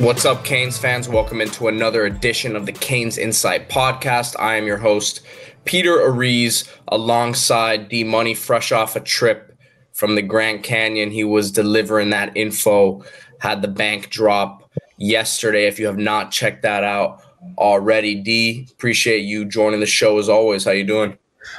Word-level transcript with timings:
What's 0.00 0.24
up, 0.24 0.46
Canes 0.46 0.78
fans? 0.78 1.10
Welcome 1.10 1.42
into 1.42 1.68
another 1.68 2.06
edition 2.06 2.56
of 2.56 2.64
the 2.64 2.72
Canes 2.72 3.18
Insight 3.18 3.68
Podcast. 3.68 4.34
I 4.38 4.56
am 4.56 4.64
your 4.64 4.78
host, 4.78 5.20
Peter 5.66 5.98
Ariz, 5.98 6.66
alongside 6.88 7.90
D 7.90 8.02
Money, 8.02 8.32
fresh 8.32 8.72
off 8.72 8.96
a 8.96 9.00
trip 9.00 9.54
from 9.92 10.14
the 10.14 10.22
Grand 10.22 10.62
Canyon. 10.62 11.10
He 11.10 11.22
was 11.22 11.52
delivering 11.52 12.08
that 12.10 12.34
info, 12.34 13.04
had 13.40 13.60
the 13.60 13.68
bank 13.68 14.08
drop 14.08 14.72
yesterday. 14.96 15.66
If 15.66 15.78
you 15.78 15.84
have 15.84 15.98
not 15.98 16.30
checked 16.30 16.62
that 16.62 16.82
out 16.82 17.22
already, 17.58 18.14
D, 18.14 18.68
appreciate 18.72 19.20
you 19.20 19.44
joining 19.44 19.80
the 19.80 19.86
show 19.86 20.18
as 20.18 20.30
always. 20.30 20.64
How 20.64 20.70
you 20.70 20.84
doing? 20.84 21.18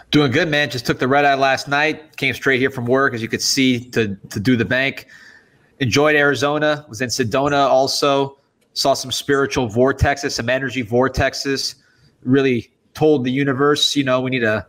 Doing 0.10 0.32
good, 0.32 0.50
man. 0.50 0.72
Just 0.72 0.88
took 0.88 0.98
the 0.98 1.08
red 1.08 1.26
eye 1.26 1.36
last 1.36 1.68
night. 1.68 2.18
Came 2.18 2.34
straight 2.34 2.60
here 2.60 2.72
from 2.72 2.88
work, 2.88 3.14
as 3.14 3.22
you 3.22 3.28
could 3.28 3.44
see, 3.44 3.88
to 3.92 4.16
to 4.32 4.40
do 4.40 4.56
the 4.56 4.66
bank. 4.66 5.06
Enjoyed 5.80 6.16
Arizona. 6.16 6.86
Was 6.90 7.02
in 7.02 7.10
Sedona 7.10 7.68
also. 7.68 8.38
Saw 8.74 8.94
some 8.94 9.12
spiritual 9.12 9.68
vortexes, 9.68 10.32
some 10.32 10.50
energy 10.50 10.84
vortexes. 10.84 11.76
Really 12.24 12.72
told 12.94 13.24
the 13.24 13.32
universe, 13.32 13.96
you 13.96 14.04
know, 14.04 14.22
we 14.22 14.30
need 14.30 14.44
a 14.44 14.68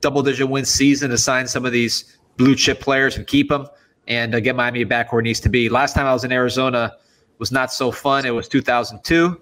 double 0.00 0.22
digit 0.22 0.48
win 0.48 0.64
season 0.64 1.10
to 1.10 1.18
sign 1.18 1.46
some 1.46 1.64
of 1.64 1.72
these 1.72 2.16
blue 2.36 2.54
chip 2.54 2.80
players 2.80 3.16
and 3.16 3.26
keep 3.26 3.48
them 3.48 3.66
and 4.06 4.34
uh, 4.34 4.40
get 4.40 4.54
Miami 4.56 4.84
back 4.84 5.12
where 5.12 5.20
it 5.20 5.24
needs 5.24 5.40
to 5.40 5.48
be. 5.48 5.68
Last 5.68 5.94
time 5.94 6.06
I 6.06 6.12
was 6.12 6.24
in 6.24 6.32
Arizona 6.32 6.92
was 7.38 7.50
not 7.50 7.72
so 7.72 7.90
fun. 7.90 8.26
It 8.26 8.30
was 8.30 8.48
2002. 8.48 9.40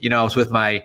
You 0.00 0.10
know, 0.10 0.20
I 0.20 0.22
was 0.22 0.36
with 0.36 0.50
my 0.50 0.84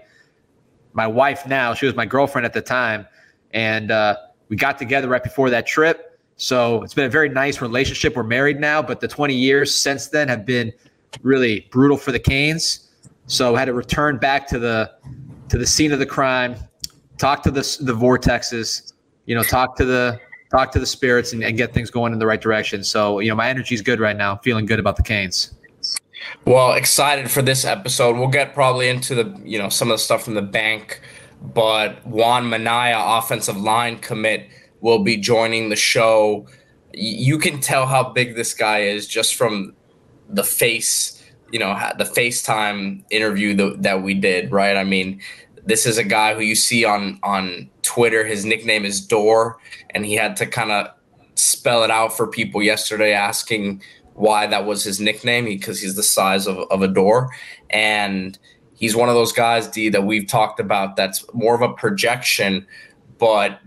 my 0.94 1.08
wife 1.08 1.46
now. 1.46 1.74
She 1.74 1.86
was 1.86 1.96
my 1.96 2.06
girlfriend 2.06 2.46
at 2.46 2.54
the 2.54 2.62
time, 2.62 3.06
and 3.52 3.92
uh, 3.92 4.16
we 4.50 4.56
got 4.56 4.78
together 4.78 5.08
right 5.08 5.24
before 5.24 5.50
that 5.50 5.68
trip. 5.68 6.20
So 6.38 6.84
it's 6.84 6.94
been 6.94 7.06
a 7.06 7.10
very 7.10 7.30
nice 7.30 7.62
relationship. 7.62 8.16
We're 8.16 8.24
married 8.24 8.60
now, 8.60 8.82
but 8.82 9.00
the 9.00 9.08
20 9.08 9.34
years 9.34 9.76
since 9.76 10.08
then 10.08 10.28
have 10.28 10.46
been 10.46 10.74
really 11.22 11.68
brutal 11.72 11.98
for 11.98 12.12
the 12.12 12.20
Canes. 12.20 12.90
So 13.28 13.56
had 13.56 13.66
to 13.66 13.74
return 13.74 14.18
back 14.18 14.48
to 14.50 14.60
the 14.60 14.92
to 15.50 15.58
the 15.58 15.66
scene 15.66 15.92
of 15.92 16.00
the 16.00 16.06
crime, 16.06 16.56
talk 17.18 17.44
to 17.44 17.52
the 17.52 17.62
the 17.82 17.94
vortexes, 17.94 18.94
you 19.26 19.36
know, 19.36 19.44
talk 19.44 19.76
to 19.78 19.86
the 19.86 20.20
talk 20.52 20.72
to 20.72 20.80
the 20.80 20.86
spirits 20.86 21.34
and, 21.34 21.44
and 21.44 21.58
get 21.58 21.74
things 21.74 21.90
going 21.90 22.14
in 22.14 22.20
the 22.20 22.26
right 22.26 22.42
direction. 22.42 22.84
So 22.84 23.20
you 23.20 23.30
know, 23.30 23.36
my 23.36 23.50
energy 23.50 23.76
is 23.76 23.82
good 23.82 24.00
right 24.00 24.16
now. 24.16 24.38
feeling 24.38 24.66
good 24.66 24.80
about 24.80 24.96
the 24.96 25.04
Canes. 25.04 25.52
Well, 26.46 26.74
excited 26.74 27.30
for 27.30 27.42
this 27.42 27.66
episode. 27.66 28.18
We'll 28.18 28.28
get 28.28 28.54
probably 28.54 28.90
into 28.90 29.16
the 29.16 29.42
you 29.44 29.58
know 29.58 29.70
some 29.70 29.90
of 29.90 29.96
the 29.96 30.00
stuff 30.00 30.24
from 30.24 30.36
the 30.36 30.42
bank, 30.42 31.02
but 31.42 32.06
Juan 32.06 32.50
Minaya, 32.50 32.98
offensive 33.00 33.58
line 33.58 34.00
commit, 34.00 34.48
will 34.82 35.00
be 35.00 35.18
joining 35.18 35.70
the 35.70 35.76
show. 35.76 36.48
You 36.94 37.38
can 37.38 37.60
tell 37.60 37.86
how 37.86 38.12
big 38.12 38.36
this 38.36 38.54
guy 38.54 38.80
is 38.80 39.08
just 39.08 39.36
from 39.36 39.75
the 40.30 40.44
face, 40.44 41.24
you 41.52 41.60
know, 41.60 41.78
the 41.98 42.04
FaceTime 42.04 43.04
interview 43.10 43.76
that 43.78 44.02
we 44.02 44.14
did, 44.14 44.52
right? 44.52 44.78
I 44.78 44.84
mean, 44.84 45.22
this 45.66 45.86
is 45.86 45.98
a 45.98 46.04
guy 46.04 46.34
who 46.34 46.42
you 46.42 46.56
see 46.56 46.86
on 46.86 47.20
on 47.24 47.70
Twitter. 47.82 48.26
His 48.26 48.46
nickname 48.46 48.86
is 48.86 49.02
Door, 49.02 49.58
and 49.92 50.06
he 50.06 50.14
had 50.14 50.36
to 50.38 50.46
kind 50.46 50.72
of 50.72 50.88
spell 51.36 51.84
it 51.84 51.92
out 51.92 52.16
for 52.16 52.28
people 52.28 52.62
yesterday, 52.62 53.14
asking 53.14 53.82
why 54.14 54.48
that 54.48 54.66
was 54.66 54.84
his 54.84 55.00
nickname 55.00 55.46
because 55.46 55.82
he's 55.82 55.96
the 55.96 56.04
size 56.04 56.48
of, 56.48 56.58
of 56.72 56.82
a 56.82 56.88
door, 56.88 57.30
and 57.70 58.38
he's 58.76 58.96
one 58.96 59.10
of 59.10 59.16
those 59.16 59.34
guys, 59.34 59.68
D, 59.68 59.90
that 59.90 60.04
we've 60.04 60.28
talked 60.28 60.60
about. 60.60 60.96
That's 60.96 61.26
more 61.34 61.56
of 61.56 61.62
a 61.62 61.74
projection, 61.74 62.66
but 63.18 63.60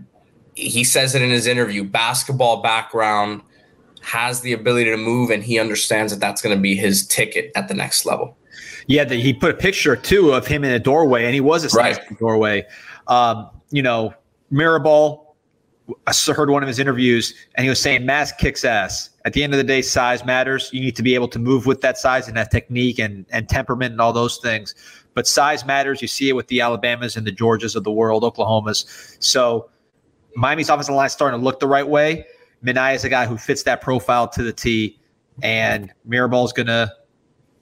he 0.55 0.83
says 0.83 1.15
it 1.15 1.21
in 1.21 1.29
his 1.29 1.47
interview. 1.47 1.83
Basketball 1.83 2.61
background 2.61 3.41
has 4.01 4.41
the 4.41 4.53
ability 4.53 4.89
to 4.89 4.97
move, 4.97 5.29
and 5.29 5.43
he 5.43 5.59
understands 5.59 6.11
that 6.13 6.19
that's 6.19 6.41
going 6.41 6.55
to 6.55 6.61
be 6.61 6.75
his 6.75 7.05
ticket 7.07 7.51
at 7.55 7.67
the 7.67 7.73
next 7.73 8.05
level. 8.05 8.37
Yeah, 8.87 9.03
the, 9.03 9.15
he 9.15 9.33
put 9.33 9.51
a 9.51 9.57
picture 9.57 9.95
too 9.95 10.33
of 10.33 10.47
him 10.47 10.63
in 10.63 10.71
a 10.71 10.79
doorway, 10.79 11.25
and 11.25 11.33
he 11.33 11.41
was 11.41 11.63
a 11.63 11.69
size 11.69 11.97
right. 11.97 12.19
doorway. 12.19 12.65
Um, 13.07 13.49
you 13.71 13.81
know, 13.81 14.13
Mirabal. 14.51 15.25
I 16.05 16.13
heard 16.33 16.51
one 16.51 16.61
of 16.61 16.67
his 16.67 16.77
interviews, 16.77 17.33
and 17.55 17.63
he 17.63 17.69
was 17.69 17.79
saying 17.79 18.05
mass 18.05 18.31
kicks 18.31 18.63
ass. 18.63 19.09
At 19.25 19.33
the 19.33 19.43
end 19.43 19.53
of 19.53 19.57
the 19.57 19.63
day, 19.63 19.81
size 19.81 20.23
matters. 20.23 20.69
You 20.71 20.81
need 20.81 20.95
to 20.95 21.01
be 21.01 21.15
able 21.15 21.27
to 21.29 21.39
move 21.39 21.65
with 21.65 21.81
that 21.81 21.97
size 21.97 22.27
and 22.27 22.37
that 22.37 22.51
technique 22.51 22.99
and 22.99 23.25
and 23.31 23.49
temperament 23.49 23.93
and 23.93 24.01
all 24.01 24.13
those 24.13 24.37
things. 24.37 24.75
But 25.15 25.27
size 25.27 25.65
matters. 25.65 26.01
You 26.01 26.07
see 26.07 26.29
it 26.29 26.33
with 26.33 26.47
the 26.47 26.61
Alabamas 26.61 27.15
and 27.17 27.25
the 27.25 27.31
Georgias 27.31 27.75
of 27.75 27.83
the 27.83 27.91
world, 27.91 28.21
Oklahomas. 28.23 29.17
So 29.19 29.69
Miami's 30.35 30.69
offensive 30.69 30.95
line 30.95 31.07
is 31.07 31.11
starting 31.11 31.39
to 31.39 31.43
look 31.43 31.59
the 31.59 31.67
right 31.67 31.87
way. 31.87 32.25
Minaya 32.61 32.95
is 32.95 33.03
a 33.03 33.09
guy 33.09 33.25
who 33.25 33.37
fits 33.37 33.63
that 33.63 33.81
profile 33.81 34.27
to 34.29 34.43
the 34.43 34.53
T, 34.53 34.99
and 35.41 35.91
Mirabal's 36.05 36.53
gonna 36.53 36.91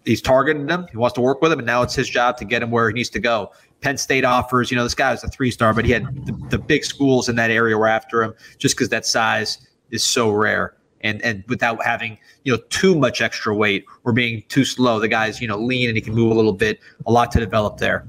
he's 0.05 0.21
targeting 0.21 0.67
him. 0.67 0.87
He 0.89 0.97
wants 0.97 1.13
to 1.15 1.21
work 1.21 1.41
with 1.41 1.51
him, 1.51 1.59
and 1.59 1.65
now 1.65 1.83
it's 1.83 1.93
his 1.93 2.09
job 2.09 2.37
to 2.37 2.45
get 2.45 2.63
him 2.63 2.71
where 2.71 2.87
he 2.87 2.93
needs 2.93 3.09
to 3.09 3.19
go. 3.19 3.51
Penn 3.81 3.97
State 3.97 4.25
offers, 4.25 4.71
you 4.71 4.77
know, 4.77 4.83
this 4.83 4.95
guy 4.95 5.11
was 5.11 5.23
a 5.23 5.27
three 5.27 5.51
star, 5.51 5.73
but 5.73 5.85
he 5.85 5.91
had 5.91 6.25
the, 6.25 6.31
the 6.49 6.57
big 6.57 6.83
schools 6.83 7.29
in 7.29 7.35
that 7.35 7.51
area 7.51 7.77
were 7.77 7.87
after 7.87 8.23
him 8.23 8.33
just 8.57 8.75
because 8.75 8.89
that 8.89 9.05
size 9.05 9.67
is 9.91 10.03
so 10.03 10.31
rare. 10.31 10.75
And 11.01 11.21
and 11.21 11.43
without 11.47 11.83
having 11.85 12.17
you 12.43 12.53
know 12.53 12.59
too 12.69 12.95
much 12.95 13.21
extra 13.21 13.53
weight 13.53 13.85
or 14.03 14.13
being 14.13 14.43
too 14.49 14.65
slow, 14.65 14.99
the 14.99 15.07
guy's 15.07 15.39
you 15.39 15.47
know 15.47 15.57
lean 15.57 15.89
and 15.89 15.95
he 15.95 16.01
can 16.01 16.15
move 16.15 16.31
a 16.31 16.33
little 16.33 16.53
bit. 16.53 16.79
A 17.05 17.11
lot 17.11 17.31
to 17.33 17.39
develop 17.39 17.77
there. 17.77 18.07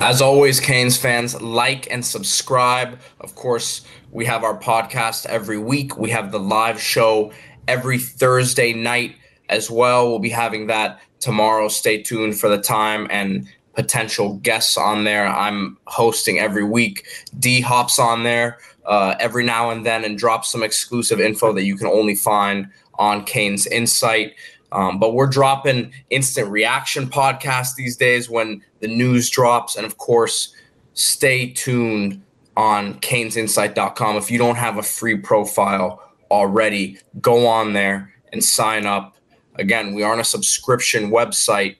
As 0.00 0.20
always, 0.20 0.60
Canes 0.60 0.98
fans, 0.98 1.40
like 1.40 1.90
and 1.90 2.04
subscribe. 2.04 2.98
Of 3.20 3.34
course, 3.34 3.86
we 4.10 4.26
have 4.26 4.44
our 4.44 4.58
podcast 4.58 5.24
every 5.26 5.58
week. 5.58 5.96
We 5.96 6.10
have 6.10 6.32
the 6.32 6.38
live 6.38 6.80
show 6.80 7.32
every 7.66 7.98
Thursday 7.98 8.74
night 8.74 9.16
as 9.48 9.70
well. 9.70 10.08
We'll 10.08 10.18
be 10.18 10.30
having 10.30 10.66
that 10.66 11.00
tomorrow. 11.18 11.68
Stay 11.68 12.02
tuned 12.02 12.38
for 12.38 12.48
the 12.48 12.60
time 12.60 13.06
and 13.10 13.48
potential 13.74 14.34
guests 14.36 14.76
on 14.76 15.04
there. 15.04 15.26
I'm 15.26 15.78
hosting 15.86 16.38
every 16.38 16.64
week. 16.64 17.06
D 17.38 17.60
hops 17.62 17.98
on 17.98 18.22
there 18.22 18.58
uh, 18.84 19.14
every 19.18 19.44
now 19.44 19.70
and 19.70 19.84
then 19.84 20.04
and 20.04 20.18
drops 20.18 20.52
some 20.52 20.62
exclusive 20.62 21.20
info 21.20 21.52
that 21.54 21.64
you 21.64 21.76
can 21.76 21.86
only 21.86 22.14
find 22.14 22.68
on 22.98 23.24
Canes 23.24 23.66
Insight. 23.66 24.34
Um, 24.72 24.98
but 24.98 25.14
we're 25.14 25.26
dropping 25.26 25.92
instant 26.10 26.50
reaction 26.50 27.06
podcasts 27.06 27.74
these 27.76 27.96
days 27.96 28.28
when 28.28 28.62
the 28.86 28.94
news 28.94 29.28
drops. 29.30 29.76
And 29.76 29.84
of 29.84 29.98
course, 29.98 30.54
stay 30.94 31.50
tuned 31.50 32.22
on 32.56 32.94
canesinsight.com. 33.00 34.16
If 34.16 34.30
you 34.30 34.38
don't 34.38 34.56
have 34.56 34.78
a 34.78 34.82
free 34.82 35.16
profile 35.16 36.02
already, 36.30 36.98
go 37.20 37.46
on 37.46 37.72
there 37.72 38.14
and 38.32 38.42
sign 38.42 38.86
up. 38.86 39.16
Again, 39.56 39.94
we 39.94 40.02
are 40.02 40.12
on 40.12 40.20
a 40.20 40.24
subscription 40.24 41.10
website. 41.10 41.76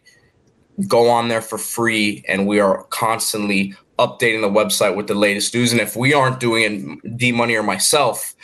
Go 0.86 1.08
on 1.08 1.28
there 1.28 1.40
for 1.40 1.56
free, 1.56 2.22
and 2.28 2.46
we 2.46 2.60
are 2.60 2.84
constantly 2.84 3.74
updating 3.98 4.42
the 4.42 4.50
website 4.50 4.94
with 4.94 5.06
the 5.06 5.14
latest 5.14 5.54
news. 5.54 5.72
And 5.72 5.80
if 5.80 5.96
we 5.96 6.12
aren't 6.12 6.38
doing 6.38 7.00
it, 7.02 7.16
D 7.16 7.32
Money 7.32 7.54
or 7.54 7.62
myself, 7.62 8.34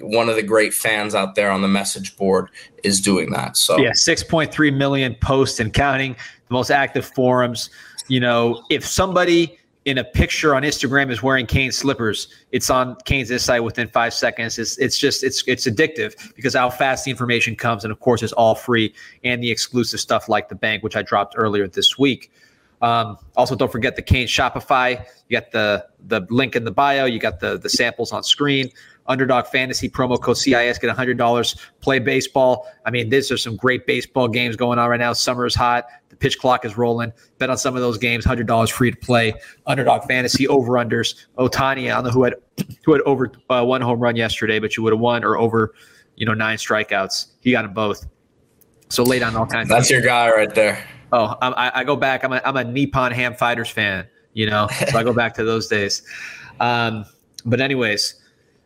one 0.00 0.28
of 0.28 0.34
the 0.34 0.42
great 0.42 0.74
fans 0.74 1.14
out 1.14 1.36
there 1.36 1.50
on 1.52 1.62
the 1.62 1.68
message 1.68 2.16
board 2.16 2.50
is 2.82 3.00
doing 3.00 3.30
that. 3.30 3.56
So 3.56 3.78
yeah, 3.78 3.92
six 3.92 4.24
point 4.24 4.52
three 4.52 4.72
million 4.72 5.14
posts 5.20 5.60
and 5.60 5.72
counting, 5.72 6.14
the 6.14 6.54
most 6.54 6.70
active 6.70 7.06
forums. 7.14 7.70
You 8.08 8.20
know, 8.20 8.64
if 8.70 8.86
somebody 8.86 9.58
in 9.84 9.98
a 9.98 10.04
picture 10.04 10.54
on 10.54 10.62
Instagram 10.62 11.10
is 11.10 11.22
wearing 11.22 11.46
Kane 11.46 11.72
slippers, 11.72 12.28
it's 12.52 12.68
on 12.68 12.96
Canes 13.04 13.30
Insight 13.30 13.64
within 13.64 13.88
five 13.88 14.12
seconds. 14.12 14.58
It's 14.58 14.76
it's 14.78 14.98
just 14.98 15.22
it's 15.24 15.42
it's 15.46 15.66
addictive 15.66 16.34
because 16.34 16.54
how 16.54 16.70
fast 16.70 17.04
the 17.04 17.10
information 17.10 17.56
comes, 17.56 17.84
and 17.84 17.92
of 17.92 18.00
course 18.00 18.22
it's 18.22 18.32
all 18.32 18.54
free 18.54 18.94
and 19.24 19.42
the 19.42 19.50
exclusive 19.50 20.00
stuff 20.00 20.28
like 20.28 20.48
the 20.48 20.54
bank, 20.54 20.82
which 20.82 20.96
I 20.96 21.02
dropped 21.02 21.34
earlier 21.38 21.66
this 21.68 21.98
week. 21.98 22.30
Um, 22.80 23.18
also, 23.36 23.56
don't 23.56 23.72
forget 23.72 23.96
the 23.96 24.02
Canes 24.02 24.30
Shopify. 24.30 25.04
You 25.28 25.40
got 25.40 25.50
the 25.52 25.86
the 26.06 26.26
link 26.30 26.54
in 26.54 26.64
the 26.64 26.70
bio. 26.70 27.04
You 27.06 27.18
got 27.18 27.40
the 27.40 27.58
the 27.58 27.68
samples 27.68 28.12
on 28.12 28.22
screen. 28.22 28.70
Underdog 29.08 29.46
Fantasy 29.46 29.88
promo 29.88 30.20
code 30.20 30.36
CIS 30.36 30.78
get 30.78 30.94
$100. 30.94 31.68
Play 31.80 31.98
baseball. 31.98 32.68
I 32.84 32.90
mean, 32.90 33.08
these 33.08 33.32
are 33.32 33.38
some 33.38 33.56
great 33.56 33.86
baseball 33.86 34.28
games 34.28 34.54
going 34.54 34.78
on 34.78 34.88
right 34.88 35.00
now. 35.00 35.14
Summer 35.14 35.46
is 35.46 35.54
hot. 35.54 35.86
The 36.10 36.16
pitch 36.16 36.38
clock 36.38 36.64
is 36.64 36.76
rolling. 36.76 37.12
Bet 37.38 37.50
on 37.50 37.58
some 37.58 37.74
of 37.74 37.80
those 37.80 37.98
games. 37.98 38.24
$100 38.24 38.70
free 38.70 38.90
to 38.90 38.96
play. 38.96 39.32
Underdog 39.66 40.04
Fantasy 40.04 40.46
over 40.46 40.72
unders. 40.74 41.26
Ohtani, 41.38 41.90
I 41.90 41.94
don't 41.94 42.04
know 42.04 42.10
who 42.10 42.24
had 42.24 42.34
who 42.84 42.92
had 42.92 43.00
over 43.02 43.32
uh, 43.50 43.64
one 43.64 43.80
home 43.80 44.00
run 44.00 44.16
yesterday, 44.16 44.58
but 44.58 44.76
you 44.76 44.82
would 44.82 44.92
have 44.92 45.00
won 45.00 45.24
or 45.24 45.36
over, 45.38 45.74
you 46.16 46.26
know, 46.26 46.34
nine 46.34 46.58
strikeouts. 46.58 47.28
He 47.40 47.52
got 47.52 47.62
them 47.62 47.72
both. 47.72 48.06
So 48.90 49.02
late 49.02 49.22
on 49.22 49.36
all 49.36 49.46
kinds. 49.46 49.68
That's 49.68 49.90
your 49.90 50.00
guy 50.00 50.30
right 50.30 50.54
there. 50.54 50.84
Oh, 51.12 51.34
I, 51.40 51.72
I, 51.74 51.84
go 51.84 51.96
back. 51.96 52.22
I'm 52.22 52.32
a, 52.34 52.42
I'm 52.44 52.56
a 52.56 52.64
Nippon 52.64 53.12
Ham 53.12 53.34
Fighters 53.34 53.70
fan. 53.70 54.06
You 54.34 54.46
know, 54.46 54.68
so 54.90 54.98
I 54.98 55.02
go 55.02 55.12
back 55.12 55.34
to 55.34 55.44
those 55.44 55.68
days. 55.68 56.02
Um, 56.60 57.04
but 57.44 57.60
anyways, 57.60 58.14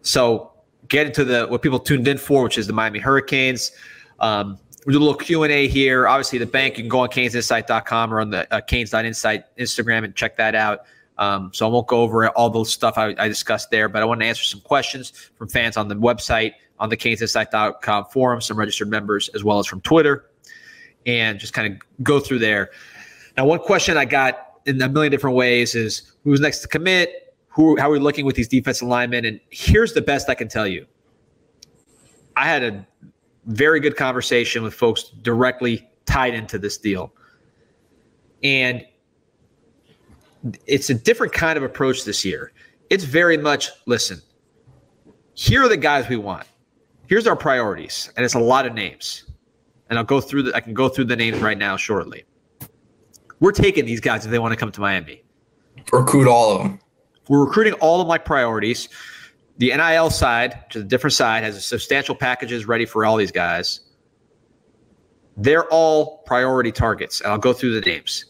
so 0.02 0.52
get 0.88 1.06
into 1.06 1.24
the 1.24 1.46
what 1.46 1.62
people 1.62 1.78
tuned 1.78 2.06
in 2.06 2.18
for, 2.18 2.42
which 2.42 2.58
is 2.58 2.66
the 2.66 2.72
Miami 2.72 2.98
Hurricanes. 2.98 3.72
Um, 4.20 4.58
we 4.84 4.92
do 4.92 4.98
a 4.98 5.00
little 5.00 5.14
Q 5.14 5.44
and 5.44 5.52
A 5.52 5.68
here. 5.68 6.08
Obviously, 6.08 6.38
the 6.38 6.46
bank 6.46 6.76
you 6.76 6.84
can 6.84 6.88
go 6.88 7.00
on 7.00 7.08
CanesInsight.com 7.08 8.12
or 8.12 8.20
on 8.20 8.30
the 8.30 8.52
uh, 8.52 8.60
Canes.insight 8.60 9.56
Instagram 9.56 10.04
and 10.04 10.14
check 10.14 10.36
that 10.36 10.54
out. 10.54 10.80
Um, 11.18 11.50
so 11.54 11.66
I 11.66 11.70
won't 11.70 11.86
go 11.86 12.00
over 12.00 12.28
all 12.30 12.50
those 12.50 12.72
stuff 12.72 12.98
I, 12.98 13.14
I, 13.18 13.28
discussed 13.28 13.70
there, 13.70 13.88
but 13.88 14.02
I 14.02 14.04
want 14.06 14.20
to 14.22 14.26
answer 14.26 14.42
some 14.42 14.60
questions 14.60 15.10
from 15.36 15.48
fans 15.48 15.76
on 15.76 15.86
the 15.86 15.94
website, 15.94 16.54
on 16.80 16.88
the 16.88 16.96
CanesInsight.com 16.96 18.06
forum, 18.06 18.40
some 18.40 18.58
registered 18.58 18.88
members, 18.88 19.28
as 19.34 19.44
well 19.44 19.58
as 19.58 19.66
from 19.66 19.82
Twitter. 19.82 20.24
and 21.06 21.38
just 21.38 21.52
kind 21.52 21.72
of 21.72 22.02
go 22.02 22.18
through 22.18 22.38
there. 22.38 22.70
Now, 23.36 23.44
one 23.44 23.58
question 23.58 23.96
I 23.96 24.04
got 24.04 24.54
in 24.66 24.80
a 24.80 24.88
million 24.88 25.10
different 25.10 25.36
ways 25.36 25.74
is 25.74 26.12
who's 26.24 26.40
next 26.40 26.60
to 26.60 26.68
commit? 26.68 27.31
Who, 27.52 27.78
how 27.78 27.88
are 27.88 27.92
we 27.92 27.98
looking 27.98 28.24
with 28.24 28.36
these 28.36 28.48
defensive 28.48 28.88
linemen? 28.88 29.24
And 29.24 29.40
here's 29.50 29.92
the 29.92 30.02
best 30.02 30.28
I 30.28 30.34
can 30.34 30.48
tell 30.48 30.66
you. 30.66 30.86
I 32.36 32.46
had 32.46 32.62
a 32.62 32.86
very 33.46 33.78
good 33.80 33.96
conversation 33.96 34.62
with 34.62 34.72
folks 34.74 35.04
directly 35.22 35.88
tied 36.06 36.34
into 36.34 36.58
this 36.58 36.78
deal. 36.78 37.12
And 38.42 38.84
it's 40.66 40.90
a 40.90 40.94
different 40.94 41.32
kind 41.32 41.56
of 41.56 41.62
approach 41.62 42.04
this 42.04 42.24
year. 42.24 42.52
It's 42.90 43.04
very 43.04 43.36
much 43.36 43.70
listen, 43.86 44.20
here 45.34 45.62
are 45.62 45.68
the 45.68 45.76
guys 45.76 46.08
we 46.08 46.16
want. 46.16 46.46
Here's 47.06 47.26
our 47.26 47.36
priorities. 47.36 48.10
And 48.16 48.24
it's 48.24 48.34
a 48.34 48.40
lot 48.40 48.66
of 48.66 48.74
names. 48.74 49.24
And 49.90 49.98
I'll 49.98 50.04
go 50.04 50.20
through 50.20 50.44
the 50.44 50.54
I 50.54 50.60
can 50.60 50.74
go 50.74 50.88
through 50.88 51.04
the 51.04 51.16
names 51.16 51.38
right 51.40 51.58
now 51.58 51.76
shortly. 51.76 52.24
We're 53.40 53.52
taking 53.52 53.84
these 53.84 54.00
guys 54.00 54.24
if 54.24 54.30
they 54.30 54.38
want 54.38 54.52
to 54.52 54.56
come 54.56 54.72
to 54.72 54.80
Miami. 54.80 55.22
Recruit 55.92 56.28
all 56.28 56.56
of 56.56 56.62
them. 56.62 56.80
We're 57.28 57.44
recruiting 57.44 57.74
all 57.74 58.00
of 58.00 58.08
my 58.08 58.18
priorities. 58.18 58.88
The 59.58 59.74
NIL 59.76 60.10
side, 60.10 60.70
to 60.70 60.78
the 60.78 60.84
different 60.84 61.14
side, 61.14 61.44
has 61.44 61.64
substantial 61.64 62.14
packages 62.14 62.66
ready 62.66 62.84
for 62.84 63.04
all 63.04 63.16
these 63.16 63.32
guys. 63.32 63.80
They're 65.36 65.66
all 65.68 66.18
priority 66.26 66.72
targets. 66.72 67.20
And 67.20 67.30
I'll 67.30 67.38
go 67.38 67.52
through 67.52 67.78
the 67.78 67.86
names. 67.88 68.26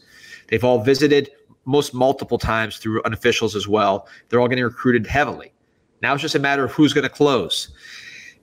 They've 0.47 0.63
all 0.63 0.83
visited 0.83 1.31
most 1.65 1.93
multiple 1.93 2.37
times 2.37 2.77
through 2.77 3.01
unofficials 3.03 3.55
as 3.55 3.67
well. 3.67 4.07
They're 4.29 4.39
all 4.39 4.47
getting 4.47 4.63
recruited 4.63 5.07
heavily. 5.07 5.53
Now 6.01 6.13
it's 6.13 6.21
just 6.21 6.35
a 6.35 6.39
matter 6.39 6.65
of 6.65 6.71
who's 6.71 6.93
going 6.93 7.03
to 7.03 7.09
close. 7.09 7.69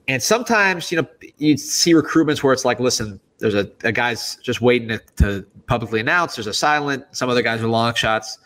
And 0.07 0.21
sometimes, 0.21 0.91
you 0.91 1.01
know, 1.01 1.07
you 1.37 1.57
see 1.57 1.93
recruitments 1.93 2.41
where 2.41 2.53
it's 2.53 2.65
like, 2.65 2.79
listen, 2.79 3.19
there's 3.37 3.53
a, 3.53 3.69
a 3.83 3.91
guy's 3.91 4.37
just 4.37 4.61
waiting 4.61 4.87
to, 4.89 5.01
to 5.17 5.45
publicly 5.67 5.99
announce. 5.99 6.35
There's 6.35 6.47
a 6.47 6.53
silent. 6.53 7.05
Some 7.11 7.29
other 7.29 7.41
guys 7.41 7.61
are 7.61 7.67
long 7.67 7.93
shots. 7.93 8.39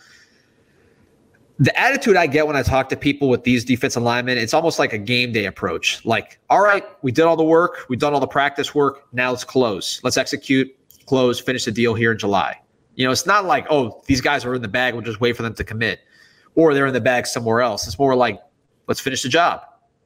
The 1.58 1.78
attitude 1.80 2.18
I 2.18 2.28
get 2.28 2.48
when 2.48 2.58
I 2.58 2.64
talk 2.64 2.90
to 2.90 2.98
people 2.98 3.30
with 3.30 3.44
these 3.44 3.64
defensive 3.64 4.04
linemen, 4.04 4.38
it's 4.38 4.54
almost 4.54 4.78
like 4.78 4.92
a 4.92 4.98
game 4.98 5.32
day 5.32 5.46
approach. 5.46 6.04
Like, 6.06 6.38
all 6.50 6.62
right, 6.62 6.84
we 7.02 7.14
did 7.14 7.24
all 7.24 7.38
the 7.38 7.46
work, 7.46 7.86
we've 7.88 8.00
done 8.00 8.14
all 8.14 8.20
the 8.20 8.28
practice 8.28 8.76
work. 8.76 9.06
Now 9.14 9.30
let's 9.30 9.46
close. 9.46 10.02
Let's 10.04 10.18
execute, 10.18 10.76
close, 11.06 11.40
finish 11.40 11.64
the 11.64 11.72
deal 11.72 11.94
here 11.94 12.12
in 12.12 12.18
July. 12.18 12.60
You 12.96 13.06
know, 13.06 13.12
it's 13.12 13.26
not 13.26 13.46
like, 13.46 13.68
oh, 13.70 14.04
these 14.06 14.20
guys 14.20 14.44
are 14.44 14.54
in 14.56 14.62
the 14.62 14.68
bag. 14.68 14.94
We'll 14.94 15.04
just 15.04 15.22
wait 15.22 15.38
for 15.38 15.44
them 15.44 15.54
to 15.56 15.64
commit, 15.64 16.02
or 16.56 16.74
they're 16.74 16.88
in 16.88 16.94
the 16.94 17.02
bag 17.02 17.26
somewhere 17.26 17.62
else. 17.62 17.88
It's 17.88 17.98
more 17.98 18.16
like, 18.16 18.42
let's 18.88 19.00
finish 19.00 19.24
the 19.24 19.30
job. 19.30 19.62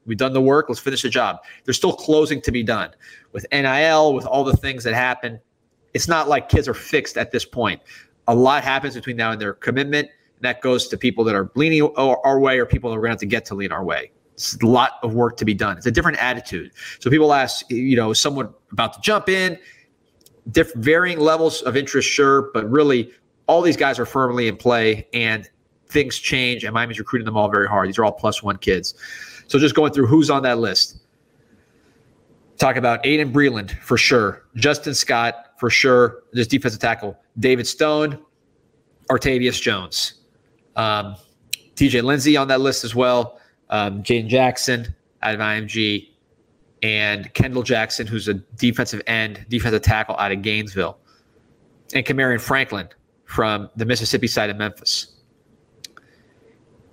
We've 0.06 0.18
done 0.18 0.34
the 0.34 0.42
work. 0.42 0.70
Let's 0.70 0.82
finish 0.82 1.02
the 1.02 1.10
job. 1.10 1.38
There's 1.66 1.78
still 1.78 1.94
closing 1.94 2.42
to 2.42 2.52
be 2.52 2.64
done 2.64 2.92
with 3.32 3.46
NIL, 3.52 4.14
with 4.14 4.26
all 4.26 4.44
the 4.44 4.58
things 4.58 4.84
that 4.84 4.94
happen. 4.94 5.40
It's 5.94 6.08
not 6.08 6.28
like 6.28 6.50
kids 6.50 6.68
are 6.68 6.74
fixed 6.76 7.18
at 7.18 7.32
this 7.32 7.46
point. 7.46 7.82
A 8.28 8.36
lot 8.36 8.64
happens 8.64 8.94
between 8.94 9.18
now 9.18 9.32
and 9.32 9.42
their 9.42 9.54
commitment. 9.54 10.10
That 10.42 10.62
goes 10.62 10.88
to 10.88 10.98
people 10.98 11.24
that 11.26 11.36
are 11.36 11.52
leaning 11.56 11.84
our 11.96 12.40
way 12.40 12.60
or 12.60 12.66
people 12.66 12.90
that 12.90 12.96
we're 12.96 13.08
going 13.08 13.10
to 13.10 13.14
have 13.14 13.20
to 13.20 13.26
get 13.26 13.46
to 13.46 13.56
lean 13.56 13.72
our 13.72 13.84
way. 13.84 14.12
It's 14.34 14.56
a 14.62 14.66
lot 14.66 14.94
of 15.04 15.14
work 15.14 15.36
to 15.38 15.46
be 15.46 15.54
done. 15.54 15.78
It's 15.78 15.86
a 15.86 15.92
different 15.92 16.18
attitude. 16.24 16.72
So 17.00 17.10
people 17.10 17.34
ask, 17.34 17.70
you 17.70 17.98
know, 17.98 18.14
someone 18.14 18.54
about 18.72 18.94
to 18.94 19.02
jump 19.02 19.28
in, 19.28 19.60
different 20.52 20.84
varying 20.84 21.20
levels 21.20 21.62
of 21.64 21.76
interest, 21.76 22.08
sure, 22.08 22.50
but 22.54 22.70
really 22.70 23.12
all 23.48 23.62
these 23.62 23.76
guys 23.76 24.00
are 24.00 24.06
firmly 24.06 24.48
in 24.48 24.56
play 24.56 25.08
and 25.14 25.50
things 25.90 26.18
change 26.18 26.64
and 26.64 26.74
Miami's 26.74 27.00
recruiting 27.00 27.26
them 27.26 27.36
all 27.36 27.50
very 27.50 27.68
hard. 27.68 27.90
These 27.90 28.00
are 28.00 28.06
all 28.06 28.12
plus 28.12 28.42
one 28.42 28.58
kids. 28.58 28.94
So 29.48 29.60
just 29.60 29.76
going 29.76 29.92
through 29.92 30.08
who's 30.08 30.30
on 30.30 30.44
that 30.44 30.60
list. 30.60 31.00
Talk 32.58 32.76
about 32.76 33.04
Aiden 33.04 33.34
Breland 33.34 33.72
for 33.82 33.98
sure. 33.98 34.46
Justin 34.56 34.94
Scott 34.94 35.54
for 35.58 35.70
sure. 35.70 36.24
Just 36.36 36.50
defensive 36.50 36.80
tackle. 36.80 37.18
David 37.40 37.66
Stone, 37.66 38.20
Artavius 39.10 39.60
Jones. 39.62 40.19
Um, 40.76 41.16
TJ 41.76 42.04
Lindsey 42.04 42.38
on 42.38 42.48
that 42.50 42.62
list 42.62 42.84
as 42.84 42.94
well. 42.94 43.40
Um, 43.70 44.04
Jackson 44.04 44.94
out 45.22 45.34
of 45.34 45.40
IMG 45.40 46.10
and 46.84 47.34
Kendall 47.34 47.64
Jackson, 47.64 48.08
who's 48.08 48.28
a 48.28 48.34
defensive 48.34 49.02
end, 49.08 49.46
defensive 49.50 49.82
tackle 49.82 50.16
out 50.18 50.32
of 50.32 50.42
Gainesville, 50.42 50.98
and 51.94 52.06
Kamarion 52.06 52.40
Franklin 52.40 52.88
from 53.26 53.70
the 53.76 53.86
Mississippi 53.86 54.28
side 54.28 54.50
of 54.50 54.58
Memphis. 54.58 55.18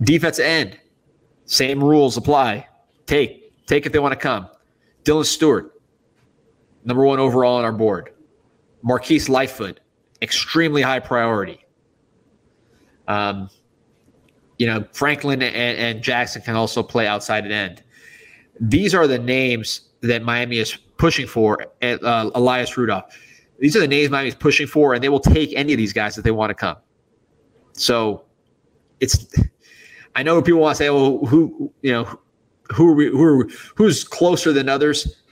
Defensive 0.02 0.44
end, 0.44 0.78
same 1.46 1.82
rules 1.82 2.16
apply. 2.16 2.66
Take, 3.06 3.66
take 3.66 3.86
if 3.86 3.92
they 3.92 3.98
want 3.98 4.12
to 4.12 4.18
come. 4.18 4.48
Dylan 5.04 5.24
Stewart, 5.24 5.80
number 6.84 7.04
one 7.04 7.18
overall 7.18 7.56
on 7.56 7.64
our 7.64 7.72
board. 7.72 8.10
Marquise 8.82 9.28
Lightfoot, 9.28 9.80
extremely 10.20 10.82
high 10.82 11.00
priority. 11.00 11.64
Um, 13.08 13.48
you 14.58 14.66
know, 14.66 14.84
Franklin 14.92 15.42
and, 15.42 15.78
and 15.78 16.02
Jackson 16.02 16.42
can 16.42 16.56
also 16.56 16.82
play 16.82 17.06
outside 17.06 17.44
an 17.44 17.52
end. 17.52 17.82
These 18.60 18.94
are 18.94 19.06
the 19.06 19.18
names 19.18 19.82
that 20.00 20.22
Miami 20.22 20.58
is 20.58 20.76
pushing 20.96 21.26
for. 21.26 21.66
Uh, 21.82 22.30
Elias 22.34 22.76
Rudolph. 22.76 23.04
These 23.58 23.76
are 23.76 23.80
the 23.80 23.88
names 23.88 24.10
Miami 24.10 24.28
is 24.28 24.34
pushing 24.34 24.66
for, 24.66 24.94
and 24.94 25.02
they 25.02 25.08
will 25.08 25.20
take 25.20 25.52
any 25.54 25.72
of 25.72 25.78
these 25.78 25.92
guys 25.92 26.16
if 26.18 26.24
they 26.24 26.30
want 26.30 26.50
to 26.50 26.54
come. 26.54 26.76
So 27.72 28.24
it's. 29.00 29.26
I 30.14 30.22
know 30.22 30.40
people 30.40 30.60
want 30.60 30.76
to 30.76 30.78
say, 30.78 30.90
"Well, 30.90 31.18
who 31.26 31.72
you 31.82 31.92
know, 31.92 32.18
who 32.74 32.88
are 32.88 32.94
we, 32.94 33.08
who 33.08 33.22
are, 33.22 33.48
who's 33.74 34.04
closer 34.04 34.52
than 34.52 34.68
others?" 34.68 35.22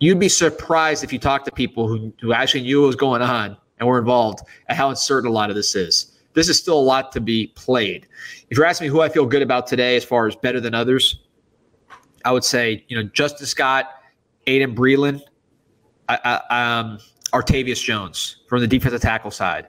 You'd 0.00 0.18
be 0.18 0.30
surprised 0.30 1.04
if 1.04 1.12
you 1.12 1.18
talk 1.18 1.44
to 1.44 1.52
people 1.52 1.86
who 1.86 2.12
who 2.20 2.32
actually 2.32 2.62
knew 2.62 2.80
what 2.80 2.88
was 2.88 2.96
going 2.96 3.22
on 3.22 3.56
and 3.78 3.88
were 3.88 3.98
involved 3.98 4.40
at 4.68 4.76
how 4.76 4.88
uncertain 4.88 5.28
a 5.28 5.32
lot 5.32 5.50
of 5.50 5.56
this 5.56 5.74
is. 5.74 6.09
This 6.34 6.48
is 6.48 6.58
still 6.58 6.78
a 6.78 6.80
lot 6.80 7.12
to 7.12 7.20
be 7.20 7.48
played. 7.56 8.06
If 8.48 8.56
you're 8.56 8.66
asking 8.66 8.86
me 8.86 8.90
who 8.90 9.00
I 9.00 9.08
feel 9.08 9.26
good 9.26 9.42
about 9.42 9.66
today 9.66 9.96
as 9.96 10.04
far 10.04 10.26
as 10.26 10.36
better 10.36 10.60
than 10.60 10.74
others, 10.74 11.20
I 12.24 12.32
would 12.32 12.44
say, 12.44 12.84
you 12.88 12.96
know, 12.96 13.08
Justin 13.12 13.46
Scott, 13.46 13.86
Aiden 14.46 14.74
Breland, 14.74 15.22
I, 16.08 16.40
I, 16.50 16.78
um, 16.78 16.98
Artavius 17.32 17.82
Jones 17.82 18.36
from 18.48 18.60
the 18.60 18.66
defensive 18.66 19.00
tackle 19.00 19.30
side 19.30 19.68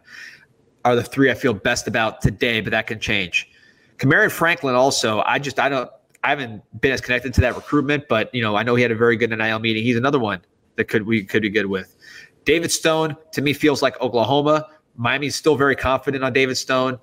are 0.84 0.96
the 0.96 1.04
three 1.04 1.30
I 1.30 1.34
feel 1.34 1.54
best 1.54 1.88
about 1.88 2.22
today, 2.22 2.62
but 2.62 2.72
that 2.72 2.88
can 2.88 3.00
change. 3.00 3.50
Kamarion 3.98 4.32
Franklin 4.32 4.76
also, 4.76 5.22
I 5.22 5.38
just 5.38 5.60
I 5.60 5.70
don't 5.70 5.90
I 6.24 6.30
haven't 6.30 6.64
been 6.82 6.92
as 6.92 7.02
connected 7.02 7.34
to 7.36 7.42
that 7.42 7.56
recruitment, 7.56 8.08
but 8.08 8.34
you 8.34 8.42
know 8.42 8.56
I 8.56 8.64
know 8.64 8.76
he 8.76 8.82
had 8.82 8.92
a 8.92 8.96
very 8.96 9.16
good 9.16 9.30
NIL 9.30 9.60
meeting. 9.60 9.84
He's 9.84 9.98
another 9.98 10.20
one 10.20 10.42
that 10.76 10.86
could 10.86 11.06
we 11.06 11.24
could 11.24 11.44
be 11.44 11.50
good 11.50 11.68
with. 11.68 11.96
David 12.46 12.72
Stone 12.72 13.16
to 13.34 13.42
me 13.42 13.54
feels 13.54 13.82
like 13.82 14.00
Oklahoma. 14.02 14.68
Miami's 14.96 15.36
still 15.36 15.56
very 15.56 15.76
confident 15.76 16.24
on 16.24 16.34
David 16.34 16.56
Stone. 16.56 17.00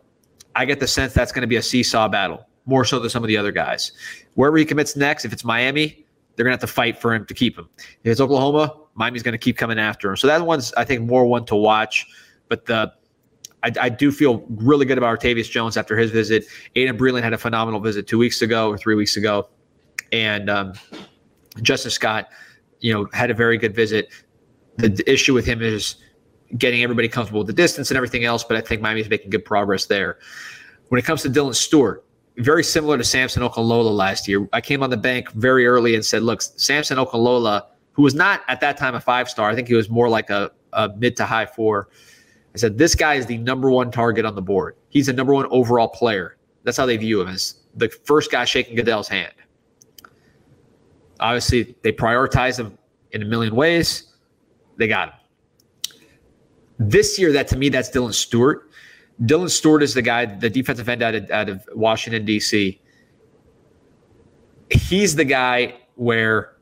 I 0.54 0.64
get 0.64 0.80
the 0.80 0.86
sense 0.86 1.12
that's 1.12 1.32
going 1.32 1.42
to 1.42 1.48
be 1.48 1.56
a 1.56 1.62
seesaw 1.62 2.08
battle 2.08 2.46
more 2.66 2.84
so 2.84 2.98
than 2.98 3.10
some 3.10 3.24
of 3.24 3.28
the 3.28 3.36
other 3.36 3.52
guys. 3.52 3.92
Wherever 4.34 4.56
he 4.56 4.64
commits 4.64 4.96
next, 4.96 5.24
if 5.24 5.32
it's 5.32 5.44
Miami, 5.44 6.04
they're 6.36 6.44
going 6.44 6.56
to 6.56 6.60
have 6.60 6.68
to 6.68 6.72
fight 6.72 7.00
for 7.00 7.14
him 7.14 7.24
to 7.26 7.34
keep 7.34 7.58
him. 7.58 7.68
If 7.78 8.12
it's 8.12 8.20
Oklahoma, 8.20 8.74
Miami's 8.94 9.22
going 9.22 9.32
to 9.32 9.38
keep 9.38 9.56
coming 9.56 9.78
after 9.78 10.10
him. 10.10 10.16
So 10.16 10.26
that 10.26 10.44
one's, 10.44 10.72
I 10.74 10.84
think, 10.84 11.02
more 11.02 11.26
one 11.26 11.44
to 11.46 11.56
watch. 11.56 12.06
But 12.48 12.66
the 12.66 12.92
I, 13.62 13.72
I, 13.80 13.88
do 13.88 14.12
feel 14.12 14.44
really 14.48 14.86
good 14.86 14.98
about 14.98 15.18
Artavius 15.18 15.50
Jones 15.50 15.76
after 15.76 15.96
his 15.96 16.10
visit. 16.10 16.44
Aiden 16.76 16.96
Breland 16.96 17.22
had 17.22 17.32
a 17.32 17.38
phenomenal 17.38 17.80
visit 17.80 18.06
two 18.06 18.18
weeks 18.18 18.40
ago 18.42 18.68
or 18.68 18.78
three 18.78 18.94
weeks 18.94 19.16
ago, 19.16 19.48
and 20.12 20.48
um, 20.48 20.74
Justin 21.62 21.90
Scott, 21.90 22.28
you 22.80 22.92
know, 22.92 23.08
had 23.12 23.30
a 23.30 23.34
very 23.34 23.58
good 23.58 23.74
visit. 23.74 24.10
The, 24.76 24.88
the, 24.90 25.10
issue 25.10 25.34
with 25.34 25.44
him 25.44 25.60
is 25.60 25.96
getting 26.56 26.82
everybody 26.82 27.08
comfortable 27.08 27.40
with 27.40 27.46
the 27.46 27.52
distance 27.52 27.90
and 27.90 27.96
everything 27.96 28.24
else, 28.24 28.42
but 28.44 28.56
I 28.56 28.60
think 28.60 28.80
Miami's 28.80 29.08
making 29.08 29.30
good 29.30 29.44
progress 29.44 29.86
there. 29.86 30.18
When 30.88 30.98
it 30.98 31.04
comes 31.04 31.22
to 31.22 31.28
Dylan 31.28 31.54
Stewart, 31.54 32.04
very 32.38 32.62
similar 32.62 32.96
to 32.96 33.04
Samson 33.04 33.42
Okunlola 33.42 33.94
last 33.94 34.28
year. 34.28 34.48
I 34.52 34.60
came 34.60 34.82
on 34.82 34.90
the 34.90 34.96
bank 34.96 35.30
very 35.32 35.66
early 35.66 35.94
and 35.94 36.04
said, 36.04 36.22
look, 36.22 36.40
Samson 36.40 36.96
Okunlola, 36.96 37.66
who 37.92 38.02
was 38.02 38.14
not 38.14 38.42
at 38.48 38.60
that 38.60 38.76
time 38.76 38.94
a 38.94 39.00
five 39.00 39.28
star, 39.28 39.50
I 39.50 39.54
think 39.54 39.68
he 39.68 39.74
was 39.74 39.90
more 39.90 40.08
like 40.08 40.30
a, 40.30 40.50
a 40.72 40.88
mid 40.96 41.16
to 41.16 41.26
high 41.26 41.46
four. 41.46 41.88
I 42.54 42.58
said, 42.58 42.78
this 42.78 42.94
guy 42.94 43.14
is 43.14 43.26
the 43.26 43.38
number 43.38 43.70
one 43.70 43.90
target 43.90 44.24
on 44.24 44.34
the 44.34 44.42
board. 44.42 44.76
He's 44.88 45.06
the 45.06 45.12
number 45.12 45.34
one 45.34 45.46
overall 45.50 45.88
player. 45.88 46.36
That's 46.62 46.76
how 46.76 46.86
they 46.86 46.96
view 46.96 47.20
him 47.20 47.28
as 47.28 47.56
the 47.74 47.88
first 47.88 48.30
guy 48.30 48.44
shaking 48.44 48.76
Goodell's 48.76 49.08
hand. 49.08 49.32
Obviously, 51.20 51.74
they 51.82 51.92
prioritize 51.92 52.58
him 52.58 52.78
in 53.10 53.22
a 53.22 53.24
million 53.24 53.54
ways. 53.54 54.14
They 54.76 54.86
got 54.86 55.08
him. 55.08 55.14
This 56.78 57.18
year, 57.18 57.32
that 57.32 57.48
to 57.48 57.56
me, 57.56 57.68
that's 57.68 57.90
Dylan 57.90 58.14
Stewart. 58.14 58.70
Dylan 59.22 59.50
Stewart 59.50 59.82
is 59.82 59.94
the 59.94 60.02
guy, 60.02 60.26
the 60.26 60.48
defensive 60.48 60.88
end 60.88 61.02
out 61.02 61.14
of, 61.14 61.30
out 61.30 61.48
of 61.48 61.68
Washington, 61.74 62.24
D.C. 62.24 62.80
He's 64.70 65.16
the 65.16 65.24
guy 65.24 65.74
where 65.96 66.54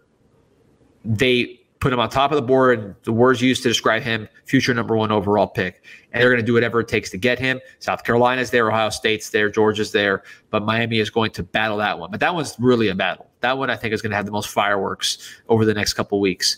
they 1.05 1.61
put 1.81 1.93
him 1.93 2.01
on 2.01 2.09
top 2.09 2.33
of 2.33 2.37
the 2.37 2.43
board. 2.43 2.79
And 2.79 2.95
the 3.03 3.13
words 3.13 3.43
used 3.43 3.63
to 3.63 3.69
describe 3.69 4.03
him, 4.03 4.29
future 4.45 4.73
number 4.73 4.97
one 4.97 5.13
overall 5.13 5.47
pick. 5.47 5.85
And 6.13 6.21
they're 6.21 6.31
going 6.31 6.41
to 6.41 6.47
do 6.47 6.55
whatever 6.55 6.81
it 6.81 6.89
takes 6.89 7.11
to 7.11 7.19
get 7.19 7.39
him. 7.39 7.61
South 7.79 8.03
Carolina's 8.03 8.51
there, 8.51 8.69
Ohio 8.69 8.89
State's 8.89 9.31
there, 9.31 9.51
Georgia's 9.51 9.93
there, 9.93 10.25
but 10.51 10.65
Miami 10.65 10.99
is 10.99 11.11
going 11.11 11.31
to 11.33 11.43
battle 11.43 11.77
that 11.77 11.99
one. 11.99 12.11
But 12.11 12.21
that 12.21 12.35
one's 12.35 12.57
really 12.59 12.89
a 12.89 12.95
battle. 12.95 13.31
That 13.41 13.59
one 13.59 13.71
I 13.71 13.77
think 13.77 13.93
is 13.93 14.03
going 14.03 14.11
to 14.11 14.17
have 14.17 14.27
the 14.27 14.33
most 14.33 14.49
fireworks 14.49 15.19
over 15.49 15.65
the 15.65 15.75
next 15.75 15.93
couple 15.93 16.19
weeks. 16.21 16.57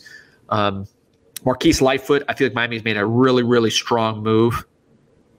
Um, 0.48 0.86
Marquise 1.44 1.80
Lightfoot, 1.80 2.24
I 2.28 2.34
feel 2.34 2.48
like 2.48 2.54
Miami's 2.54 2.84
made 2.84 2.96
a 2.96 3.06
really, 3.06 3.42
really 3.42 3.70
strong 3.70 4.22
move 4.22 4.64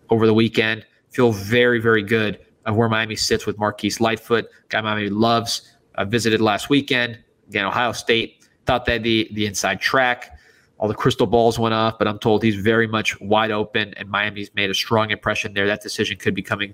over 0.10 0.26
the 0.26 0.34
weekend. 0.34 0.86
Feel 1.12 1.32
very, 1.32 1.80
very 1.80 2.04
good 2.04 2.40
of 2.66 2.76
where 2.76 2.90
Miami 2.90 3.16
sits 3.16 3.46
with 3.46 3.58
Marquise 3.58 4.00
Lightfoot, 4.00 4.48
guy 4.70 4.82
Miami 4.82 5.10
loves. 5.10 5.76
I 5.96 6.04
visited 6.04 6.42
last 6.42 6.70
weekend. 6.70 7.20
Again, 7.48 7.66
Ohio 7.66 7.92
State 7.92 8.48
thought 8.66 8.86
that 8.86 9.04
the, 9.04 9.30
the 9.34 9.46
inside 9.46 9.82
track. 9.82 10.38
All 10.78 10.88
the 10.88 10.94
crystal 10.94 11.28
balls 11.28 11.60
went 11.60 11.74
off, 11.74 11.98
but 12.00 12.08
I'm 12.08 12.20
told 12.20 12.42
he's 12.42 12.56
very 12.56 12.88
much 12.88 13.20
wide 13.20 13.52
open, 13.52 13.94
and 13.98 14.10
Miami's 14.10 14.50
made 14.56 14.70
a 14.70 14.74
strong 14.74 15.10
impression 15.10 15.54
there. 15.54 15.68
That 15.68 15.82
decision 15.82 16.18
could 16.18 16.34
be 16.34 16.42
coming, 16.42 16.74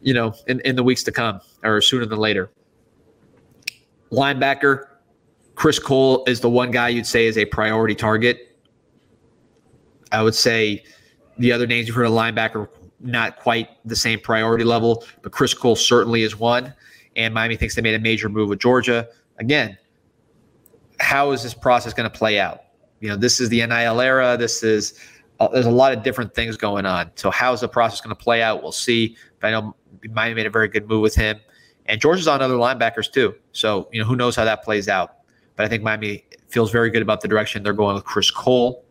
you 0.00 0.14
know, 0.14 0.34
in, 0.46 0.60
in 0.60 0.76
the 0.76 0.82
weeks 0.82 1.02
to 1.02 1.12
come 1.12 1.40
or 1.62 1.82
sooner 1.82 2.06
than 2.06 2.18
later. 2.18 2.50
Linebacker, 4.10 4.86
Chris 5.54 5.78
Cole 5.78 6.24
is 6.26 6.40
the 6.40 6.48
one 6.48 6.70
guy 6.70 6.88
you'd 6.88 7.06
say 7.06 7.26
is 7.26 7.36
a 7.36 7.44
priority 7.44 7.94
target. 7.94 8.56
I 10.10 10.22
would 10.22 10.34
say 10.34 10.84
the 11.38 11.52
other 11.52 11.66
names 11.66 11.86
you've 11.86 11.96
heard 11.96 12.06
of 12.06 12.12
linebacker, 12.12 12.68
not 13.00 13.38
quite 13.38 13.68
the 13.84 13.96
same 13.96 14.20
priority 14.20 14.64
level, 14.64 15.04
but 15.22 15.32
Chris 15.32 15.54
Cole 15.54 15.76
certainly 15.76 16.22
is 16.22 16.38
one. 16.38 16.74
And 17.16 17.34
Miami 17.34 17.56
thinks 17.56 17.74
they 17.74 17.82
made 17.82 17.94
a 17.94 17.98
major 17.98 18.28
move 18.28 18.48
with 18.48 18.58
Georgia. 18.58 19.08
Again, 19.38 19.76
how 21.00 21.32
is 21.32 21.42
this 21.42 21.54
process 21.54 21.92
going 21.92 22.10
to 22.10 22.16
play 22.16 22.38
out? 22.38 22.62
You 23.00 23.08
know, 23.08 23.16
this 23.16 23.40
is 23.40 23.48
the 23.48 23.66
NIL 23.66 24.00
era. 24.00 24.36
This 24.38 24.62
is 24.62 24.94
uh, 25.40 25.48
there's 25.48 25.66
a 25.66 25.70
lot 25.70 25.92
of 25.92 26.02
different 26.02 26.34
things 26.34 26.56
going 26.56 26.86
on. 26.86 27.10
So 27.16 27.30
how 27.30 27.52
is 27.52 27.60
the 27.60 27.68
process 27.68 28.00
going 28.00 28.14
to 28.14 28.22
play 28.22 28.42
out? 28.42 28.62
We'll 28.62 28.70
see. 28.70 29.16
But 29.40 29.48
I 29.48 29.50
know 29.50 29.74
Miami 30.10 30.34
made 30.34 30.46
a 30.46 30.50
very 30.50 30.68
good 30.68 30.88
move 30.88 31.00
with 31.00 31.14
him, 31.14 31.40
and 31.86 32.00
Georgia's 32.00 32.28
on 32.28 32.40
other 32.40 32.54
linebackers 32.54 33.12
too. 33.12 33.34
So 33.50 33.88
you 33.92 34.00
know, 34.00 34.06
who 34.06 34.14
knows 34.14 34.36
how 34.36 34.44
that 34.44 34.62
plays 34.62 34.88
out? 34.88 35.16
But 35.62 35.66
I 35.66 35.68
think 35.68 35.84
Miami 35.84 36.24
feels 36.48 36.72
very 36.72 36.90
good 36.90 37.02
about 37.02 37.20
the 37.20 37.28
direction 37.28 37.62
they're 37.62 37.72
going 37.72 37.94
with 37.94 38.02
Chris 38.02 38.32
Cole. 38.32 38.84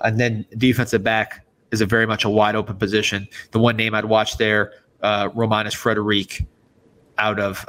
And 0.00 0.18
then 0.18 0.44
defensive 0.58 1.04
back 1.04 1.46
is 1.70 1.80
a 1.80 1.86
very 1.86 2.04
much 2.04 2.24
a 2.24 2.28
wide 2.28 2.56
open 2.56 2.74
position. 2.78 3.28
The 3.52 3.60
one 3.60 3.76
name 3.76 3.94
I'd 3.94 4.06
watch 4.06 4.38
there, 4.38 4.72
uh, 5.02 5.28
Romanis 5.28 5.72
Frederic, 5.72 6.44
out 7.18 7.38
of 7.38 7.64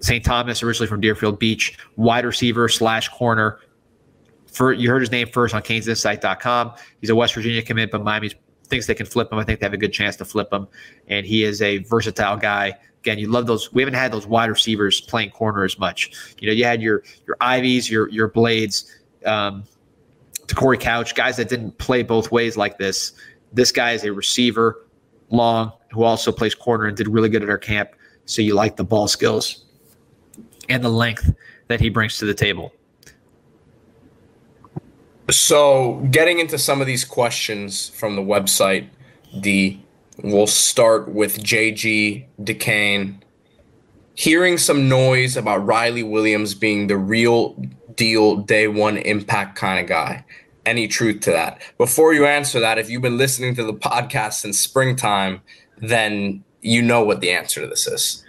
St. 0.00 0.24
Thomas, 0.24 0.60
originally 0.64 0.88
from 0.88 1.00
Deerfield 1.00 1.38
Beach, 1.38 1.78
wide 1.94 2.24
receiver 2.24 2.68
slash 2.68 3.08
corner. 3.10 3.60
For 4.48 4.72
you 4.72 4.90
heard 4.90 5.02
his 5.02 5.12
name 5.12 5.28
first 5.28 5.54
on 5.54 5.62
CanesInsight.com. 5.62 6.72
He's 7.00 7.10
a 7.10 7.14
West 7.14 7.32
Virginia 7.34 7.62
commit, 7.62 7.92
but 7.92 8.02
Miami 8.02 8.32
thinks 8.66 8.88
they 8.88 8.94
can 8.96 9.06
flip 9.06 9.30
him. 9.30 9.38
I 9.38 9.44
think 9.44 9.60
they 9.60 9.66
have 9.66 9.72
a 9.72 9.78
good 9.78 9.92
chance 9.92 10.16
to 10.16 10.24
flip 10.24 10.52
him, 10.52 10.66
and 11.06 11.24
he 11.24 11.44
is 11.44 11.62
a 11.62 11.78
versatile 11.78 12.38
guy. 12.38 12.74
Again, 13.02 13.18
you 13.18 13.26
love 13.26 13.46
those. 13.46 13.72
We 13.72 13.82
haven't 13.82 13.94
had 13.94 14.12
those 14.12 14.28
wide 14.28 14.48
receivers 14.48 15.00
playing 15.00 15.30
corner 15.30 15.64
as 15.64 15.76
much. 15.76 16.12
You 16.38 16.46
know, 16.46 16.52
you 16.52 16.64
had 16.64 16.80
your 16.80 17.02
your 17.26 17.36
Ivies, 17.40 17.90
your 17.90 18.08
your 18.10 18.28
Blades, 18.28 18.96
um, 19.26 19.64
to 20.46 20.54
Corey 20.54 20.78
Couch, 20.78 21.16
guys 21.16 21.36
that 21.38 21.48
didn't 21.48 21.78
play 21.78 22.04
both 22.04 22.30
ways 22.30 22.56
like 22.56 22.78
this. 22.78 23.12
This 23.52 23.72
guy 23.72 23.90
is 23.90 24.04
a 24.04 24.12
receiver, 24.12 24.86
long, 25.30 25.72
who 25.90 26.04
also 26.04 26.30
plays 26.30 26.54
corner 26.54 26.84
and 26.84 26.96
did 26.96 27.08
really 27.08 27.28
good 27.28 27.42
at 27.42 27.50
our 27.50 27.58
camp. 27.58 27.90
So 28.24 28.40
you 28.40 28.54
like 28.54 28.76
the 28.76 28.84
ball 28.84 29.08
skills 29.08 29.64
and 30.68 30.84
the 30.84 30.88
length 30.88 31.34
that 31.66 31.80
he 31.80 31.88
brings 31.88 32.18
to 32.18 32.24
the 32.24 32.34
table. 32.34 32.72
So, 35.30 36.06
getting 36.10 36.38
into 36.38 36.58
some 36.58 36.80
of 36.80 36.86
these 36.86 37.04
questions 37.04 37.88
from 37.88 38.16
the 38.16 38.22
website, 38.22 38.88
the 39.34 39.78
we'll 40.18 40.46
start 40.46 41.08
with 41.08 41.42
JG 41.42 42.26
DeCane. 42.40 43.16
Hearing 44.14 44.58
some 44.58 44.88
noise 44.88 45.36
about 45.36 45.64
Riley 45.64 46.02
Williams 46.02 46.54
being 46.54 46.86
the 46.86 46.96
real 46.96 47.54
deal 47.96 48.36
day 48.36 48.68
one 48.68 48.98
impact 48.98 49.56
kind 49.56 49.80
of 49.80 49.86
guy. 49.86 50.24
Any 50.64 50.86
truth 50.86 51.20
to 51.22 51.30
that? 51.32 51.60
Before 51.78 52.12
you 52.12 52.26
answer 52.26 52.60
that, 52.60 52.78
if 52.78 52.88
you've 52.88 53.02
been 53.02 53.18
listening 53.18 53.54
to 53.56 53.64
the 53.64 53.74
podcast 53.74 54.34
since 54.34 54.58
springtime, 54.58 55.40
then 55.78 56.44
you 56.60 56.82
know 56.82 57.02
what 57.02 57.20
the 57.20 57.32
answer 57.32 57.60
to 57.60 57.66
this 57.66 57.86
is. 57.86 58.24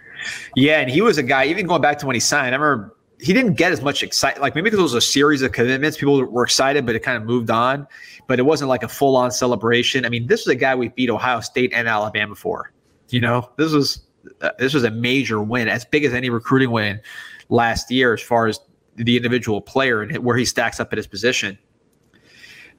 Yeah, 0.55 0.79
and 0.79 0.89
he 0.89 1.01
was 1.01 1.17
a 1.17 1.23
guy, 1.23 1.45
even 1.45 1.67
going 1.67 1.81
back 1.81 1.99
to 1.99 2.05
when 2.05 2.15
he 2.15 2.19
signed, 2.19 2.55
I 2.55 2.57
remember 2.57 2.92
he 3.23 3.31
didn't 3.31 3.53
get 3.53 3.71
as 3.71 3.81
much 3.81 4.03
excitement. 4.03 4.41
Like 4.41 4.53
maybe 4.53 4.65
because 4.65 4.79
it 4.79 4.83
was 4.83 4.93
a 4.95 5.01
series 5.01 5.41
of 5.41 5.53
commitments, 5.53 5.97
people 5.97 6.21
were 6.25 6.43
excited, 6.43 6.85
but 6.85 6.93
it 6.93 6.99
kind 6.99 7.15
of 7.15 7.23
moved 7.23 7.49
on. 7.49 7.87
But 8.27 8.37
it 8.37 8.41
wasn't 8.41 8.67
like 8.67 8.83
a 8.83 8.89
full 8.89 9.15
on 9.15 9.31
celebration. 9.31 10.05
I 10.05 10.09
mean, 10.09 10.27
this 10.27 10.41
was 10.41 10.51
a 10.53 10.55
guy 10.55 10.75
we 10.75 10.89
beat 10.89 11.09
Ohio 11.09 11.39
State 11.39 11.71
and 11.73 11.87
Alabama 11.87 12.35
for. 12.35 12.73
You 13.09 13.21
know, 13.21 13.49
this 13.55 13.71
was 13.71 14.01
uh, 14.41 14.49
this 14.59 14.73
was 14.73 14.83
a 14.83 14.91
major 14.91 15.41
win, 15.41 15.69
as 15.69 15.85
big 15.85 16.03
as 16.03 16.13
any 16.13 16.29
recruiting 16.29 16.71
win 16.71 16.99
last 17.47 17.89
year, 17.89 18.13
as 18.13 18.21
far 18.21 18.47
as 18.47 18.59
the 18.95 19.15
individual 19.15 19.61
player 19.61 20.01
and 20.01 20.17
where 20.17 20.35
he 20.35 20.43
stacks 20.43 20.81
up 20.81 20.91
at 20.91 20.97
his 20.97 21.07
position. 21.07 21.57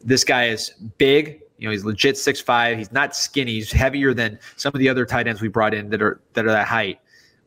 This 0.02 0.24
guy 0.24 0.48
is 0.48 0.70
big. 0.98 1.40
You 1.56 1.68
know, 1.68 1.72
he's 1.72 1.86
legit 1.86 2.18
six 2.18 2.38
five. 2.38 2.76
He's 2.76 2.92
not 2.92 3.16
skinny. 3.16 3.52
He's 3.52 3.72
heavier 3.72 4.12
than 4.12 4.38
some 4.56 4.72
of 4.74 4.78
the 4.78 4.90
other 4.90 5.06
tight 5.06 5.26
ends 5.26 5.40
we 5.40 5.48
brought 5.48 5.72
in 5.72 5.88
that 5.88 6.02
are 6.02 6.20
that 6.34 6.44
are 6.44 6.50
that 6.50 6.66
height. 6.66 6.98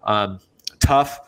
Um, 0.01 0.39
tough, 0.79 1.19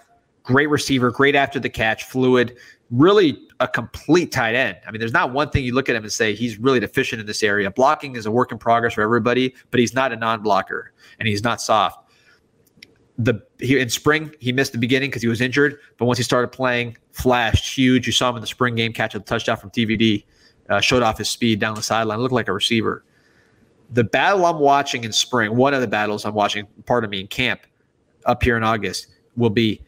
great 0.49 0.67
receiver, 0.67 1.11
great 1.11 1.35
after 1.35 1.59
the 1.59 1.69
catch, 1.69 2.05
fluid, 2.05 2.57
really 2.89 3.39
a 3.59 3.67
complete 3.67 4.31
tight 4.31 4.55
end. 4.55 4.77
I 4.87 4.89
mean, 4.89 4.99
there's 4.99 5.13
not 5.13 5.31
one 5.31 5.51
thing 5.51 5.63
you 5.63 5.75
look 5.75 5.89
at 5.89 5.95
him 5.95 6.01
and 6.01 6.11
say 6.11 6.33
he's 6.33 6.57
really 6.57 6.79
deficient 6.79 7.21
in 7.21 7.27
this 7.27 7.43
area. 7.43 7.69
Blocking 7.69 8.15
is 8.15 8.25
a 8.25 8.31
work 8.31 8.51
in 8.51 8.57
progress 8.57 8.95
for 8.95 9.03
everybody, 9.03 9.53
but 9.69 9.79
he's 9.79 9.93
not 9.93 10.11
a 10.11 10.15
non-blocker 10.15 10.91
and 11.19 11.27
he's 11.27 11.43
not 11.43 11.61
soft. 11.61 12.03
The 13.19 13.43
he, 13.59 13.77
in 13.77 13.89
spring 13.89 14.33
he 14.39 14.51
missed 14.51 14.71
the 14.71 14.79
beginning 14.79 15.11
because 15.11 15.21
he 15.21 15.27
was 15.27 15.39
injured, 15.39 15.77
but 15.99 16.05
once 16.05 16.17
he 16.17 16.23
started 16.23 16.47
playing, 16.47 16.97
flashed 17.11 17.77
huge. 17.77 18.07
You 18.07 18.13
saw 18.13 18.31
him 18.31 18.37
in 18.37 18.41
the 18.41 18.47
spring 18.47 18.73
game 18.73 18.91
catch 18.91 19.13
a 19.13 19.19
touchdown 19.19 19.57
from 19.57 19.69
TVD, 19.69 20.25
uh, 20.69 20.81
showed 20.81 21.03
off 21.03 21.19
his 21.19 21.29
speed 21.29 21.59
down 21.59 21.75
the 21.75 21.83
sideline, 21.83 22.17
looked 22.17 22.33
like 22.33 22.47
a 22.47 22.53
receiver. 22.53 23.05
The 23.91 24.03
battle 24.03 24.47
I'm 24.47 24.57
watching 24.57 25.03
in 25.03 25.11
spring, 25.11 25.55
one 25.55 25.75
of 25.75 25.81
the 25.81 25.87
battles 25.87 26.25
I'm 26.25 26.33
watching, 26.33 26.65
part 26.87 27.03
of 27.03 27.11
me 27.11 27.19
in 27.19 27.27
camp, 27.27 27.61
up 28.25 28.41
here 28.41 28.57
in 28.57 28.63
August 28.63 29.09
will 29.35 29.49
be 29.49 29.81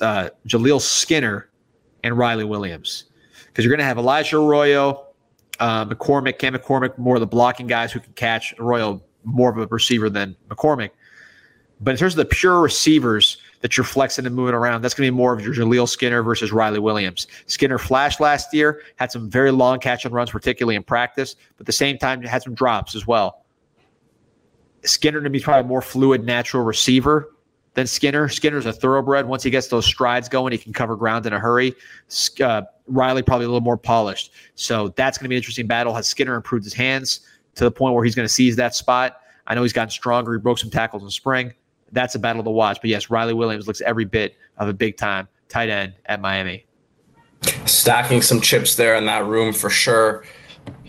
uh, 0.00 0.30
Jaleel 0.46 0.80
Skinner 0.80 1.48
and 2.04 2.16
Riley 2.16 2.44
Williams 2.44 3.04
because 3.46 3.64
you're 3.64 3.72
going 3.72 3.78
to 3.78 3.84
have 3.84 3.98
Elijah 3.98 4.36
Arroyo, 4.36 5.06
uh, 5.60 5.86
McCormick, 5.86 6.38
Cam 6.38 6.54
McCormick, 6.54 6.96
more 6.98 7.16
of 7.16 7.20
the 7.20 7.26
blocking 7.26 7.66
guys 7.66 7.92
who 7.92 8.00
can 8.00 8.12
catch. 8.12 8.54
Arroyo 8.58 9.02
more 9.24 9.50
of 9.50 9.58
a 9.58 9.66
receiver 9.66 10.08
than 10.08 10.36
McCormick. 10.48 10.90
But 11.80 11.90
in 11.90 11.96
terms 11.96 12.14
of 12.14 12.18
the 12.18 12.24
pure 12.24 12.60
receivers 12.60 13.38
that 13.60 13.76
you're 13.76 13.84
flexing 13.84 14.24
and 14.24 14.34
moving 14.34 14.54
around, 14.54 14.82
that's 14.82 14.94
going 14.94 15.06
to 15.06 15.12
be 15.12 15.16
more 15.16 15.34
of 15.34 15.44
your 15.44 15.54
Jaleel 15.54 15.88
Skinner 15.88 16.22
versus 16.22 16.52
Riley 16.52 16.78
Williams. 16.78 17.26
Skinner 17.46 17.78
flashed 17.78 18.20
last 18.20 18.54
year, 18.54 18.82
had 18.96 19.12
some 19.12 19.28
very 19.28 19.50
long 19.50 19.78
catch 19.78 20.04
and 20.04 20.14
runs, 20.14 20.30
particularly 20.30 20.76
in 20.76 20.82
practice, 20.82 21.34
but 21.56 21.62
at 21.62 21.66
the 21.66 21.72
same 21.72 21.98
time, 21.98 22.22
had 22.22 22.42
some 22.42 22.54
drops 22.54 22.94
as 22.94 23.06
well. 23.06 23.44
Skinner 24.84 25.20
to 25.20 25.28
be 25.28 25.40
probably 25.40 25.64
a 25.64 25.68
more 25.68 25.82
fluid, 25.82 26.24
natural 26.24 26.62
receiver 26.62 27.30
than 27.76 27.86
Skinner. 27.86 28.28
Skinner's 28.28 28.66
a 28.66 28.72
thoroughbred. 28.72 29.26
Once 29.26 29.42
he 29.42 29.50
gets 29.50 29.68
those 29.68 29.84
strides 29.84 30.28
going, 30.28 30.50
he 30.50 30.58
can 30.58 30.72
cover 30.72 30.96
ground 30.96 31.26
in 31.26 31.34
a 31.34 31.38
hurry. 31.38 31.74
Uh, 32.42 32.62
Riley 32.88 33.22
probably 33.22 33.44
a 33.44 33.48
little 33.48 33.60
more 33.60 33.76
polished. 33.76 34.32
So 34.54 34.88
that's 34.96 35.18
going 35.18 35.26
to 35.26 35.28
be 35.28 35.36
an 35.36 35.40
interesting 35.40 35.66
battle. 35.66 35.94
Has 35.94 36.08
Skinner 36.08 36.34
improved 36.34 36.64
his 36.64 36.72
hands 36.72 37.20
to 37.54 37.64
the 37.64 37.70
point 37.70 37.94
where 37.94 38.02
he's 38.02 38.14
going 38.14 38.26
to 38.26 38.32
seize 38.32 38.56
that 38.56 38.74
spot? 38.74 39.20
I 39.46 39.54
know 39.54 39.62
he's 39.62 39.74
gotten 39.74 39.90
stronger. 39.90 40.32
He 40.32 40.38
broke 40.40 40.58
some 40.58 40.70
tackles 40.70 41.02
in 41.02 41.10
spring. 41.10 41.52
That's 41.92 42.14
a 42.14 42.18
battle 42.18 42.42
to 42.42 42.50
watch. 42.50 42.78
But 42.80 42.88
yes, 42.88 43.10
Riley 43.10 43.34
Williams 43.34 43.66
looks 43.66 43.82
every 43.82 44.06
bit 44.06 44.36
of 44.56 44.68
a 44.68 44.72
big 44.72 44.96
time 44.96 45.28
tight 45.48 45.68
end 45.68 45.92
at 46.06 46.20
Miami. 46.20 46.64
Stacking 47.66 48.22
some 48.22 48.40
chips 48.40 48.74
there 48.74 48.96
in 48.96 49.04
that 49.04 49.26
room 49.26 49.52
for 49.52 49.68
sure. 49.68 50.24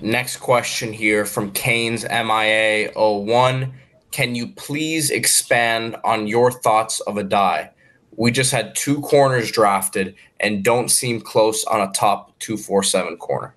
Next 0.01 0.37
question 0.37 0.93
here 0.93 1.25
from 1.25 1.51
Canes 1.51 2.05
MIA 2.09 2.93
01. 2.95 3.73
Can 4.11 4.35
you 4.35 4.47
please 4.47 5.11
expand 5.11 5.95
on 6.03 6.27
your 6.27 6.51
thoughts 6.51 6.99
of 7.01 7.15
Addae? 7.15 7.69
We 8.15 8.31
just 8.31 8.51
had 8.51 8.75
two 8.75 9.01
corners 9.01 9.51
drafted 9.51 10.15
and 10.39 10.63
don't 10.63 10.89
seem 10.89 11.21
close 11.21 11.63
on 11.65 11.81
a 11.81 11.91
top 11.91 12.37
247 12.39 13.17
corner. 13.17 13.53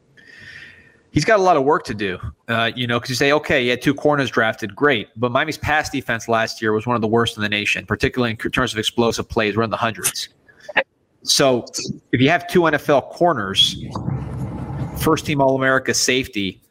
He's 1.13 1.25
got 1.25 1.41
a 1.41 1.43
lot 1.43 1.57
of 1.57 1.65
work 1.65 1.85
to 1.85 1.95
do, 1.95 2.19
uh, 2.47 2.71
you 2.77 2.87
know, 2.87 2.99
because 2.99 3.11
you 3.11 3.17
say, 3.17 3.33
okay, 3.33 3.63
he 3.63 3.69
had 3.69 3.83
two 3.83 3.95
corners 3.95 4.31
drafted, 4.31 4.77
great. 4.77 5.09
But 5.17 5.33
Miami's 5.33 5.59
pass 5.59 5.91
defense 5.91 6.29
last 6.29 6.63
year 6.63 6.73
was 6.73 6.87
one 6.87 6.95
of 6.95 7.03
the 7.03 7.09
worst 7.09 7.37
in 7.37 7.43
the 7.43 7.49
nation, 7.49 7.85
particularly 7.85 8.31
in 8.31 8.37
terms 8.37 8.73
of 8.73 8.79
explosive 8.79 9.29
plays. 9.29 9.57
We're 9.57 9.65
in 9.65 9.71
the 9.71 9.77
hundreds. 9.77 10.29
So 11.23 11.65
if 12.13 12.21
you 12.21 12.31
have 12.31 12.47
two 12.47 12.61
NFL 12.61 13.11
corners, 13.11 13.77
first 14.99 15.27
team 15.27 15.41
All 15.41 15.57
America 15.57 15.93
safety, 15.95 16.63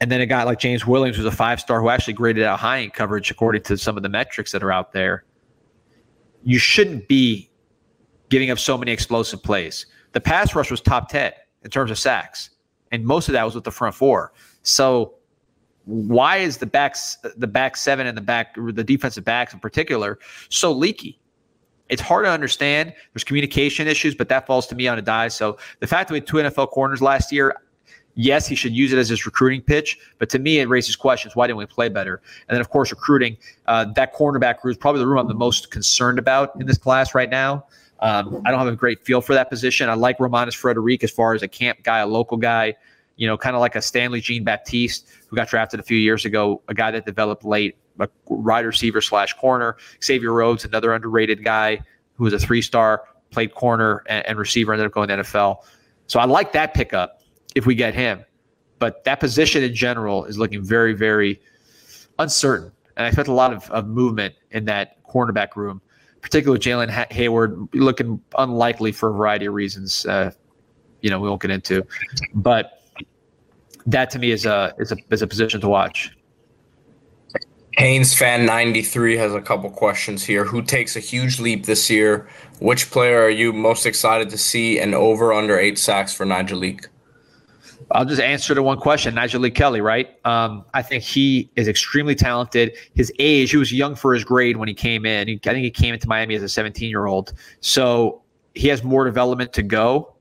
and 0.00 0.10
then 0.10 0.20
a 0.20 0.26
guy 0.26 0.42
like 0.44 0.58
James 0.58 0.86
Williams, 0.86 1.16
who's 1.16 1.26
a 1.26 1.30
five 1.30 1.60
star, 1.60 1.80
who 1.80 1.90
actually 1.90 2.14
graded 2.14 2.42
out 2.42 2.58
high 2.58 2.78
in 2.78 2.90
coverage 2.90 3.30
according 3.30 3.62
to 3.64 3.76
some 3.76 3.96
of 3.96 4.02
the 4.02 4.08
metrics 4.08 4.52
that 4.52 4.62
are 4.62 4.72
out 4.72 4.92
there. 4.92 5.24
You 6.42 6.58
shouldn't 6.58 7.06
be 7.06 7.50
giving 8.30 8.50
up 8.50 8.58
so 8.58 8.78
many 8.78 8.92
explosive 8.92 9.42
plays. 9.42 9.86
The 10.12 10.20
pass 10.20 10.54
rush 10.54 10.70
was 10.70 10.80
top 10.80 11.10
10 11.10 11.32
in 11.62 11.70
terms 11.70 11.90
of 11.90 11.98
sacks, 11.98 12.50
and 12.90 13.04
most 13.04 13.28
of 13.28 13.34
that 13.34 13.44
was 13.44 13.54
with 13.54 13.64
the 13.64 13.70
front 13.70 13.94
four. 13.94 14.32
So, 14.62 15.14
why 15.84 16.36
is 16.38 16.58
the 16.58 16.66
backs, 16.66 17.18
the 17.36 17.46
back 17.46 17.76
seven 17.76 18.06
and 18.06 18.16
the 18.16 18.22
back, 18.22 18.54
the 18.54 18.84
defensive 18.84 19.24
backs 19.24 19.52
in 19.52 19.60
particular, 19.60 20.18
so 20.48 20.72
leaky? 20.72 21.18
It's 21.88 22.00
hard 22.00 22.24
to 22.24 22.30
understand. 22.30 22.94
There's 23.12 23.24
communication 23.24 23.88
issues, 23.88 24.14
but 24.14 24.28
that 24.28 24.46
falls 24.46 24.66
to 24.68 24.76
me 24.76 24.86
on 24.86 24.98
Addae. 24.98 25.32
So 25.32 25.58
the 25.80 25.88
fact 25.88 26.08
that 26.08 26.12
we 26.12 26.20
had 26.20 26.26
two 26.26 26.36
NFL 26.36 26.70
corners 26.70 27.02
last 27.02 27.32
year, 27.32 27.56
yes, 28.14 28.46
he 28.46 28.54
should 28.54 28.74
use 28.74 28.92
it 28.92 28.98
as 28.98 29.08
his 29.08 29.26
recruiting 29.26 29.62
pitch. 29.62 29.98
But 30.18 30.28
to 30.30 30.38
me, 30.38 30.58
it 30.58 30.68
raises 30.68 30.96
questions. 30.96 31.36
Why 31.36 31.46
didn't 31.46 31.58
we 31.58 31.66
play 31.66 31.88
better? 31.88 32.20
And 32.48 32.54
then, 32.54 32.60
of 32.60 32.70
course, 32.70 32.90
recruiting. 32.90 33.36
Uh, 33.66 33.86
that 33.94 34.14
cornerback 34.14 34.60
group 34.60 34.72
is 34.72 34.78
probably 34.78 35.00
the 35.00 35.06
room 35.06 35.18
I'm 35.18 35.28
the 35.28 35.34
most 35.34 35.70
concerned 35.70 36.18
about 36.18 36.52
in 36.60 36.66
this 36.66 36.78
class 36.78 37.14
right 37.14 37.30
now. 37.30 37.66
Um, 38.00 38.42
I 38.46 38.50
don't 38.50 38.58
have 38.58 38.68
a 38.68 38.76
great 38.76 39.04
feel 39.04 39.20
for 39.20 39.34
that 39.34 39.50
position. 39.50 39.88
I 39.88 39.94
like 39.94 40.18
Romanis 40.18 40.54
Frederic 40.54 41.04
as 41.04 41.10
far 41.10 41.34
as 41.34 41.42
a 41.42 41.48
camp 41.48 41.82
guy, 41.82 41.98
a 41.98 42.06
local 42.06 42.38
guy, 42.38 42.74
you 43.16 43.26
know, 43.26 43.36
kind 43.36 43.54
of 43.54 43.60
like 43.60 43.76
a 43.76 43.82
Stanley 43.82 44.22
Jean 44.22 44.42
Baptiste 44.42 45.06
who 45.28 45.36
got 45.36 45.48
drafted 45.48 45.80
a 45.80 45.82
few 45.82 45.98
years 45.98 46.24
ago, 46.24 46.62
a 46.68 46.74
guy 46.74 46.90
that 46.90 47.04
developed 47.04 47.44
late, 47.44 47.76
a 47.98 48.08
wide 48.26 48.64
receiver 48.64 49.02
slash 49.02 49.34
corner. 49.34 49.76
Xavier 50.02 50.32
Rhodes, 50.32 50.64
another 50.64 50.94
underrated 50.94 51.44
guy 51.44 51.82
who 52.14 52.24
was 52.24 52.32
a 52.32 52.38
three 52.38 52.62
star, 52.62 53.04
played 53.30 53.54
corner 53.54 54.02
and, 54.06 54.26
and 54.26 54.38
receiver, 54.38 54.72
ended 54.72 54.86
up 54.86 54.92
going 54.92 55.08
to 55.08 55.18
NFL. 55.18 55.58
So 56.06 56.18
I 56.18 56.24
like 56.24 56.52
that 56.52 56.72
pickup 56.72 57.19
if 57.54 57.66
we 57.66 57.74
get 57.74 57.94
him. 57.94 58.24
But 58.78 59.04
that 59.04 59.20
position 59.20 59.62
in 59.62 59.74
general 59.74 60.24
is 60.24 60.38
looking 60.38 60.62
very, 60.62 60.94
very 60.94 61.40
uncertain. 62.18 62.72
And 62.96 63.04
I 63.04 63.08
expect 63.08 63.28
a 63.28 63.32
lot 63.32 63.52
of, 63.52 63.70
of 63.70 63.86
movement 63.86 64.34
in 64.50 64.64
that 64.66 65.02
cornerback 65.04 65.56
room, 65.56 65.80
particularly 66.22 66.60
Jalen 66.60 66.90
Hayward, 67.12 67.68
looking 67.74 68.20
unlikely 68.38 68.92
for 68.92 69.10
a 69.10 69.12
variety 69.12 69.46
of 69.46 69.54
reasons. 69.54 70.06
Uh, 70.06 70.30
you 71.00 71.10
know, 71.10 71.20
we 71.20 71.28
won't 71.28 71.42
get 71.42 71.50
into. 71.50 71.86
But 72.34 72.82
that 73.86 74.10
to 74.10 74.18
me 74.18 74.30
is 74.30 74.46
a 74.46 74.74
is 74.78 74.92
a 74.92 74.96
is 75.10 75.22
a 75.22 75.26
position 75.26 75.60
to 75.60 75.68
watch. 75.68 76.10
Haynes 77.76 78.14
fan 78.14 78.44
93 78.44 79.16
has 79.16 79.32
a 79.32 79.40
couple 79.40 79.70
questions 79.70 80.24
here. 80.24 80.44
Who 80.44 80.60
takes 80.60 80.96
a 80.96 81.00
huge 81.00 81.40
leap 81.40 81.64
this 81.64 81.88
year? 81.88 82.28
Which 82.58 82.90
player 82.90 83.22
are 83.22 83.30
you 83.30 83.52
most 83.52 83.86
excited 83.86 84.28
to 84.30 84.38
see 84.38 84.78
and 84.78 84.94
over 84.94 85.32
under 85.32 85.58
eight 85.58 85.78
sacks 85.78 86.12
for 86.12 86.26
Nyjalik? 86.26 86.86
I'll 87.92 88.04
just 88.04 88.20
answer 88.20 88.54
the 88.54 88.62
one 88.62 88.78
question. 88.78 89.14
Nyjalik 89.14 89.54
Kelly, 89.54 89.80
right? 89.80 90.08
Um, 90.24 90.64
I 90.74 90.82
think 90.82 91.02
he 91.02 91.50
is 91.56 91.66
extremely 91.66 92.14
talented. 92.14 92.76
His 92.94 93.12
age, 93.18 93.50
he 93.50 93.56
was 93.56 93.72
young 93.72 93.96
for 93.96 94.14
his 94.14 94.22
grade 94.22 94.56
when 94.56 94.68
he 94.68 94.74
came 94.74 95.04
in. 95.04 95.26
He, 95.26 95.40
I 95.44 95.50
think 95.50 95.64
he 95.64 95.70
came 95.70 95.94
into 95.94 96.08
Miami 96.08 96.36
as 96.36 96.42
a 96.42 96.48
17 96.48 96.88
year 96.88 97.06
old. 97.06 97.32
So 97.60 98.22
he 98.54 98.68
has 98.68 98.84
more 98.84 99.04
development 99.04 99.52
to 99.54 99.62
go. 99.62 100.14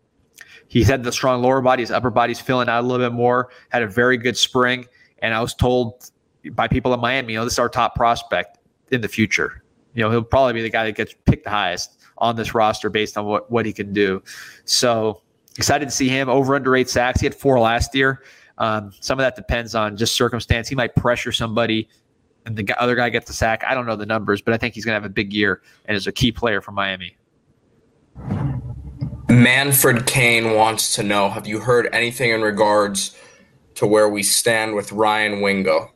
He's 0.68 0.88
had 0.88 1.04
the 1.04 1.12
strong 1.12 1.42
lower 1.42 1.62
body. 1.62 1.84
His 1.84 1.92
upper 1.92 2.10
body's 2.10 2.40
filling 2.40 2.70
out 2.70 2.84
a 2.84 2.88
little 2.88 3.06
bit 3.06 3.14
more. 3.14 3.50
Had 3.70 3.84
a 3.84 3.88
very 3.88 4.18
good 4.18 4.38
spring. 4.38 4.86
And 5.20 5.34
I 5.34 5.42
was 5.42 5.54
told 5.54 6.12
by 6.52 6.68
people 6.68 6.94
in 6.94 7.00
Miami, 7.00 7.34
you 7.34 7.40
know, 7.40 7.44
this 7.44 7.54
is 7.54 7.60
our 7.60 7.70
top 7.70 7.96
prospect 7.96 8.58
in 8.92 9.02
the 9.02 9.08
future. 9.08 9.64
You 9.94 10.04
know, 10.04 10.12
he'll 10.12 10.24
probably 10.24 10.54
be 10.54 10.62
the 10.62 10.70
guy 10.70 10.86
that 10.86 10.96
gets 10.96 11.14
picked 11.26 11.44
the 11.44 11.50
highest 11.50 12.02
on 12.20 12.36
this 12.36 12.54
roster 12.54 12.90
based 12.90 13.18
on 13.18 13.26
what, 13.26 13.52
what 13.52 13.66
he 13.66 13.74
can 13.74 13.94
do. 13.94 14.22
So 14.66 15.22
excited 15.60 15.90
to 15.90 15.92
see 15.92 16.08
him 16.08 16.30
over 16.30 16.56
under 16.56 16.74
eight 16.74 16.90
sacks. 16.90 17.20
He 17.20 17.26
had 17.26 17.36
four 17.36 17.60
last 17.60 17.94
year. 17.94 18.24
Um, 18.58 18.94
some 19.02 19.20
of 19.20 19.24
that 19.24 19.36
depends 19.36 19.76
on 19.76 19.98
just 19.98 20.16
circumstance. 20.16 20.70
He 20.70 20.76
might 20.76 20.96
pressure 20.96 21.34
somebody 21.34 21.90
and 22.46 22.56
the 22.56 22.82
other 22.82 22.96
guy 22.96 23.10
gets 23.10 23.28
the 23.28 23.34
sack. 23.34 23.64
I 23.68 23.74
don't 23.74 23.86
know 23.86 23.98
the 23.98 24.06
numbers, 24.06 24.42
but 24.42 24.54
I 24.54 24.58
think 24.58 24.74
he's 24.74 24.86
going 24.86 24.94
to 24.94 25.02
have 25.02 25.10
a 25.10 25.14
big 25.14 25.34
year 25.34 25.62
and 25.86 25.98
is 25.98 26.08
a 26.08 26.14
key 26.14 26.32
player 26.32 26.62
for 26.62 26.72
Miami. 26.72 27.18
Manfred 29.28 30.08
Kane 30.08 30.56
wants 30.56 30.96
to 30.96 31.04
know 31.04 31.30
Have 31.30 31.46
you 31.46 31.60
heard 31.60 31.90
anything 31.94 32.32
in 32.32 32.42
regards 32.42 33.18
to 33.76 33.86
where 33.86 34.08
we 34.08 34.24
stand 34.24 34.76
with 34.76 34.94
Ryan 34.94 35.42
Wingo? 35.42 35.92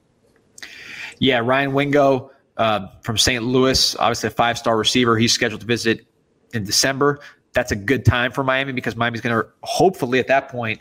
Yeah, 1.19 1.39
Ryan 1.39 1.73
Wingo 1.73 2.31
uh, 2.57 2.87
from 3.01 3.17
St. 3.17 3.43
Louis, 3.43 3.95
obviously 3.95 4.27
a 4.27 4.31
five 4.31 4.57
star 4.57 4.77
receiver. 4.77 5.17
He's 5.17 5.31
scheduled 5.31 5.61
to 5.61 5.67
visit 5.67 6.05
in 6.53 6.65
December. 6.65 7.21
That's 7.53 7.71
a 7.71 7.75
good 7.75 8.05
time 8.05 8.31
for 8.31 8.43
Miami 8.43 8.73
because 8.73 8.95
Miami's 8.95 9.21
going 9.21 9.35
to 9.35 9.47
hopefully 9.61 10.19
at 10.19 10.27
that 10.27 10.49
point 10.49 10.79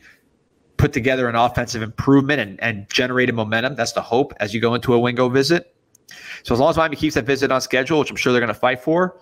put 0.79 0.93
together 0.93 1.29
an 1.29 1.37
offensive 1.37 1.83
improvement 1.83 2.41
and, 2.41 2.61
and 2.63 2.89
generate 2.91 3.31
a 3.31 3.33
momentum. 3.33 3.77
That's 3.77 3.93
the 3.93 4.03
hope 4.03 4.33
as 4.41 4.53
you 4.53 4.61
go 4.61 4.75
into 4.75 4.95
a 4.95 4.99
Wingo 4.99 5.29
visit. 5.29 5.75
So 6.43 6.55
as 6.55 6.61
long 6.61 6.71
as 6.71 6.77
Miami 6.77 6.97
keeps 6.97 7.15
that 7.15 7.25
visit 7.25 7.53
on 7.53 7.61
schedule, 7.61 8.01
which 8.01 8.11
I'm 8.11 8.17
sure 8.17 8.33
they're 8.33 8.41
going 8.41 8.49
to 8.49 8.55
fight 8.59 8.81
for, 8.81 9.21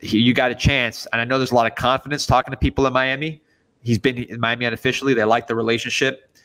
he, 0.00 0.18
you 0.18 0.34
got 0.34 0.50
a 0.50 0.54
chance. 0.54 1.06
And 1.12 1.20
I 1.20 1.24
know 1.24 1.38
there's 1.38 1.52
a 1.52 1.54
lot 1.54 1.70
of 1.70 1.76
confidence 1.76 2.26
talking 2.26 2.50
to 2.50 2.56
people 2.56 2.86
in 2.86 2.92
Miami. 2.92 3.42
He's 3.82 3.98
been 3.98 4.18
in 4.18 4.40
Miami 4.40 4.66
unofficially. 4.66 5.14
They 5.14 5.24
like 5.24 5.46
the 5.46 5.54
relationship. 5.54 6.36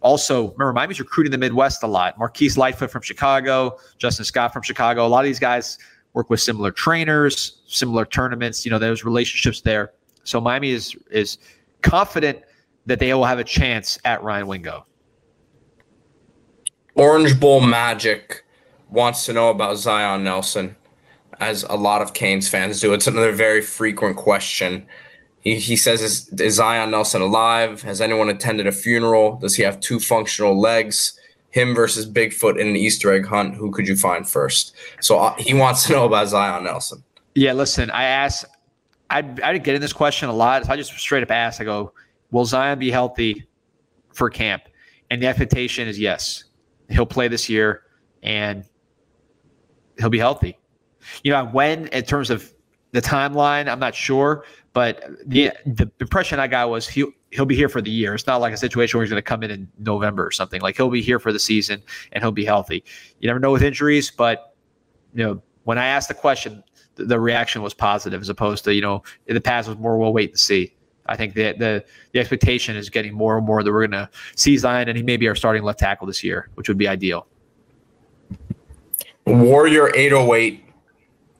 Also, 0.00 0.52
remember, 0.52 0.72
Miami's 0.72 1.00
recruiting 1.00 1.32
the 1.32 1.38
Midwest 1.38 1.82
a 1.82 1.86
lot. 1.86 2.18
Marquise 2.18 2.56
Lightfoot 2.56 2.90
from 2.90 3.02
Chicago, 3.02 3.78
Justin 3.98 4.24
Scott 4.24 4.52
from 4.52 4.62
Chicago. 4.62 5.04
A 5.04 5.08
lot 5.08 5.20
of 5.20 5.24
these 5.24 5.40
guys 5.40 5.78
work 6.14 6.30
with 6.30 6.40
similar 6.40 6.70
trainers, 6.70 7.60
similar 7.66 8.04
tournaments. 8.04 8.64
You 8.64 8.70
know, 8.70 8.78
there's 8.78 9.04
relationships 9.04 9.60
there. 9.60 9.92
So 10.24 10.40
Miami 10.40 10.70
is 10.70 10.96
is 11.10 11.38
confident 11.82 12.42
that 12.86 12.98
they 12.98 13.12
will 13.14 13.24
have 13.24 13.38
a 13.38 13.44
chance 13.44 13.98
at 14.04 14.22
Ryan 14.22 14.46
Wingo. 14.46 14.86
Orange 16.94 17.38
Bowl 17.38 17.60
Magic 17.60 18.44
wants 18.90 19.26
to 19.26 19.32
know 19.32 19.50
about 19.50 19.76
Zion 19.76 20.24
Nelson 20.24 20.74
as 21.38 21.62
a 21.64 21.74
lot 21.74 22.02
of 22.02 22.14
Canes 22.14 22.48
fans 22.48 22.80
do. 22.80 22.92
It's 22.92 23.06
another 23.06 23.32
very 23.32 23.60
frequent 23.62 24.16
question. 24.16 24.86
He, 25.40 25.56
he 25.56 25.76
says, 25.76 26.02
is, 26.02 26.28
is 26.40 26.54
Zion 26.56 26.90
Nelson 26.90 27.22
alive? 27.22 27.82
Has 27.82 28.00
anyone 28.00 28.28
attended 28.28 28.66
a 28.66 28.72
funeral? 28.72 29.36
Does 29.36 29.54
he 29.54 29.62
have 29.62 29.78
two 29.80 30.00
functional 30.00 30.58
legs? 30.58 31.17
Him 31.58 31.74
versus 31.74 32.08
Bigfoot 32.08 32.58
in 32.60 32.68
an 32.68 32.76
Easter 32.76 33.12
egg 33.12 33.26
hunt. 33.26 33.54
Who 33.54 33.70
could 33.70 33.88
you 33.88 33.96
find 33.96 34.28
first? 34.28 34.76
So 35.00 35.18
uh, 35.18 35.34
he 35.38 35.54
wants 35.54 35.86
to 35.86 35.92
know 35.92 36.04
about 36.04 36.28
Zion 36.28 36.64
Nelson. 36.64 37.02
Yeah, 37.34 37.52
listen, 37.52 37.90
I 37.90 38.04
asked, 38.04 38.44
I, 39.10 39.18
I 39.42 39.58
get 39.58 39.74
in 39.74 39.80
this 39.80 39.92
question 39.92 40.28
a 40.28 40.32
lot. 40.32 40.64
So 40.64 40.72
I 40.72 40.76
just 40.76 40.92
straight 40.98 41.22
up 41.22 41.30
ask, 41.30 41.60
I 41.60 41.64
go, 41.64 41.92
will 42.30 42.44
Zion 42.44 42.78
be 42.78 42.90
healthy 42.90 43.46
for 44.12 44.30
camp? 44.30 44.62
And 45.10 45.22
the 45.22 45.26
expectation 45.26 45.88
is 45.88 45.98
yes. 45.98 46.44
He'll 46.90 47.06
play 47.06 47.28
this 47.28 47.48
year 47.48 47.82
and 48.22 48.64
he'll 49.98 50.10
be 50.10 50.18
healthy. 50.18 50.58
You 51.24 51.32
know, 51.32 51.46
when 51.46 51.88
in 51.88 52.04
terms 52.04 52.30
of 52.30 52.52
the 52.92 53.00
timeline, 53.00 53.68
I'm 53.68 53.80
not 53.80 53.94
sure, 53.94 54.44
but 54.78 55.10
the 55.26 55.50
the 55.66 55.90
impression 55.98 56.38
I 56.38 56.46
got 56.46 56.70
was 56.70 56.86
he 56.86 57.04
he'll 57.32 57.46
be 57.46 57.56
here 57.56 57.68
for 57.68 57.82
the 57.82 57.90
year. 57.90 58.14
It's 58.14 58.28
not 58.28 58.40
like 58.40 58.54
a 58.54 58.56
situation 58.56 58.96
where 58.96 59.04
he's 59.04 59.10
going 59.10 59.18
to 59.18 59.28
come 59.28 59.42
in 59.42 59.50
in 59.50 59.68
November 59.80 60.24
or 60.24 60.30
something. 60.30 60.60
Like 60.60 60.76
he'll 60.76 60.88
be 60.88 61.02
here 61.02 61.18
for 61.18 61.32
the 61.32 61.40
season 61.40 61.82
and 62.12 62.22
he'll 62.22 62.30
be 62.30 62.44
healthy. 62.44 62.84
You 63.18 63.26
never 63.26 63.40
know 63.40 63.50
with 63.50 63.64
injuries, 63.64 64.12
but 64.12 64.54
you 65.14 65.24
know, 65.24 65.42
when 65.64 65.78
I 65.78 65.86
asked 65.86 66.06
the 66.06 66.14
question, 66.14 66.62
the, 66.94 67.06
the 67.06 67.18
reaction 67.18 67.60
was 67.60 67.74
positive 67.74 68.20
as 68.20 68.28
opposed 68.28 68.62
to 68.66 68.72
you 68.72 68.80
know 68.80 69.02
in 69.26 69.34
the 69.34 69.40
past 69.40 69.66
was 69.68 69.76
more 69.78 69.98
we'll 69.98 70.12
wait 70.12 70.30
and 70.30 70.38
see. 70.38 70.72
I 71.06 71.16
think 71.16 71.34
that 71.34 71.58
the 71.58 71.84
the 72.12 72.20
expectation 72.20 72.76
is 72.76 72.88
getting 72.88 73.14
more 73.14 73.36
and 73.36 73.44
more 73.44 73.64
that 73.64 73.72
we're 73.72 73.88
going 73.88 74.06
to 74.06 74.08
see 74.36 74.56
Zion 74.58 74.86
and 74.88 74.96
he 74.96 75.02
may 75.02 75.16
be 75.16 75.26
our 75.26 75.34
starting 75.34 75.64
left 75.64 75.80
tackle 75.80 76.06
this 76.06 76.22
year, 76.22 76.50
which 76.54 76.68
would 76.68 76.78
be 76.78 76.86
ideal. 76.86 77.26
Warrior 79.26 79.92
808 79.92 80.64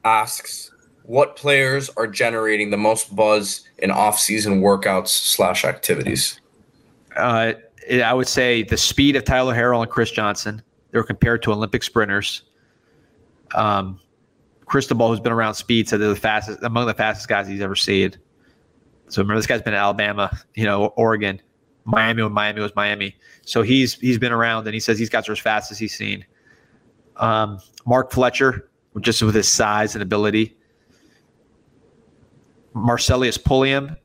asks, 0.04 0.67
what 1.08 1.36
players 1.36 1.88
are 1.96 2.06
generating 2.06 2.68
the 2.68 2.76
most 2.76 3.16
buzz 3.16 3.66
in 3.78 3.90
off-season 3.90 4.60
workouts 4.60 5.08
slash 5.08 5.64
activities? 5.64 6.38
Uh, 7.16 7.54
I 7.90 8.12
would 8.12 8.28
say 8.28 8.62
the 8.62 8.76
speed 8.76 9.16
of 9.16 9.24
Tyler 9.24 9.54
Harrell 9.54 9.80
and 9.80 9.90
Chris 9.90 10.10
Johnson. 10.10 10.62
They're 10.90 11.02
compared 11.02 11.42
to 11.44 11.52
Olympic 11.52 11.82
sprinters. 11.82 12.42
Um, 13.54 13.98
Cristobal, 14.66 15.08
who's 15.08 15.18
been 15.18 15.32
around 15.32 15.54
speed, 15.54 15.88
said 15.88 15.98
they're 15.98 16.10
the 16.10 16.14
fastest 16.14 16.62
among 16.62 16.86
the 16.86 16.92
fastest 16.92 17.26
guys 17.26 17.48
he's 17.48 17.62
ever 17.62 17.74
seen. 17.74 18.14
So 19.08 19.22
remember, 19.22 19.38
this 19.38 19.46
guy's 19.46 19.62
been 19.62 19.72
in 19.72 19.80
Alabama, 19.80 20.30
you 20.54 20.64
know, 20.64 20.88
Oregon, 20.88 21.40
Miami 21.86 22.22
when 22.22 22.32
Miami 22.32 22.60
was 22.60 22.76
Miami. 22.76 23.16
So 23.46 23.62
he's 23.62 23.94
he's 23.94 24.18
been 24.18 24.32
around, 24.32 24.66
and 24.66 24.74
he 24.74 24.80
says 24.80 24.98
these 24.98 25.08
guys 25.08 25.26
are 25.26 25.32
as 25.32 25.38
fast 25.38 25.72
as 25.72 25.78
he's 25.78 25.96
seen. 25.96 26.26
Um, 27.16 27.60
Mark 27.86 28.12
Fletcher, 28.12 28.68
just 29.00 29.22
with 29.22 29.34
his 29.34 29.48
size 29.48 29.94
and 29.94 30.02
ability. 30.02 30.54
Marcellus 32.74 33.38
Pulliam, 33.38 33.96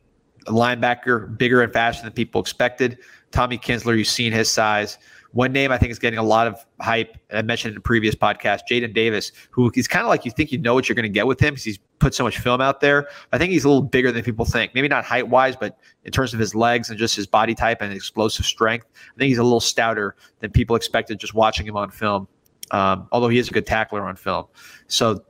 a 0.48 0.52
linebacker, 0.52 1.38
bigger 1.38 1.62
and 1.62 1.72
faster 1.72 2.04
than 2.04 2.14
people 2.14 2.42
expected. 2.42 2.98
Tommy 3.32 3.58
Kinsler, 3.58 3.98
you've 3.98 4.08
seen 4.08 4.32
his 4.32 4.50
size. 4.50 4.98
One 5.32 5.52
name 5.52 5.72
I 5.72 5.80
think 5.80 5.92
is 5.92 5.98
getting 5.98 6.20
a 6.20 6.24
lot 6.24 6.46
of 6.46 6.64
hype. 6.80 7.18
I 7.32 7.42
mentioned 7.42 7.72
in 7.72 7.78
a 7.78 7.82
previous 7.82 8.14
podcast, 8.14 8.62
Jadyn 8.70 8.94
Davis, 8.94 9.32
who 9.50 9.72
is 9.76 9.88
kind 9.88 10.04
of 10.04 10.10
like 10.10 10.26
you 10.26 10.32
think 10.32 10.52
you 10.52 10.60
know 10.60 10.76
what 10.76 10.88
you're 10.88 10.96
going 10.96 11.04
to 11.04 11.10
get 11.10 11.26
with 11.26 11.40
him 11.40 11.56
because 11.56 11.64
he's 11.64 11.80
put 11.98 12.14
so 12.14 12.24
much 12.24 12.38
film 12.38 12.62
out 12.62 12.82
there. 12.82 13.08
I 13.32 13.40
think 13.40 13.52
he's 13.52 13.64
a 13.64 13.68
little 13.68 13.82
bigger 13.82 14.12
than 14.12 14.24
people 14.24 14.46
think. 14.46 14.76
Maybe 14.76 14.88
not 14.88 15.06
height 15.06 15.30
wise, 15.30 15.56
but 15.56 15.80
in 16.04 16.12
terms 16.12 16.36
of 16.36 16.40
his 16.40 16.54
legs 16.54 16.92
and 16.92 17.00
just 17.00 17.16
his 17.16 17.26
body 17.26 17.56
type 17.56 17.82
and 17.82 17.92
explosive 17.92 18.46
strength, 18.46 18.86
I 18.94 19.18
think 19.18 19.30
he's 19.30 19.40
a 19.40 19.44
little 19.44 19.60
stouter 19.60 20.16
than 20.40 20.52
people 20.52 20.76
expected 20.76 21.20
just 21.20 21.34
watching 21.34 21.66
him 21.66 21.78
on 21.78 21.90
film 21.90 22.28
um, 22.74 23.08
although 23.12 23.30
he 23.30 23.38
is 23.38 23.48
a 23.48 23.52
good 23.52 23.66
tackler 23.66 24.06
on 24.06 24.16
film. 24.16 24.46
So 24.88 25.24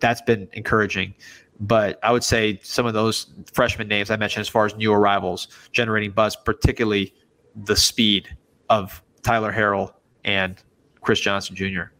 that's 0.00 0.20
been 0.22 0.48
encouraging. 0.52 1.14
But 1.60 1.98
I 2.02 2.12
would 2.12 2.22
say 2.24 2.60
some 2.62 2.86
of 2.86 2.94
those 2.94 3.26
freshman 3.52 3.88
names 3.88 4.10
I 4.10 4.16
mentioned, 4.16 4.42
as 4.42 4.48
far 4.48 4.66
as 4.66 4.76
new 4.76 4.92
arrivals, 4.92 5.48
generating 5.72 6.12
buzz, 6.12 6.36
particularly 6.36 7.12
the 7.64 7.76
speed 7.76 8.28
of 8.68 9.02
Tyler 9.22 9.52
Harrell 9.52 9.92
and 10.24 10.62
Chris 11.00 11.20
Johnson 11.20 11.56
Jr. 11.56 11.90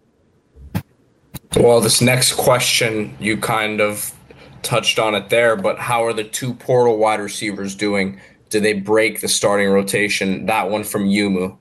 Well, 1.56 1.80
this 1.80 2.00
next 2.00 2.34
question 2.34 3.16
you 3.18 3.36
kind 3.36 3.80
of 3.80 4.14
touched 4.62 4.98
on 4.98 5.14
it 5.14 5.30
there, 5.30 5.56
but 5.56 5.78
how 5.78 6.04
are 6.04 6.12
the 6.12 6.24
two 6.24 6.54
portal 6.54 6.98
wide 6.98 7.20
receivers 7.20 7.74
doing? 7.74 8.20
Do 8.50 8.60
they 8.60 8.74
break 8.74 9.20
the 9.20 9.28
starting 9.28 9.68
rotation? 9.70 10.46
That 10.46 10.70
one 10.70 10.84
from 10.84 11.06
Yumu. 11.08 11.56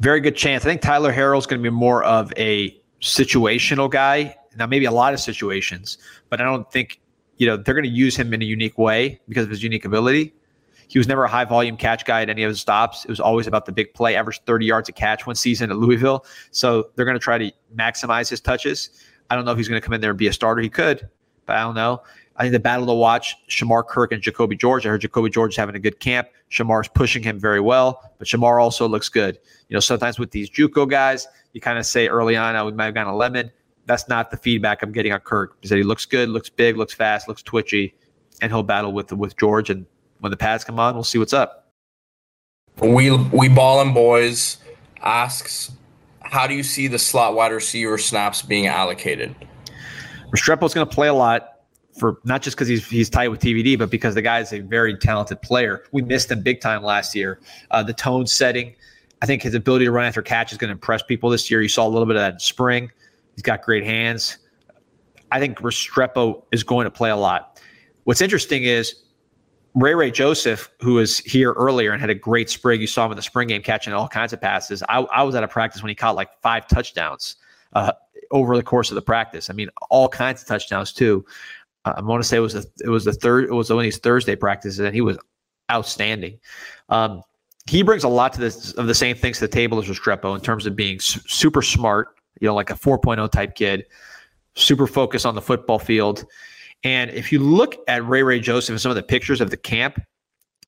Very 0.00 0.20
good 0.20 0.36
chance. 0.36 0.64
I 0.64 0.68
think 0.68 0.80
Tyler 0.80 1.12
Harrell's 1.12 1.46
going 1.46 1.62
to 1.62 1.62
be 1.62 1.74
more 1.74 2.02
of 2.04 2.32
a 2.36 2.76
situational 3.00 3.90
guy. 3.90 4.36
Now, 4.56 4.66
maybe 4.66 4.84
a 4.84 4.92
lot 4.92 5.14
of 5.14 5.20
situations, 5.20 5.98
but 6.28 6.40
I 6.40 6.44
don't 6.44 6.70
think 6.70 7.00
you 7.38 7.46
know 7.46 7.56
they're 7.56 7.74
going 7.74 7.84
to 7.84 7.90
use 7.90 8.16
him 8.16 8.32
in 8.34 8.42
a 8.42 8.44
unique 8.44 8.78
way 8.78 9.20
because 9.28 9.44
of 9.44 9.50
his 9.50 9.62
unique 9.62 9.84
ability. 9.84 10.34
He 10.88 10.98
was 10.98 11.08
never 11.08 11.24
a 11.24 11.28
high 11.28 11.46
volume 11.46 11.78
catch 11.78 12.04
guy 12.04 12.20
at 12.20 12.28
any 12.28 12.42
of 12.42 12.50
his 12.50 12.60
stops. 12.60 13.04
It 13.06 13.10
was 13.10 13.20
always 13.20 13.46
about 13.46 13.64
the 13.64 13.72
big 13.72 13.94
play, 13.94 14.14
averaged 14.14 14.44
30 14.44 14.66
yards 14.66 14.88
a 14.90 14.92
catch 14.92 15.26
one 15.26 15.36
season 15.36 15.70
at 15.70 15.78
Louisville. 15.78 16.26
So 16.50 16.90
they're 16.94 17.06
going 17.06 17.18
to 17.18 17.22
try 17.22 17.38
to 17.38 17.50
maximize 17.74 18.28
his 18.28 18.42
touches. 18.42 18.90
I 19.30 19.34
don't 19.34 19.46
know 19.46 19.52
if 19.52 19.56
he's 19.56 19.68
going 19.68 19.80
to 19.80 19.84
come 19.84 19.94
in 19.94 20.02
there 20.02 20.10
and 20.10 20.18
be 20.18 20.26
a 20.26 20.32
starter. 20.34 20.60
He 20.60 20.68
could, 20.68 21.08
but 21.46 21.56
I 21.56 21.62
don't 21.62 21.74
know. 21.74 22.02
I 22.36 22.42
think 22.42 22.52
the 22.52 22.60
battle 22.60 22.86
to 22.86 22.94
watch 22.94 23.36
Shamar 23.48 23.86
Kirk 23.86 24.12
and 24.12 24.22
Jacoby 24.22 24.56
George. 24.56 24.86
I 24.86 24.90
heard 24.90 25.00
Jacoby 25.00 25.30
George 25.30 25.52
is 25.52 25.56
having 25.56 25.74
a 25.74 25.78
good 25.78 26.00
camp. 26.00 26.28
Shamar's 26.50 26.88
pushing 26.88 27.22
him 27.22 27.38
very 27.38 27.60
well, 27.60 28.12
but 28.18 28.26
Shamar 28.26 28.60
also 28.60 28.86
looks 28.86 29.08
good. 29.08 29.38
You 29.68 29.74
know, 29.74 29.80
sometimes 29.80 30.18
with 30.18 30.30
these 30.30 30.50
JUCO 30.50 30.90
guys, 30.90 31.26
you 31.52 31.60
kind 31.60 31.78
of 31.78 31.86
say 31.86 32.08
early 32.08 32.36
on, 32.36 32.54
oh, 32.56 32.66
we 32.66 32.72
might 32.72 32.86
have 32.86 32.94
gotten 32.94 33.12
a 33.12 33.16
lemon. 33.16 33.50
That's 33.86 34.08
not 34.08 34.30
the 34.30 34.36
feedback 34.36 34.82
I'm 34.82 34.92
getting 34.92 35.12
on 35.12 35.20
Kirk. 35.20 35.56
He 35.60 35.68
said 35.68 35.78
he 35.78 35.84
looks 35.84 36.04
good, 36.04 36.28
looks 36.28 36.48
big, 36.48 36.76
looks 36.76 36.94
fast, 36.94 37.28
looks 37.28 37.42
twitchy, 37.42 37.94
and 38.40 38.52
he'll 38.52 38.62
battle 38.62 38.92
with 38.92 39.12
with 39.12 39.36
George. 39.36 39.70
And 39.70 39.86
when 40.20 40.30
the 40.30 40.36
pads 40.36 40.64
come 40.64 40.78
on, 40.78 40.94
we'll 40.94 41.04
see 41.04 41.18
what's 41.18 41.32
up. 41.32 41.68
We 42.80 43.10
we 43.10 43.48
ballin' 43.48 43.92
boys 43.92 44.58
asks, 45.02 45.72
how 46.20 46.46
do 46.46 46.54
you 46.54 46.62
see 46.62 46.86
the 46.86 46.98
slot 46.98 47.34
wide 47.34 47.52
receiver 47.52 47.98
snaps 47.98 48.42
being 48.42 48.66
allocated? 48.66 49.34
Restrepo's 50.30 50.72
going 50.72 50.86
to 50.86 50.94
play 50.94 51.08
a 51.08 51.14
lot 51.14 51.52
for 51.98 52.18
not 52.24 52.40
just 52.40 52.56
because 52.56 52.68
he's 52.68 52.88
he's 52.88 53.10
tight 53.10 53.28
with 53.28 53.40
TVD, 53.40 53.78
but 53.78 53.90
because 53.90 54.14
the 54.14 54.22
guy 54.22 54.40
is 54.40 54.52
a 54.52 54.60
very 54.60 54.96
talented 54.96 55.42
player. 55.42 55.84
We 55.92 56.02
missed 56.02 56.30
him 56.30 56.40
big 56.40 56.60
time 56.60 56.82
last 56.82 57.14
year. 57.14 57.40
Uh, 57.70 57.82
the 57.82 57.92
tone 57.92 58.26
setting, 58.26 58.74
I 59.20 59.26
think 59.26 59.42
his 59.42 59.54
ability 59.54 59.84
to 59.84 59.90
run 59.90 60.06
after 60.06 60.22
catch 60.22 60.52
is 60.52 60.58
going 60.58 60.68
to 60.68 60.72
impress 60.72 61.02
people 61.02 61.28
this 61.28 61.50
year. 61.50 61.60
You 61.60 61.68
saw 61.68 61.86
a 61.86 61.90
little 61.90 62.06
bit 62.06 62.16
of 62.16 62.20
that 62.22 62.34
in 62.34 62.40
spring. 62.40 62.90
He's 63.34 63.42
got 63.42 63.62
great 63.62 63.84
hands. 63.84 64.38
I 65.30 65.38
think 65.40 65.58
Restrepo 65.58 66.44
is 66.52 66.62
going 66.62 66.84
to 66.84 66.90
play 66.90 67.10
a 67.10 67.16
lot. 67.16 67.60
What's 68.04 68.20
interesting 68.20 68.64
is 68.64 69.02
Ray 69.74 69.94
Ray 69.94 70.10
Joseph, 70.10 70.70
who 70.80 70.94
was 70.94 71.18
here 71.20 71.52
earlier 71.52 71.92
and 71.92 72.00
had 72.00 72.10
a 72.10 72.14
great 72.14 72.50
spring. 72.50 72.80
You 72.80 72.86
saw 72.86 73.06
him 73.06 73.12
in 73.12 73.16
the 73.16 73.22
spring 73.22 73.48
game 73.48 73.62
catching 73.62 73.92
all 73.94 74.08
kinds 74.08 74.32
of 74.32 74.40
passes. 74.40 74.82
I, 74.88 75.00
I 75.00 75.22
was 75.22 75.34
at 75.34 75.42
a 75.42 75.48
practice 75.48 75.82
when 75.82 75.88
he 75.88 75.94
caught 75.94 76.14
like 76.14 76.28
five 76.42 76.68
touchdowns 76.68 77.36
uh, 77.72 77.92
over 78.30 78.56
the 78.56 78.62
course 78.62 78.90
of 78.90 78.96
the 78.96 79.02
practice. 79.02 79.48
I 79.48 79.54
mean, 79.54 79.70
all 79.90 80.08
kinds 80.08 80.42
of 80.42 80.48
touchdowns 80.48 80.92
too. 80.92 81.24
Uh, 81.84 81.94
I 81.96 82.02
want 82.02 82.22
to 82.22 82.28
say 82.28 82.36
it 82.36 82.40
was 82.40 82.54
a, 82.54 82.64
it 82.84 82.90
was 82.90 83.04
the 83.04 83.12
third 83.12 83.44
it 83.44 83.52
was 83.52 83.70
one 83.70 83.78
of 83.78 83.84
these 83.84 83.98
Thursday 83.98 84.36
practices 84.36 84.78
and 84.78 84.94
he 84.94 85.00
was 85.00 85.18
outstanding. 85.70 86.38
Um, 86.90 87.22
he 87.66 87.82
brings 87.82 88.04
a 88.04 88.08
lot 88.08 88.32
to 88.34 88.40
this 88.40 88.72
of 88.72 88.86
the 88.86 88.94
same 88.94 89.16
things 89.16 89.38
to 89.38 89.46
the 89.46 89.52
table 89.52 89.78
as 89.78 89.86
Restrepo 89.86 90.34
in 90.34 90.40
terms 90.40 90.66
of 90.66 90.76
being 90.76 91.00
su- 91.00 91.20
super 91.26 91.62
smart, 91.62 92.16
you 92.42 92.48
know, 92.48 92.54
like 92.54 92.68
a 92.68 92.74
4.0 92.74 93.30
type 93.32 93.54
kid, 93.54 93.86
super 94.54 94.86
focused 94.86 95.24
on 95.24 95.34
the 95.34 95.40
football 95.40 95.78
field 95.78 96.26
and 96.84 97.10
if 97.10 97.30
you 97.30 97.38
look 97.38 97.76
at 97.88 98.06
Ray 98.06 98.22
Ray 98.22 98.40
Joseph 98.40 98.70
and 98.70 98.80
some 98.80 98.90
of 98.90 98.96
the 98.96 99.02
pictures 99.02 99.40
of 99.40 99.50
the 99.50 99.56
camp, 99.56 100.02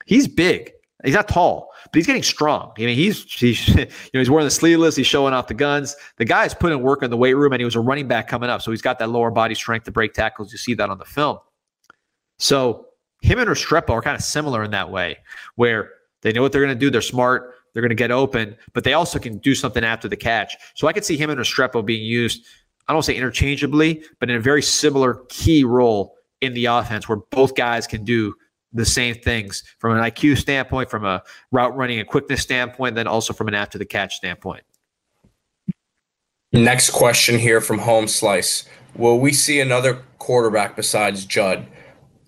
he's 0.06 0.28
big. 0.28 0.72
He's 1.04 1.14
not 1.14 1.28
tall, 1.28 1.70
but 1.84 1.96
he's 1.96 2.06
getting 2.06 2.22
strong. 2.22 2.72
I 2.78 2.80
mean, 2.80 2.96
he's 2.96 3.24
he's 3.30 3.68
you 3.68 3.84
know 3.84 4.20
he's 4.20 4.30
wearing 4.30 4.46
the 4.46 4.50
sleeveless. 4.50 4.96
He's 4.96 5.06
showing 5.06 5.34
off 5.34 5.48
the 5.48 5.54
guns. 5.54 5.96
The 6.16 6.24
guy's 6.24 6.54
putting 6.54 6.80
work 6.82 7.02
in 7.02 7.10
the 7.10 7.16
weight 7.16 7.34
room, 7.34 7.52
and 7.52 7.60
he 7.60 7.64
was 7.64 7.74
a 7.74 7.80
running 7.80 8.08
back 8.08 8.26
coming 8.26 8.48
up, 8.48 8.62
so 8.62 8.70
he's 8.70 8.80
got 8.80 8.98
that 9.00 9.10
lower 9.10 9.30
body 9.30 9.54
strength 9.54 9.84
to 9.84 9.92
break 9.92 10.14
tackles. 10.14 10.50
You 10.50 10.58
see 10.58 10.72
that 10.74 10.88
on 10.88 10.98
the 10.98 11.04
film. 11.04 11.38
So 12.38 12.86
him 13.20 13.38
and 13.38 13.48
Restrepo 13.50 13.90
are 13.90 14.02
kind 14.02 14.16
of 14.16 14.22
similar 14.22 14.64
in 14.64 14.70
that 14.70 14.90
way, 14.90 15.18
where 15.56 15.90
they 16.22 16.32
know 16.32 16.40
what 16.40 16.52
they're 16.52 16.62
going 16.64 16.74
to 16.74 16.78
do. 16.78 16.90
They're 16.90 17.02
smart. 17.02 17.54
They're 17.74 17.82
going 17.82 17.90
to 17.90 17.96
get 17.96 18.10
open, 18.10 18.56
but 18.72 18.84
they 18.84 18.94
also 18.94 19.18
can 19.18 19.38
do 19.38 19.54
something 19.54 19.84
after 19.84 20.08
the 20.08 20.16
catch. 20.16 20.56
So 20.74 20.86
I 20.86 20.92
could 20.92 21.04
see 21.04 21.16
him 21.16 21.28
and 21.28 21.38
Restrepo 21.38 21.84
being 21.84 22.04
used 22.04 22.46
I 22.88 22.92
don't 22.92 23.02
say 23.02 23.14
interchangeably, 23.14 24.04
but 24.20 24.30
in 24.30 24.36
a 24.36 24.40
very 24.40 24.62
similar 24.62 25.22
key 25.28 25.64
role 25.64 26.16
in 26.40 26.54
the 26.54 26.66
offense 26.66 27.08
where 27.08 27.18
both 27.30 27.54
guys 27.54 27.86
can 27.86 28.04
do 28.04 28.34
the 28.72 28.84
same 28.84 29.14
things 29.14 29.62
from 29.78 29.96
an 29.96 30.02
IQ 30.02 30.36
standpoint, 30.36 30.90
from 30.90 31.04
a 31.04 31.22
route 31.52 31.74
running 31.76 31.98
and 31.98 32.08
quickness 32.08 32.42
standpoint, 32.42 32.96
then 32.96 33.06
also 33.06 33.32
from 33.32 33.48
an 33.48 33.54
after 33.54 33.78
the 33.78 33.84
catch 33.84 34.16
standpoint. 34.16 34.64
Next 36.52 36.90
question 36.90 37.38
here 37.38 37.60
from 37.60 37.78
Home 37.78 38.06
Slice. 38.06 38.68
Will 38.96 39.18
we 39.18 39.32
see 39.32 39.60
another 39.60 40.02
quarterback 40.18 40.76
besides 40.76 41.24
Judd? 41.24 41.66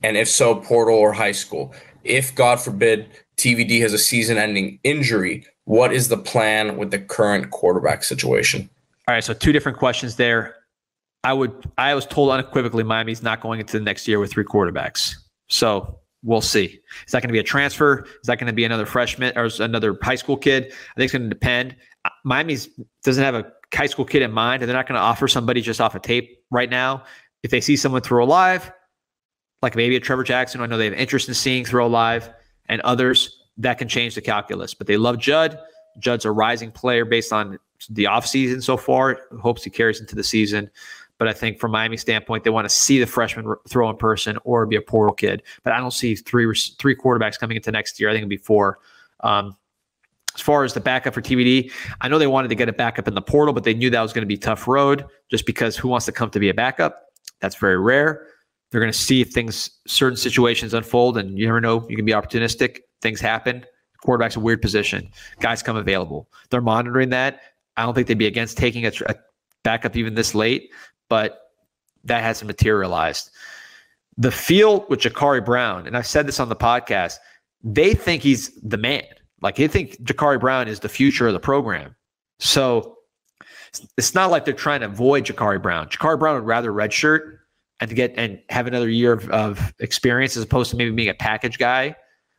And 0.02 0.16
if 0.16 0.28
so, 0.28 0.54
portal 0.54 0.96
or 0.96 1.12
high 1.12 1.32
school? 1.32 1.74
If, 2.02 2.34
God 2.34 2.60
forbid, 2.60 3.08
TVD 3.38 3.80
has 3.80 3.92
a 3.92 3.98
season 3.98 4.38
ending 4.38 4.78
injury, 4.82 5.46
what 5.64 5.92
is 5.92 6.08
the 6.08 6.16
plan 6.16 6.76
with 6.76 6.90
the 6.90 6.98
current 6.98 7.50
quarterback 7.50 8.04
situation? 8.04 8.68
All 9.08 9.14
right, 9.14 9.22
so 9.22 9.34
two 9.34 9.52
different 9.52 9.78
questions 9.78 10.16
there. 10.16 10.56
I 11.24 11.32
would 11.32 11.52
I 11.76 11.94
was 11.94 12.06
told 12.06 12.30
unequivocally 12.30 12.84
Miami's 12.84 13.22
not 13.22 13.40
going 13.40 13.60
into 13.60 13.78
the 13.78 13.84
next 13.84 14.06
year 14.06 14.18
with 14.18 14.32
three 14.32 14.44
quarterbacks. 14.44 15.14
So 15.48 15.98
we'll 16.22 16.40
see. 16.40 16.80
Is 17.06 17.12
that 17.12 17.20
going 17.20 17.28
to 17.28 17.32
be 17.32 17.38
a 17.38 17.44
transfer? 17.44 18.04
Is 18.04 18.26
that 18.26 18.38
going 18.38 18.46
to 18.46 18.52
be 18.52 18.64
another 18.64 18.86
freshman 18.86 19.36
or 19.36 19.48
another 19.58 19.98
high 20.02 20.14
school 20.14 20.36
kid? 20.36 20.66
I 20.66 20.94
think 20.96 21.04
it's 21.04 21.12
going 21.12 21.22
to 21.22 21.28
depend. 21.28 21.76
Uh, 22.04 22.10
Miami's 22.24 22.68
doesn't 23.04 23.22
have 23.22 23.34
a 23.34 23.52
high 23.74 23.86
school 23.86 24.04
kid 24.04 24.22
in 24.22 24.32
mind, 24.32 24.62
and 24.62 24.68
they're 24.68 24.76
not 24.76 24.86
going 24.86 24.98
to 24.98 25.04
offer 25.04 25.28
somebody 25.28 25.60
just 25.60 25.80
off 25.80 25.94
a 25.94 26.00
tape 26.00 26.38
right 26.50 26.70
now. 26.70 27.04
If 27.42 27.50
they 27.50 27.60
see 27.60 27.76
someone 27.76 28.02
throw 28.02 28.24
live, 28.24 28.72
like 29.62 29.76
maybe 29.76 29.96
a 29.96 30.00
Trevor 30.00 30.24
Jackson, 30.24 30.60
I 30.60 30.66
know 30.66 30.78
they 30.78 30.86
have 30.86 30.94
interest 30.94 31.28
in 31.28 31.34
seeing 31.34 31.64
throw 31.64 31.86
live, 31.86 32.30
and 32.68 32.80
others 32.82 33.42
that 33.58 33.78
can 33.78 33.88
change 33.88 34.14
the 34.14 34.20
calculus. 34.20 34.74
But 34.74 34.86
they 34.86 34.96
love 34.96 35.18
Judd. 35.18 35.58
Judd's 35.98 36.24
a 36.24 36.30
rising 36.30 36.70
player 36.70 37.04
based 37.04 37.32
on 37.32 37.58
the 37.90 38.04
offseason 38.04 38.62
so 38.62 38.76
far. 38.76 39.20
Hopes 39.40 39.64
he 39.64 39.70
carries 39.70 40.00
into 40.00 40.14
the 40.14 40.24
season. 40.24 40.70
But 41.18 41.28
I 41.28 41.32
think 41.32 41.58
from 41.58 41.70
Miami 41.70 41.96
standpoint, 41.96 42.44
they 42.44 42.50
want 42.50 42.68
to 42.68 42.74
see 42.74 42.98
the 42.98 43.06
freshman 43.06 43.54
throw 43.68 43.88
in 43.88 43.96
person 43.96 44.38
or 44.44 44.66
be 44.66 44.76
a 44.76 44.82
portal 44.82 45.14
kid. 45.14 45.42
But 45.62 45.72
I 45.72 45.78
don't 45.78 45.92
see 45.92 46.14
three 46.14 46.52
three 46.78 46.94
quarterbacks 46.94 47.38
coming 47.38 47.56
into 47.56 47.72
next 47.72 47.98
year. 47.98 48.10
I 48.10 48.12
think 48.12 48.22
it'll 48.22 48.28
be 48.28 48.36
four. 48.36 48.78
Um, 49.20 49.56
as 50.34 50.42
far 50.42 50.64
as 50.64 50.74
the 50.74 50.80
backup 50.80 51.14
for 51.14 51.22
TVD, 51.22 51.72
I 52.02 52.08
know 52.08 52.18
they 52.18 52.26
wanted 52.26 52.48
to 52.48 52.54
get 52.54 52.68
a 52.68 52.72
backup 52.72 53.08
in 53.08 53.14
the 53.14 53.22
portal, 53.22 53.54
but 53.54 53.64
they 53.64 53.72
knew 53.72 53.88
that 53.88 54.02
was 54.02 54.12
going 54.12 54.22
to 54.22 54.26
be 54.26 54.36
tough 54.36 54.68
road 54.68 55.06
just 55.30 55.46
because 55.46 55.78
who 55.78 55.88
wants 55.88 56.04
to 56.04 56.12
come 56.12 56.28
to 56.30 56.38
be 56.38 56.50
a 56.50 56.54
backup? 56.54 57.06
That's 57.40 57.56
very 57.56 57.78
rare. 57.78 58.26
They're 58.70 58.80
going 58.80 58.92
to 58.92 58.98
see 58.98 59.20
if 59.20 59.30
things, 59.30 59.70
certain 59.86 60.16
situations 60.16 60.74
unfold, 60.74 61.18
and 61.18 61.38
you 61.38 61.46
never 61.46 61.60
know. 61.60 61.86
You 61.88 61.96
can 61.96 62.04
be 62.04 62.12
opportunistic. 62.12 62.80
Things 63.00 63.20
happen. 63.20 63.64
Quarterback's 64.02 64.36
a 64.36 64.40
weird 64.40 64.60
position. 64.60 65.10
Guys 65.40 65.62
come 65.62 65.76
available. 65.76 66.28
They're 66.50 66.60
monitoring 66.60 67.10
that. 67.10 67.40
I 67.76 67.84
don't 67.84 67.94
think 67.94 68.06
they'd 68.06 68.18
be 68.18 68.26
against 68.26 68.56
taking 68.56 68.86
a, 68.86 68.92
a 69.06 69.14
backup 69.62 69.96
even 69.96 70.14
this 70.14 70.34
late, 70.34 70.72
but 71.08 71.52
that 72.04 72.22
hasn't 72.22 72.46
materialized. 72.46 73.30
The 74.16 74.30
feel 74.30 74.86
with 74.88 75.00
Jacurri 75.00 75.44
Brown, 75.44 75.86
and 75.86 75.96
I've 75.96 76.06
said 76.06 76.26
this 76.26 76.40
on 76.40 76.48
the 76.48 76.56
podcast, 76.56 77.16
they 77.62 77.94
think 77.94 78.22
he's 78.22 78.50
the 78.62 78.78
man. 78.78 79.04
Like 79.42 79.56
they 79.56 79.68
think 79.68 80.00
Jacurri 80.02 80.40
Brown 80.40 80.68
is 80.68 80.80
the 80.80 80.88
future 80.88 81.26
of 81.26 81.34
the 81.34 81.40
program. 81.40 81.94
So 82.38 82.96
it's 83.98 84.14
not 84.14 84.30
like 84.30 84.44
they're 84.44 84.54
trying 84.54 84.80
to 84.80 84.86
avoid 84.86 85.24
Jacurri 85.24 85.60
Brown. 85.60 85.88
Jacurri 85.88 86.18
Brown 86.18 86.36
would 86.36 86.46
rather 86.46 86.72
redshirt 86.72 87.38
and 87.80 87.90
to 87.90 87.94
get 87.94 88.14
and 88.16 88.40
have 88.48 88.66
another 88.66 88.88
year 88.88 89.12
of, 89.12 89.28
of 89.30 89.74
experience 89.80 90.36
as 90.36 90.42
opposed 90.42 90.70
to 90.70 90.76
maybe 90.76 90.90
being 90.90 91.08
a 91.08 91.14
package 91.14 91.58
guy 91.58 91.94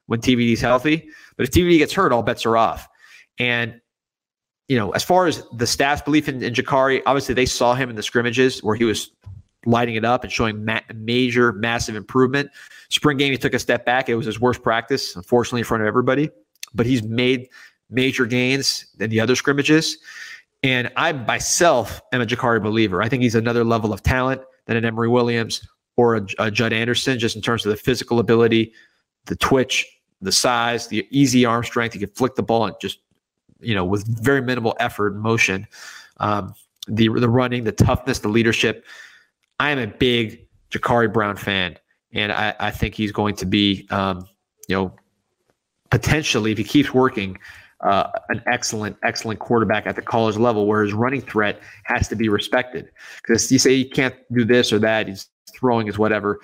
when 0.08 0.20
TVD 0.20 0.54
is 0.54 0.62
healthy. 0.62 1.10
But 1.36 1.48
if 1.48 1.52
TVD 1.52 1.78
gets 1.78 1.94
hurt, 1.94 2.12
all 2.12 2.24
bets 2.24 2.46
are 2.46 2.58
off. 2.58 2.88
And 3.40 3.80
you 4.68 4.78
know, 4.78 4.92
as 4.92 5.04
far 5.04 5.28
as 5.28 5.44
the 5.54 5.68
staff's 5.68 6.02
belief 6.02 6.28
in, 6.28 6.44
in 6.44 6.54
Jacurri, 6.54 7.02
obviously 7.06 7.34
they 7.34 7.46
saw 7.46 7.74
him 7.74 7.90
in 7.90 7.96
the 7.96 8.04
scrimmages 8.04 8.62
where 8.62 8.76
he 8.76 8.84
was 8.84 9.12
lighting 9.66 9.96
it 9.96 10.06
up 10.06 10.24
and 10.24 10.32
showing 10.32 10.66
ma- 10.66 10.82
major, 10.94 11.54
massive 11.54 11.96
improvement. 11.96 12.50
Spring 12.90 13.18
game, 13.18 13.32
he 13.32 13.38
took 13.38 13.54
a 13.54 13.60
step 13.60 13.86
back. 13.86 14.10
It 14.10 14.16
was 14.16 14.26
his 14.26 14.40
worst 14.40 14.64
practice, 14.64 15.16
unfortunately, 15.16 15.62
in 15.62 15.66
front 15.66 15.84
of 15.84 15.88
everybody. 15.88 16.30
But 16.74 16.86
he's 16.86 17.04
made 17.04 17.48
major 17.90 18.26
gains 18.26 18.86
in 19.00 19.10
the 19.10 19.20
other 19.20 19.36
scrimmages. 19.36 19.98
And 20.64 20.92
I 20.98 21.14
myself 21.14 22.02
am 22.12 22.22
a 22.22 22.26
Jacurri 22.26 22.62
believer. 22.62 23.02
I 23.02 23.10
think 23.10 23.24
he's 23.24 23.36
another 23.36 23.64
level 23.64 23.94
of 23.94 24.04
talent 24.04 24.42
than 24.68 24.78
an 24.78 24.86
Emory 24.86 25.10
Williams 25.10 25.68
or 25.96 26.16
a, 26.16 26.28
a 26.40 26.52
Judd 26.52 26.72
Anderson, 26.72 27.18
just 27.18 27.36
in 27.36 27.42
terms 27.42 27.66
of 27.66 27.72
the 27.72 27.78
physical 27.78 28.20
ability, 28.20 28.74
the 29.26 29.36
twitch, 29.36 29.86
the 30.22 30.32
size, 30.32 30.88
the 30.88 31.08
easy 31.10 31.44
arm 31.44 31.64
strength. 31.64 31.94
He 31.94 32.00
can 32.00 32.10
flick 32.10 32.36
the 32.36 32.44
ball 32.44 32.66
and 32.66 32.76
just 32.80 33.00
you 33.60 33.76
know, 33.76 33.86
with 33.86 34.06
very 34.08 34.42
minimal 34.42 34.76
effort 34.80 35.14
and 35.14 35.22
motion. 35.22 35.68
Um, 36.18 36.54
the 36.88 37.10
the 37.10 37.30
running, 37.30 37.64
the 37.64 37.72
toughness, 37.72 38.20
the 38.20 38.28
leadership. 38.28 38.86
I 39.60 39.72
am 39.72 39.80
a 39.80 39.88
big 39.88 40.48
Jacurri 40.72 41.12
Brown 41.12 41.36
fan, 41.36 41.78
and 42.14 42.32
I, 42.32 42.56
I 42.60 42.72
think 42.72 42.96
he's 42.96 43.12
going 43.12 43.36
to 43.38 43.46
be, 43.46 43.88
um, 43.90 44.28
you 44.68 44.76
know, 44.76 44.94
potentially 45.90 46.52
if 46.52 46.58
he 46.58 46.64
keeps 46.64 46.94
working, 46.94 47.38
uh, 47.82 48.10
an 48.30 48.42
excellent, 48.48 48.98
excellent 49.04 49.40
quarterback 49.40 49.86
at 49.86 49.96
the 49.96 50.02
college 50.02 50.36
level, 50.36 50.66
where 50.66 50.84
his 50.84 50.94
running 50.94 51.22
threat 51.22 51.62
has 51.84 52.08
to 52.08 52.16
be 52.16 52.30
respected. 52.30 52.90
Because 53.22 53.52
you 53.52 53.60
say 53.60 53.76
he 53.76 53.86
can't 53.86 54.16
do 54.34 54.46
this 54.46 54.74
or 54.74 54.80
that, 54.80 55.08
he's 55.08 55.28
throwing 55.56 55.88
his 55.88 55.98
whatever. 55.98 56.40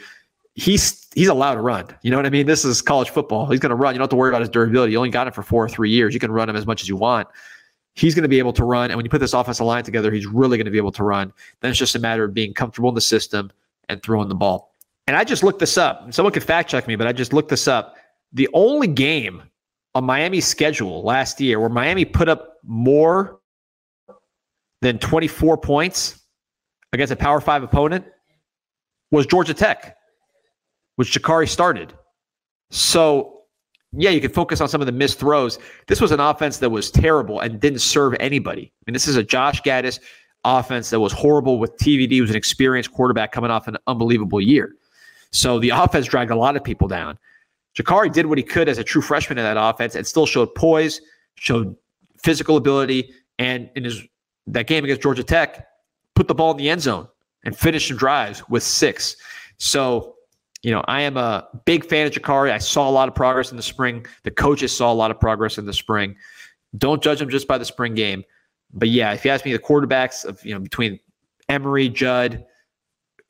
He's 0.55 1.07
he's 1.15 1.27
allowed 1.27 1.55
to 1.55 1.61
run. 1.61 1.87
You 2.03 2.11
know 2.11 2.17
what 2.17 2.27
I 2.27 2.29
mean? 2.29 2.45
This 2.45 2.63
is 2.63 2.81
college 2.81 3.09
football. 3.09 3.47
He's 3.47 3.59
going 3.59 3.71
to 3.71 3.75
run. 3.75 3.95
You 3.95 3.97
don't 3.97 4.03
have 4.03 4.09
to 4.11 4.15
worry 4.15 4.29
about 4.29 4.41
his 4.41 4.49
durability. 4.49 4.91
You 4.91 4.99
only 4.99 5.09
got 5.09 5.25
him 5.25 5.33
for 5.33 5.41
four 5.41 5.65
or 5.65 5.69
three 5.69 5.89
years. 5.89 6.13
You 6.13 6.19
can 6.19 6.31
run 6.31 6.47
him 6.47 6.55
as 6.55 6.67
much 6.67 6.81
as 6.81 6.89
you 6.89 6.95
want. 6.95 7.27
He's 7.95 8.13
going 8.15 8.23
to 8.23 8.29
be 8.29 8.39
able 8.39 8.53
to 8.53 8.63
run. 8.63 8.89
And 8.91 8.97
when 8.97 9.05
you 9.05 9.09
put 9.09 9.19
this 9.19 9.33
offensive 9.33 9.65
line 9.65 9.83
together, 9.83 10.11
he's 10.11 10.25
really 10.25 10.57
going 10.57 10.65
to 10.65 10.71
be 10.71 10.77
able 10.77 10.91
to 10.93 11.03
run. 11.03 11.33
Then 11.61 11.71
it's 11.71 11.79
just 11.79 11.95
a 11.95 11.99
matter 11.99 12.23
of 12.23 12.33
being 12.33 12.53
comfortable 12.53 12.89
in 12.89 12.95
the 12.95 13.01
system 13.01 13.51
and 13.89 14.01
throwing 14.01 14.29
the 14.29 14.35
ball. 14.35 14.71
And 15.07 15.17
I 15.17 15.23
just 15.23 15.43
looked 15.43 15.59
this 15.59 15.77
up. 15.77 16.13
Someone 16.13 16.31
could 16.31 16.43
fact 16.43 16.69
check 16.69 16.87
me, 16.87 16.95
but 16.95 17.07
I 17.07 17.13
just 17.13 17.33
looked 17.33 17.49
this 17.49 17.67
up. 17.67 17.95
The 18.31 18.49
only 18.53 18.87
game 18.87 19.43
on 19.95 20.03
Miami's 20.03 20.45
schedule 20.45 21.03
last 21.03 21.39
year 21.39 21.59
where 21.59 21.69
Miami 21.69 22.05
put 22.05 22.29
up 22.29 22.57
more 22.63 23.39
than 24.81 24.97
24 24.99 25.57
points 25.57 26.19
against 26.91 27.11
a 27.11 27.15
Power 27.15 27.39
Five 27.39 27.63
opponent 27.63 28.05
was 29.11 29.25
Georgia 29.25 29.53
Tech, 29.53 29.95
which 30.95 31.11
Jacurri 31.11 31.47
started. 31.47 31.93
So, 32.71 33.41
yeah, 33.91 34.09
you 34.09 34.19
could 34.19 34.33
focus 34.33 34.59
on 34.59 34.67
some 34.67 34.81
of 34.81 34.87
the 34.87 34.91
missed 34.91 35.19
throws. 35.19 35.59
This 35.87 36.01
was 36.01 36.11
an 36.11 36.19
offense 36.19 36.57
that 36.57 36.69
was 36.69 36.89
terrible 36.89 37.39
and 37.39 37.59
didn't 37.59 37.79
serve 37.79 38.15
anybody. 38.19 38.73
I 38.73 38.81
mean, 38.87 38.93
this 38.93 39.07
is 39.07 39.15
a 39.15 39.23
Josh 39.23 39.61
Gattis 39.61 39.99
offense 40.43 40.89
that 40.89 40.99
was 40.99 41.13
horrible 41.13 41.59
with 41.59 41.77
TVD, 41.77 42.19
was 42.19 42.31
an 42.31 42.35
experienced 42.35 42.91
quarterback 42.91 43.31
coming 43.31 43.51
off 43.51 43.67
an 43.67 43.77
unbelievable 43.87 44.41
year. 44.41 44.75
So 45.31 45.59
the 45.59 45.69
offense 45.69 46.07
dragged 46.07 46.31
a 46.31 46.35
lot 46.35 46.55
of 46.55 46.63
people 46.63 46.87
down. 46.87 47.17
Jacurri 47.75 48.11
did 48.11 48.27
what 48.27 48.37
he 48.37 48.43
could 48.43 48.69
as 48.69 48.77
a 48.77 48.83
true 48.83 49.01
freshman 49.01 49.37
in 49.37 49.43
that 49.43 49.57
offense 49.57 49.95
and 49.95 50.05
still 50.05 50.25
showed 50.25 50.53
poise, 50.55 51.01
showed 51.35 51.75
physical 52.21 52.57
ability, 52.57 53.11
and 53.39 53.69
in 53.75 53.83
his 53.83 54.01
that 54.47 54.67
game 54.67 54.83
against 54.83 55.01
Georgia 55.01 55.23
Tech, 55.23 55.67
put 56.15 56.27
the 56.27 56.35
ball 56.35 56.51
in 56.51 56.57
the 56.57 56.69
end 56.69 56.81
zone 56.81 57.07
and 57.43 57.57
finished 57.57 57.87
some 57.87 57.97
drives 57.97 58.47
with 58.49 58.63
six. 58.63 59.15
So, 59.57 60.15
you 60.61 60.71
know, 60.71 60.83
I 60.87 61.01
am 61.01 61.17
a 61.17 61.47
big 61.65 61.85
fan 61.85 62.07
of 62.07 62.13
Jacurri. 62.13 62.51
I 62.51 62.57
saw 62.57 62.89
a 62.89 62.91
lot 62.91 63.07
of 63.07 63.15
progress 63.15 63.51
in 63.51 63.57
the 63.57 63.63
spring. 63.63 64.05
The 64.23 64.31
coaches 64.31 64.75
saw 64.75 64.91
a 64.91 64.95
lot 64.95 65.11
of 65.11 65.19
progress 65.19 65.57
in 65.57 65.65
the 65.65 65.73
spring. 65.73 66.15
Don't 66.77 67.01
judge 67.01 67.19
them 67.19 67.29
just 67.29 67.47
by 67.47 67.57
the 67.57 67.65
spring 67.65 67.93
game. 67.95 68.23
But 68.73 68.89
yeah, 68.89 69.13
if 69.13 69.23
you 69.23 69.31
ask 69.31 69.45
me, 69.45 69.53
the 69.53 69.59
quarterbacks 69.59 70.25
of 70.25 70.43
you 70.45 70.53
know 70.53 70.59
between 70.59 70.99
Emory, 71.47 71.89
Judd, 71.89 72.43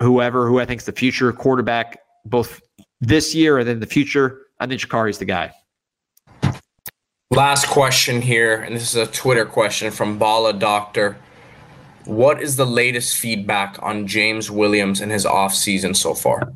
whoever, 0.02 0.48
who 0.48 0.60
I 0.60 0.66
think 0.66 0.82
is 0.82 0.86
the 0.86 0.94
future 0.94 1.32
quarterback, 1.34 2.00
both 2.26 2.62
this 3.08 3.36
year 3.36 3.60
and 3.60 3.68
then 3.68 3.80
the 3.80 3.86
future, 3.86 4.48
I 4.60 4.68
think 4.68 4.82
is 4.82 5.18
the 5.18 5.26
guy. 5.26 5.52
Last 7.32 7.68
question 7.68 8.22
here, 8.22 8.62
and 8.62 8.76
this 8.76 8.84
is 8.84 8.96
a 8.96 9.12
Twitter 9.12 9.46
question 9.46 9.92
from 9.92 10.18
Bala 10.18 10.54
Doctor. 10.54 11.18
What 12.06 12.42
is 12.42 12.56
the 12.56 12.66
latest 12.66 13.18
feedback 13.18 13.78
on 13.82 14.08
James 14.08 14.52
Williams 14.52 15.02
and 15.02 15.12
his 15.12 15.26
offseason 15.26 15.96
so 15.96 16.13
far? 16.13 16.52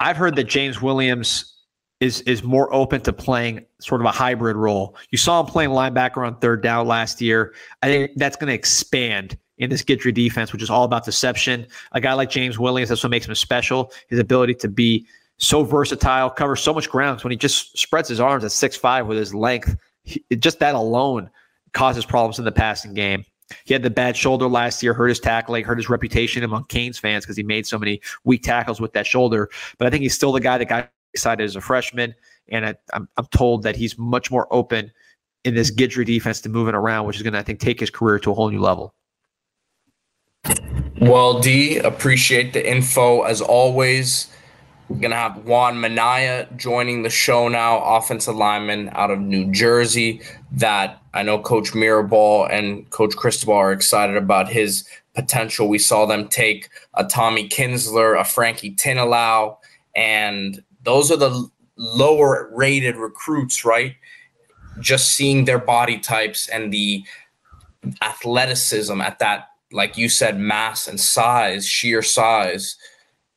I've 0.00 0.16
heard 0.16 0.34
that 0.36 0.44
James 0.44 0.82
Williams 0.82 1.54
is 2.00 2.22
is 2.22 2.42
more 2.42 2.72
open 2.74 3.00
to 3.02 3.12
playing 3.12 3.64
sort 3.80 4.00
of 4.00 4.06
a 4.06 4.10
hybrid 4.10 4.56
role. 4.56 4.96
You 5.10 5.18
saw 5.18 5.40
him 5.40 5.46
playing 5.46 5.70
linebacker 5.70 6.26
on 6.26 6.36
third 6.40 6.62
down 6.62 6.88
last 6.88 7.20
year. 7.20 7.54
I 7.80 7.86
think 7.86 8.12
that's 8.16 8.36
going 8.36 8.48
to 8.48 8.54
expand 8.54 9.38
in 9.62 9.70
this 9.70 9.82
Guidry 9.82 10.12
defense, 10.12 10.52
which 10.52 10.62
is 10.62 10.68
all 10.68 10.84
about 10.84 11.04
deception. 11.04 11.66
A 11.92 12.00
guy 12.00 12.12
like 12.14 12.30
James 12.30 12.58
Williams, 12.58 12.88
that's 12.88 13.02
what 13.02 13.10
makes 13.10 13.26
him 13.26 13.34
special. 13.34 13.92
His 14.08 14.18
ability 14.18 14.54
to 14.56 14.68
be 14.68 15.06
so 15.38 15.62
versatile, 15.62 16.30
cover 16.30 16.56
so 16.56 16.74
much 16.74 16.90
ground. 16.90 17.22
When 17.22 17.30
he 17.30 17.36
just 17.36 17.78
spreads 17.78 18.08
his 18.08 18.20
arms 18.20 18.44
at 18.44 18.52
six 18.52 18.76
five 18.76 19.06
with 19.06 19.16
his 19.16 19.34
length, 19.34 19.76
he, 20.02 20.22
just 20.38 20.58
that 20.58 20.74
alone 20.74 21.30
causes 21.74 22.04
problems 22.04 22.38
in 22.38 22.44
the 22.44 22.52
passing 22.52 22.92
game. 22.92 23.24
He 23.64 23.72
had 23.72 23.82
the 23.82 23.90
bad 23.90 24.16
shoulder 24.16 24.48
last 24.48 24.82
year, 24.82 24.94
hurt 24.94 25.08
his 25.08 25.20
tackling, 25.20 25.64
hurt 25.64 25.78
his 25.78 25.88
reputation 25.88 26.42
among 26.42 26.64
Canes 26.64 26.98
fans 26.98 27.24
because 27.24 27.36
he 27.36 27.42
made 27.42 27.66
so 27.66 27.78
many 27.78 28.00
weak 28.24 28.42
tackles 28.42 28.80
with 28.80 28.92
that 28.94 29.06
shoulder. 29.06 29.48
But 29.78 29.86
I 29.86 29.90
think 29.90 30.02
he's 30.02 30.14
still 30.14 30.32
the 30.32 30.40
guy 30.40 30.58
that 30.58 30.64
got 30.64 30.90
excited 31.14 31.44
as 31.44 31.54
a 31.54 31.60
freshman. 31.60 32.14
And 32.48 32.66
I, 32.66 32.74
I'm, 32.94 33.08
I'm 33.16 33.26
told 33.26 33.62
that 33.62 33.76
he's 33.76 33.96
much 33.96 34.30
more 34.30 34.52
open 34.52 34.90
in 35.44 35.54
this 35.54 35.70
Guidry 35.70 36.04
defense 36.04 36.40
to 36.40 36.48
moving 36.48 36.74
around, 36.74 37.06
which 37.06 37.16
is 37.16 37.22
going 37.22 37.34
to, 37.34 37.38
I 37.38 37.42
think, 37.42 37.60
take 37.60 37.78
his 37.78 37.90
career 37.90 38.18
to 38.20 38.30
a 38.30 38.34
whole 38.34 38.50
new 38.50 38.60
level. 38.60 38.94
Well, 41.02 41.40
D, 41.40 41.78
appreciate 41.78 42.52
the 42.52 42.64
info 42.64 43.22
as 43.22 43.40
always. 43.40 44.28
We're 44.88 45.00
going 45.00 45.10
to 45.10 45.16
have 45.16 45.44
Juan 45.44 45.80
Minaya 45.80 46.46
joining 46.54 47.02
the 47.02 47.10
show 47.10 47.48
now, 47.48 47.82
offensive 47.82 48.36
lineman 48.36 48.88
out 48.92 49.10
of 49.10 49.18
New 49.18 49.50
Jersey. 49.50 50.20
That 50.52 51.02
I 51.12 51.24
know 51.24 51.40
Coach 51.40 51.72
Mirabal 51.72 52.48
and 52.52 52.88
Coach 52.90 53.16
Cristobal 53.16 53.54
are 53.54 53.72
excited 53.72 54.16
about 54.16 54.48
his 54.48 54.88
potential. 55.14 55.66
We 55.66 55.78
saw 55.78 56.06
them 56.06 56.28
take 56.28 56.68
a 56.94 57.02
Tommy 57.04 57.48
Kinsler, 57.48 58.16
a 58.20 58.24
Frankie 58.24 58.72
Tinalau, 58.72 59.56
and 59.96 60.62
those 60.84 61.10
are 61.10 61.16
the 61.16 61.50
lower 61.76 62.48
rated 62.52 62.94
recruits, 62.94 63.64
right? 63.64 63.96
Just 64.78 65.16
seeing 65.16 65.46
their 65.46 65.58
body 65.58 65.98
types 65.98 66.48
and 66.48 66.72
the 66.72 67.02
athleticism 68.02 69.00
at 69.00 69.18
that, 69.18 69.48
like 69.72 69.96
you 69.96 70.08
said, 70.08 70.38
mass 70.38 70.86
and 70.86 71.00
size, 71.00 71.66
sheer 71.66 72.02
size. 72.02 72.76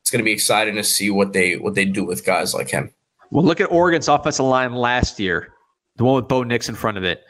It's 0.00 0.10
going 0.10 0.20
to 0.20 0.24
be 0.24 0.32
exciting 0.32 0.76
to 0.76 0.84
see 0.84 1.10
what 1.10 1.32
they 1.32 1.56
what 1.56 1.74
they 1.74 1.84
do 1.84 2.04
with 2.04 2.24
guys 2.24 2.54
like 2.54 2.70
him. 2.70 2.92
Well, 3.30 3.44
look 3.44 3.60
at 3.60 3.70
Oregon's 3.72 4.08
offensive 4.08 4.46
line 4.46 4.74
last 4.74 5.18
year, 5.18 5.52
the 5.96 6.04
one 6.04 6.14
with 6.14 6.28
Bo 6.28 6.42
Nix 6.44 6.68
in 6.68 6.74
front 6.74 6.96
of 6.96 7.04
it. 7.04 7.24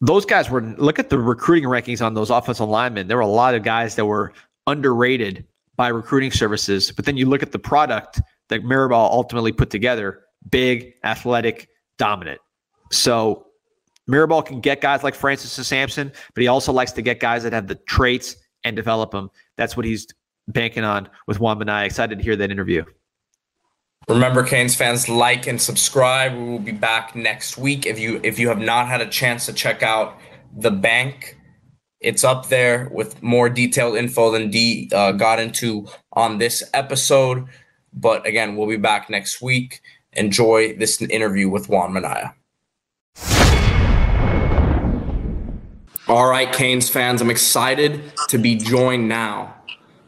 Those 0.00 0.26
guys 0.26 0.50
were 0.50 0.62
look 0.62 0.98
at 0.98 1.10
the 1.10 1.18
recruiting 1.18 1.68
rankings 1.68 2.04
on 2.04 2.14
those 2.14 2.30
offensive 2.30 2.68
linemen. 2.68 3.08
There 3.08 3.16
were 3.16 3.22
a 3.22 3.26
lot 3.26 3.54
of 3.54 3.62
guys 3.62 3.94
that 3.94 4.06
were 4.06 4.32
underrated 4.66 5.46
by 5.76 5.88
recruiting 5.88 6.32
services, 6.32 6.90
but 6.90 7.04
then 7.04 7.16
you 7.16 7.26
look 7.26 7.42
at 7.42 7.52
the 7.52 7.58
product 7.58 8.20
that 8.48 8.62
Mirabal 8.62 9.10
ultimately 9.10 9.52
put 9.52 9.70
together 9.70 10.22
big, 10.50 10.94
athletic, 11.04 11.68
dominant. 11.98 12.40
So 12.90 13.46
Mirabal 14.08 14.44
can 14.44 14.60
get 14.60 14.80
guys 14.80 15.02
like 15.02 15.14
Francis 15.14 15.66
Sampson, 15.66 16.12
but 16.34 16.42
he 16.42 16.48
also 16.48 16.72
likes 16.72 16.92
to 16.92 17.02
get 17.02 17.20
guys 17.20 17.42
that 17.42 17.52
have 17.52 17.66
the 17.66 17.74
traits 17.74 18.36
and 18.64 18.76
develop 18.76 19.10
them. 19.10 19.30
That's 19.56 19.76
what 19.76 19.84
he's 19.84 20.06
banking 20.48 20.84
on 20.84 21.08
with 21.26 21.40
Juan 21.40 21.58
Minaya. 21.58 21.86
Excited 21.86 22.18
to 22.18 22.24
hear 22.24 22.36
that 22.36 22.50
interview. 22.50 22.84
Remember, 24.08 24.44
Canes 24.44 24.76
fans, 24.76 25.08
like 25.08 25.48
and 25.48 25.60
subscribe. 25.60 26.32
We 26.34 26.44
will 26.44 26.58
be 26.60 26.72
back 26.72 27.16
next 27.16 27.58
week. 27.58 27.86
If 27.86 27.98
you 27.98 28.20
if 28.22 28.38
you 28.38 28.46
have 28.48 28.60
not 28.60 28.86
had 28.86 29.00
a 29.00 29.08
chance 29.08 29.46
to 29.46 29.52
check 29.52 29.82
out 29.82 30.16
the 30.56 30.70
bank, 30.70 31.36
it's 32.00 32.22
up 32.22 32.48
there 32.48 32.88
with 32.92 33.20
more 33.20 33.48
detailed 33.48 33.96
info 33.96 34.30
than 34.30 34.48
D 34.48 34.88
uh, 34.94 35.10
got 35.10 35.40
into 35.40 35.88
on 36.12 36.38
this 36.38 36.62
episode. 36.72 37.46
But 37.92 38.24
again, 38.26 38.54
we'll 38.54 38.68
be 38.68 38.76
back 38.76 39.10
next 39.10 39.42
week. 39.42 39.80
Enjoy 40.12 40.76
this 40.76 41.02
interview 41.02 41.48
with 41.48 41.68
Juan 41.68 41.92
Minaya. 41.92 42.32
All 46.08 46.30
right, 46.30 46.52
Canes 46.52 46.88
fans, 46.88 47.20
I'm 47.20 47.30
excited 47.30 48.12
to 48.28 48.38
be 48.38 48.54
joined 48.54 49.08
now 49.08 49.56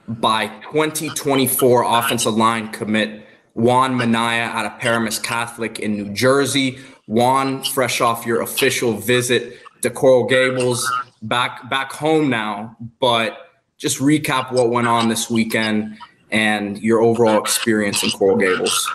by 0.06 0.46
2024 0.70 1.82
offensive 1.82 2.34
line 2.34 2.70
commit 2.70 3.26
Juan 3.54 3.96
Minaya 3.96 4.44
out 4.44 4.64
of 4.64 4.78
Paramus 4.78 5.18
Catholic 5.18 5.80
in 5.80 5.96
New 5.96 6.12
Jersey. 6.14 6.78
Juan, 7.08 7.64
fresh 7.64 8.00
off 8.00 8.24
your 8.24 8.42
official 8.42 8.92
visit 8.92 9.58
to 9.82 9.90
Coral 9.90 10.28
Gables, 10.28 10.88
back 11.22 11.68
back 11.68 11.90
home 11.90 12.30
now, 12.30 12.76
but 13.00 13.50
just 13.76 13.98
recap 13.98 14.52
what 14.52 14.70
went 14.70 14.86
on 14.86 15.08
this 15.08 15.28
weekend 15.28 15.98
and 16.30 16.78
your 16.78 17.00
overall 17.00 17.40
experience 17.40 18.04
in 18.04 18.10
Coral 18.10 18.36
Gables? 18.36 18.88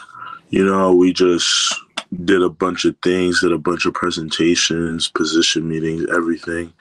You 0.51 0.63
know, 0.63 0.95
we 0.95 1.11
just 1.11 1.75
did 2.23 2.41
a 2.41 2.49
bunch 2.49 2.85
of 2.85 2.95
things, 3.03 3.41
did 3.41 3.51
a 3.51 3.57
bunch 3.57 3.85
of 3.85 3.93
presentations, 3.93 5.09
position 5.09 5.67
meetings, 5.67 6.05
everything. 6.09 6.71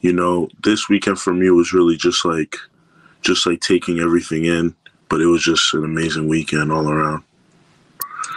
You 0.00 0.12
know, 0.12 0.48
this 0.62 0.88
weekend 0.88 1.18
for 1.18 1.34
me 1.34 1.50
was 1.50 1.72
really 1.72 1.96
just 1.96 2.24
like 2.24 2.56
just 3.22 3.46
like 3.46 3.60
taking 3.60 3.98
everything 3.98 4.46
in, 4.46 4.74
but 5.08 5.20
it 5.20 5.26
was 5.26 5.42
just 5.42 5.74
an 5.74 5.84
amazing 5.84 6.28
weekend 6.28 6.72
all 6.72 6.88
around. 6.88 7.22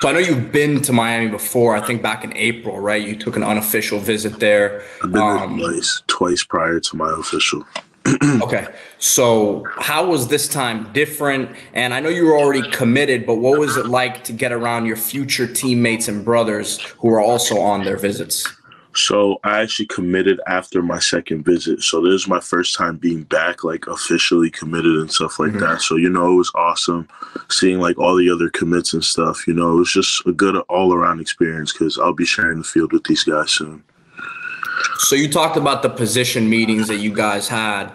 So 0.01 0.09
I 0.09 0.11
know 0.11 0.19
you've 0.19 0.51
been 0.51 0.81
to 0.81 0.91
Miami 0.91 1.29
before. 1.29 1.77
I 1.77 1.79
think 1.79 2.01
back 2.01 2.25
in 2.25 2.35
April, 2.35 2.77
right? 2.79 3.01
You 3.01 3.15
took 3.15 3.37
an 3.37 3.43
unofficial 3.43 3.99
visit 3.99 4.39
there. 4.39 4.83
I've 5.01 5.13
been 5.13 5.21
um, 5.21 5.57
there 5.57 5.69
twice, 5.69 6.03
twice 6.07 6.43
prior 6.43 6.81
to 6.81 6.97
my 6.97 7.15
official. 7.17 7.63
okay. 8.41 8.67
So, 8.97 9.65
how 9.77 10.05
was 10.05 10.27
this 10.27 10.49
time 10.49 10.91
different? 10.91 11.55
And 11.73 11.93
I 11.93 12.01
know 12.01 12.09
you 12.09 12.25
were 12.25 12.37
already 12.37 12.69
committed, 12.71 13.25
but 13.25 13.35
what 13.35 13.57
was 13.57 13.77
it 13.77 13.85
like 13.85 14.25
to 14.25 14.33
get 14.33 14.51
around 14.51 14.85
your 14.87 14.97
future 14.97 15.47
teammates 15.47 16.09
and 16.09 16.25
brothers 16.25 16.81
who 16.99 17.09
are 17.09 17.21
also 17.21 17.61
on 17.61 17.85
their 17.85 17.97
visits? 17.97 18.45
So, 18.95 19.39
I 19.43 19.61
actually 19.61 19.87
committed 19.87 20.39
after 20.47 20.81
my 20.81 20.99
second 20.99 21.43
visit. 21.43 21.81
So, 21.83 22.01
this 22.01 22.13
is 22.13 22.27
my 22.27 22.39
first 22.39 22.75
time 22.75 22.97
being 22.97 23.23
back, 23.23 23.63
like 23.63 23.87
officially 23.87 24.49
committed 24.49 24.97
and 24.97 25.11
stuff 25.11 25.39
like 25.39 25.51
mm-hmm. 25.51 25.59
that. 25.59 25.81
So, 25.81 25.95
you 25.95 26.09
know, 26.09 26.31
it 26.31 26.35
was 26.35 26.51
awesome 26.55 27.07
seeing 27.49 27.79
like 27.79 27.97
all 27.97 28.15
the 28.15 28.29
other 28.29 28.49
commits 28.49 28.93
and 28.93 29.03
stuff. 29.03 29.47
You 29.47 29.53
know, 29.53 29.73
it 29.73 29.79
was 29.79 29.91
just 29.91 30.25
a 30.25 30.31
good 30.31 30.55
all 30.69 30.93
around 30.93 31.19
experience 31.19 31.73
because 31.73 31.97
I'll 31.97 32.13
be 32.13 32.25
sharing 32.25 32.59
the 32.59 32.63
field 32.63 32.93
with 32.93 33.03
these 33.05 33.23
guys 33.23 33.51
soon. 33.51 33.83
So 34.97 35.15
you 35.15 35.29
talked 35.29 35.57
about 35.57 35.81
the 35.81 35.89
position 35.89 36.49
meetings 36.49 36.87
that 36.87 36.97
you 36.97 37.13
guys 37.13 37.47
had. 37.47 37.91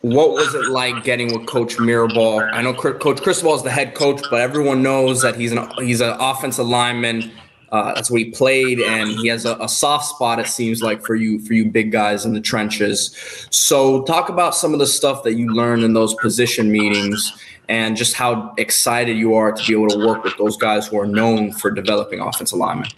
what 0.00 0.32
was 0.32 0.54
it 0.54 0.66
like 0.66 1.02
getting 1.02 1.32
with 1.32 1.46
Coach 1.46 1.76
Mirabal? 1.76 2.52
I 2.52 2.60
know 2.60 2.74
Coach 2.74 3.22
Cristobal 3.22 3.54
is 3.54 3.62
the 3.62 3.70
head 3.70 3.94
coach, 3.94 4.20
but 4.30 4.40
everyone 4.40 4.82
knows 4.82 5.22
that 5.22 5.34
he's 5.34 5.52
an 5.52 5.66
he's 5.78 6.02
an 6.02 6.14
offensive 6.20 6.66
lineman. 6.66 7.32
Uh, 7.74 7.92
that's 7.92 8.08
what 8.08 8.20
he 8.20 8.30
played, 8.30 8.78
and 8.78 9.10
he 9.10 9.26
has 9.26 9.44
a, 9.44 9.56
a, 9.56 9.68
soft 9.68 10.06
spot. 10.06 10.38
It 10.38 10.46
seems 10.46 10.80
like 10.80 11.04
for 11.04 11.16
you 11.16 11.40
for 11.40 11.54
you 11.54 11.64
big 11.64 11.90
guys 11.90 12.24
in 12.24 12.32
the 12.32 12.40
trenches. 12.40 13.16
So, 13.50 14.04
talk 14.04 14.28
about 14.28 14.54
some 14.54 14.74
of 14.74 14.78
the 14.78 14.86
stuff 14.86 15.24
that 15.24 15.34
you 15.34 15.52
learned 15.52 15.82
in 15.82 15.92
those 15.92 16.14
position 16.14 16.70
meetings, 16.70 17.36
and 17.68 17.96
just 17.96 18.14
how 18.14 18.54
excited 18.58 19.18
you 19.18 19.34
are 19.34 19.50
to 19.50 19.66
be 19.66 19.72
able 19.72 19.88
to 19.88 20.06
work 20.06 20.22
with 20.22 20.36
those 20.36 20.56
guys 20.56 20.86
who 20.86 21.00
are 21.00 21.06
known 21.06 21.50
for 21.50 21.72
developing 21.72 22.20
offensive 22.20 22.60
linemen. 22.60 22.90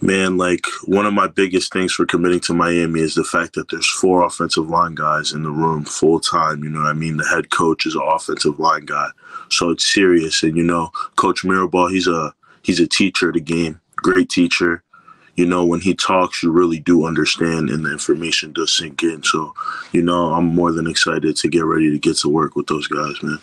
Man, 0.00 0.36
like 0.36 0.64
one 0.84 1.06
of 1.06 1.12
my 1.12 1.26
biggest 1.26 1.72
things 1.72 1.92
for 1.92 2.06
committing 2.06 2.38
to 2.40 2.54
Miami 2.54 3.00
is 3.00 3.16
the 3.16 3.24
fact 3.24 3.54
that 3.54 3.68
there's 3.70 3.90
four 3.90 4.22
offensive 4.22 4.70
line 4.70 4.94
guys 4.94 5.32
in 5.32 5.42
the 5.42 5.50
room 5.50 5.84
full 5.84 6.20
time. 6.20 6.62
You 6.62 6.70
know 6.70 6.82
I 6.82 6.92
mean? 6.92 7.16
The 7.16 7.26
head 7.26 7.50
coach 7.50 7.84
is 7.84 7.96
an 7.96 8.02
offensive 8.06 8.60
line 8.60 8.84
guy. 8.84 9.08
So 9.50 9.70
it's 9.70 9.92
serious. 9.92 10.44
And 10.44 10.56
you 10.56 10.62
know, 10.62 10.92
Coach 11.16 11.42
Mirabal, 11.42 11.90
he's 11.90 12.06
a 12.06 12.32
he's 12.62 12.78
a 12.78 12.86
teacher 12.86 13.28
of 13.28 13.34
the 13.34 13.40
game, 13.40 13.80
great 14.00 14.28
teacher. 14.28 14.82
You 15.36 15.46
know, 15.46 15.64
when 15.64 15.80
he 15.80 15.94
talks, 15.94 16.42
you 16.42 16.50
really 16.50 16.80
do 16.80 17.06
understand 17.06 17.70
and 17.70 17.84
the 17.84 17.92
information 17.92 18.52
does 18.52 18.76
sink 18.76 19.02
in. 19.02 19.22
So, 19.22 19.54
you 19.92 20.02
know, 20.02 20.34
I'm 20.34 20.46
more 20.46 20.72
than 20.72 20.86
excited 20.86 21.36
to 21.36 21.48
get 21.48 21.64
ready 21.64 21.90
to 21.90 21.98
get 21.98 22.16
to 22.18 22.28
work 22.28 22.56
with 22.56 22.66
those 22.66 22.86
guys, 22.88 23.22
man. 23.22 23.38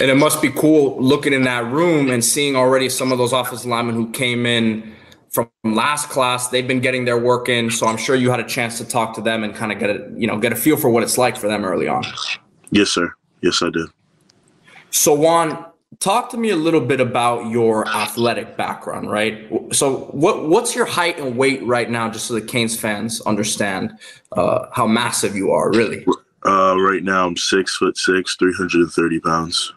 And 0.00 0.10
it 0.10 0.16
must 0.16 0.42
be 0.42 0.50
cool 0.50 1.00
looking 1.00 1.32
in 1.32 1.42
that 1.42 1.66
room 1.66 2.10
and 2.10 2.24
seeing 2.24 2.56
already 2.56 2.88
some 2.88 3.12
of 3.12 3.18
those 3.18 3.32
offensive 3.32 3.66
linemen 3.66 3.94
who 3.94 4.10
came 4.10 4.44
in 4.44 4.94
from 5.30 5.50
last 5.64 6.08
class. 6.08 6.48
They've 6.48 6.66
been 6.66 6.80
getting 6.80 7.04
their 7.04 7.18
work 7.18 7.48
in, 7.48 7.70
so 7.70 7.86
I'm 7.86 7.96
sure 7.96 8.16
you 8.16 8.30
had 8.30 8.40
a 8.40 8.46
chance 8.46 8.78
to 8.78 8.84
talk 8.84 9.14
to 9.14 9.20
them 9.20 9.44
and 9.44 9.54
kind 9.54 9.70
of 9.72 9.78
get 9.78 9.90
a 9.90 10.10
you 10.16 10.26
know 10.26 10.38
get 10.38 10.52
a 10.52 10.56
feel 10.56 10.76
for 10.76 10.90
what 10.90 11.02
it's 11.02 11.18
like 11.18 11.36
for 11.36 11.48
them 11.48 11.64
early 11.64 11.86
on. 11.86 12.04
Yes, 12.70 12.90
sir. 12.90 13.12
Yes, 13.42 13.62
I 13.62 13.70
did. 13.70 13.88
So 14.90 15.14
Juan, 15.14 15.64
talk 16.00 16.30
to 16.30 16.36
me 16.36 16.50
a 16.50 16.56
little 16.56 16.80
bit 16.80 17.00
about 17.00 17.50
your 17.50 17.86
athletic 17.88 18.56
background, 18.56 19.10
right? 19.10 19.48
So 19.72 20.06
what 20.12 20.48
what's 20.48 20.74
your 20.74 20.86
height 20.86 21.18
and 21.18 21.36
weight 21.36 21.62
right 21.64 21.90
now, 21.90 22.10
just 22.10 22.26
so 22.26 22.34
the 22.34 22.42
Canes 22.42 22.78
fans 22.78 23.20
understand 23.22 23.98
uh, 24.32 24.66
how 24.72 24.86
massive 24.86 25.34
you 25.34 25.50
are, 25.50 25.70
really? 25.70 26.06
Uh, 26.46 26.76
right 26.78 27.02
now, 27.02 27.26
I'm 27.26 27.36
six 27.36 27.76
foot 27.76 27.96
six, 27.96 28.36
three 28.36 28.54
hundred 28.54 28.82
and 28.82 28.92
thirty 28.92 29.20
pounds. 29.20 29.72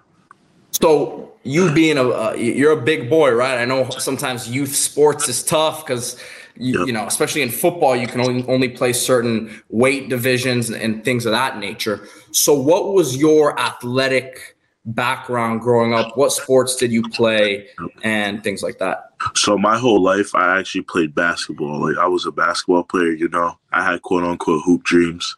So 0.71 1.33
you 1.43 1.71
being 1.73 1.97
a 1.97 2.07
uh, 2.07 2.33
you're 2.33 2.73
a 2.73 2.81
big 2.81 3.09
boy, 3.09 3.31
right? 3.31 3.57
I 3.57 3.65
know 3.65 3.89
sometimes 3.89 4.49
youth 4.49 4.75
sports 4.75 5.27
is 5.27 5.43
tough 5.43 5.85
because 5.85 6.21
you, 6.57 6.79
yep. 6.79 6.87
you, 6.87 6.93
know, 6.93 7.07
especially 7.07 7.41
in 7.41 7.49
football, 7.49 7.95
you 7.95 8.07
can 8.07 8.21
only 8.21 8.45
only 8.47 8.69
play 8.69 8.93
certain 8.93 9.63
weight 9.69 10.09
divisions 10.09 10.69
and, 10.69 10.81
and 10.81 11.03
things 11.03 11.25
of 11.25 11.31
that 11.31 11.57
nature. 11.57 12.07
So, 12.31 12.53
what 12.53 12.93
was 12.93 13.17
your 13.17 13.59
athletic 13.59 14.55
background 14.85 15.61
growing 15.61 15.93
up? 15.93 16.17
What 16.17 16.31
sports 16.31 16.75
did 16.75 16.91
you 16.91 17.03
play, 17.03 17.67
and 18.03 18.43
things 18.43 18.63
like 18.63 18.79
that? 18.79 19.11
So 19.35 19.57
my 19.57 19.77
whole 19.77 20.01
life, 20.01 20.33
I 20.33 20.57
actually 20.59 20.81
played 20.81 21.13
basketball. 21.13 21.87
Like 21.87 21.97
I 21.97 22.07
was 22.07 22.25
a 22.25 22.31
basketball 22.31 22.83
player. 22.83 23.11
You 23.11 23.29
know, 23.29 23.57
I 23.71 23.83
had 23.83 24.01
quote 24.01 24.23
unquote 24.23 24.63
hoop 24.65 24.83
dreams, 24.83 25.35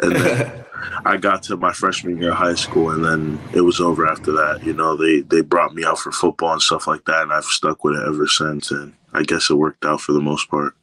and 0.00 0.16
then 0.16 0.64
I 1.04 1.16
got 1.16 1.42
to 1.44 1.56
my 1.56 1.72
freshman 1.72 2.18
year 2.18 2.30
of 2.30 2.36
high 2.36 2.54
school, 2.54 2.90
and 2.90 3.04
then 3.04 3.38
it 3.54 3.62
was 3.62 3.80
over 3.80 4.06
after 4.06 4.32
that. 4.32 4.62
You 4.64 4.72
know, 4.72 4.96
they 4.96 5.20
they 5.20 5.42
brought 5.42 5.74
me 5.74 5.84
out 5.84 5.98
for 5.98 6.12
football 6.12 6.52
and 6.52 6.62
stuff 6.62 6.86
like 6.86 7.04
that, 7.04 7.22
and 7.22 7.32
I've 7.32 7.44
stuck 7.44 7.84
with 7.84 7.96
it 7.96 8.06
ever 8.06 8.26
since. 8.26 8.70
And 8.70 8.94
I 9.12 9.22
guess 9.22 9.50
it 9.50 9.54
worked 9.54 9.84
out 9.84 10.00
for 10.00 10.12
the 10.12 10.20
most 10.20 10.48
part. 10.50 10.74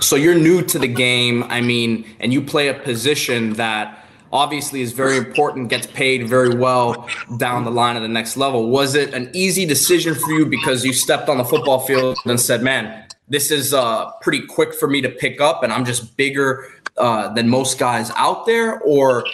So 0.00 0.16
you're 0.16 0.34
new 0.34 0.62
to 0.62 0.78
the 0.78 0.88
game. 0.88 1.44
I 1.44 1.60
mean, 1.60 2.06
and 2.20 2.32
you 2.32 2.40
play 2.40 2.68
a 2.68 2.74
position 2.74 3.52
that 3.54 3.99
obviously 4.32 4.82
is 4.82 4.92
very 4.92 5.16
important, 5.16 5.68
gets 5.68 5.86
paid 5.86 6.28
very 6.28 6.54
well 6.54 7.08
down 7.36 7.64
the 7.64 7.70
line 7.70 7.96
at 7.96 8.00
the 8.00 8.08
next 8.08 8.36
level. 8.36 8.70
Was 8.70 8.94
it 8.94 9.12
an 9.14 9.30
easy 9.34 9.66
decision 9.66 10.14
for 10.14 10.30
you 10.30 10.46
because 10.46 10.84
you 10.84 10.92
stepped 10.92 11.28
on 11.28 11.38
the 11.38 11.44
football 11.44 11.80
field 11.80 12.18
and 12.24 12.40
said, 12.40 12.62
man, 12.62 13.06
this 13.28 13.50
is 13.50 13.72
uh, 13.72 14.10
pretty 14.20 14.46
quick 14.46 14.74
for 14.74 14.88
me 14.88 15.00
to 15.00 15.08
pick 15.08 15.40
up 15.40 15.62
and 15.62 15.72
I'm 15.72 15.84
just 15.84 16.16
bigger 16.16 16.68
uh, 16.96 17.32
than 17.32 17.48
most 17.48 17.78
guys 17.78 18.10
out 18.16 18.46
there? 18.46 18.80
Or 18.80 19.24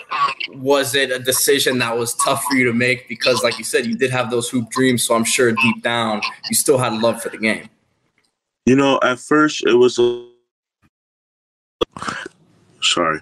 was 0.50 0.94
it 0.94 1.10
a 1.10 1.18
decision 1.18 1.78
that 1.78 1.96
was 1.96 2.14
tough 2.14 2.44
for 2.44 2.54
you 2.54 2.64
to 2.66 2.72
make 2.72 3.08
because, 3.08 3.42
like 3.42 3.58
you 3.58 3.64
said, 3.64 3.86
you 3.86 3.96
did 3.96 4.10
have 4.10 4.30
those 4.30 4.48
hoop 4.48 4.70
dreams. 4.70 5.02
So 5.02 5.14
I'm 5.14 5.24
sure 5.24 5.52
deep 5.52 5.82
down 5.82 6.20
you 6.48 6.54
still 6.54 6.78
had 6.78 6.92
love 6.94 7.22
for 7.22 7.28
the 7.28 7.38
game. 7.38 7.68
You 8.66 8.76
know, 8.76 9.00
at 9.02 9.18
first 9.18 9.64
it 9.66 9.74
was 9.74 9.98
a 9.98 10.28
sorry. 12.82 13.20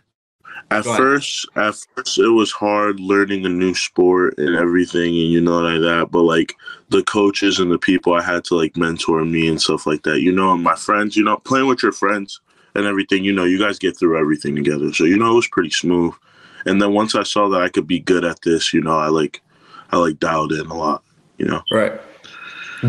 At 0.71 0.85
first, 0.85 1.47
at 1.57 1.75
first, 1.95 2.19
it 2.19 2.29
was 2.29 2.51
hard 2.51 2.99
learning 2.99 3.47
a 3.47 3.49
new 3.49 3.75
sport 3.75 4.39
and 4.39 4.57
everything, 4.57 5.09
and 5.09 5.31
you 5.31 5.41
know 5.41 5.61
like 5.61 5.81
that. 5.81 6.09
But 6.11 6.23
like 6.23 6.55
the 6.89 7.03
coaches 7.05 7.59
and 7.59 7.71
the 7.71 7.79
people 7.79 8.15
I 8.15 8.23
had 8.23 8.45
to 8.45 8.57
like 8.57 8.77
mentor 8.77 9.25
me 9.25 9.49
and 9.49 9.61
stuff 9.61 9.87
like 9.87 10.03
that. 10.03 10.21
You 10.21 10.33
know, 10.33 10.53
and 10.53 10.63
my 10.63 10.75
friends. 10.75 11.17
You 11.17 11.25
know, 11.25 11.37
playing 11.37 11.67
with 11.67 11.83
your 11.83 11.93
friends 11.93 12.41
and 12.75 12.87
everything. 12.87 13.25
You 13.25 13.33
know, 13.33 13.45
you 13.45 13.59
guys 13.59 13.79
get 13.79 13.97
through 13.97 14.19
everything 14.19 14.57
together. 14.57 14.93
So 14.93 15.05
you 15.05 15.17
know, 15.17 15.33
it 15.33 15.37
was 15.37 15.49
pretty 15.49 15.71
smooth. 15.71 16.15
And 16.67 16.81
then 16.81 16.93
once 16.93 17.15
I 17.15 17.23
saw 17.23 17.49
that 17.51 17.61
I 17.61 17.69
could 17.69 17.87
be 17.87 18.01
good 18.01 18.25
at 18.25 18.41
this, 18.43 18.73
you 18.73 18.81
know, 18.81 18.99
I 18.99 19.09
like, 19.09 19.43
I 19.93 19.99
like 19.99 20.19
dialed 20.19 20.53
in 20.53 20.67
a 20.67 20.75
lot. 20.75 21.03
You 21.39 21.47
know, 21.47 21.63
right. 21.71 22.01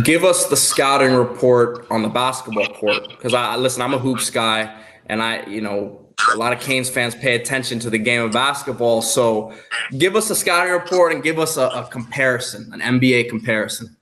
Give 0.03 0.23
us 0.23 0.47
the 0.47 0.57
scouting 0.57 1.13
report 1.13 1.85
on 1.89 2.01
the 2.01 2.09
basketball 2.09 2.67
court 2.67 3.09
because 3.09 3.33
I 3.33 3.55
listen. 3.55 3.81
I'm 3.81 3.93
a 3.93 3.97
hoops 3.97 4.29
guy, 4.29 4.75
and 5.07 5.21
I, 5.21 5.45
you 5.45 5.61
know, 5.61 6.04
a 6.34 6.38
lot 6.38 6.54
of 6.54 6.60
Canes 6.60 6.89
fans 6.89 7.15
pay 7.15 7.36
attention 7.36 7.80
to 7.80 7.89
the 7.89 7.97
game 7.97 8.21
of 8.21 8.32
basketball. 8.32 9.01
So 9.01 9.54
give 9.97 10.15
us 10.15 10.30
a 10.30 10.36
scouting 10.36 10.73
report 10.73 11.13
and 11.13 11.23
give 11.23 11.39
us 11.39 11.58
a, 11.58 11.67
a 11.67 11.88
comparison, 11.91 12.71
an 12.73 12.99
NBA 12.99 13.30
comparison. 13.30 13.95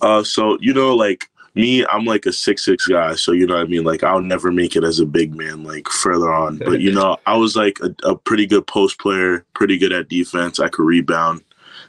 Uh, 0.00 0.22
so 0.22 0.58
you 0.60 0.72
know, 0.72 0.94
like 0.94 1.28
me, 1.54 1.84
I'm 1.86 2.04
like 2.04 2.26
a 2.26 2.32
six 2.32 2.64
six 2.64 2.86
guy, 2.86 3.14
so 3.14 3.32
you 3.32 3.46
know 3.46 3.54
what 3.54 3.66
I 3.66 3.68
mean. 3.68 3.84
Like 3.84 4.02
I'll 4.02 4.20
never 4.20 4.50
make 4.52 4.76
it 4.76 4.84
as 4.84 5.00
a 5.00 5.06
big 5.06 5.34
man, 5.34 5.64
like 5.64 5.88
further 5.88 6.32
on. 6.32 6.58
But 6.58 6.80
you 6.80 6.92
know, 6.92 7.16
I 7.26 7.36
was 7.36 7.56
like 7.56 7.78
a, 7.80 7.94
a 8.08 8.16
pretty 8.16 8.46
good 8.46 8.66
post 8.66 8.98
player, 8.98 9.44
pretty 9.54 9.78
good 9.78 9.92
at 9.92 10.08
defense. 10.08 10.58
I 10.60 10.68
could 10.68 10.84
rebound. 10.84 11.42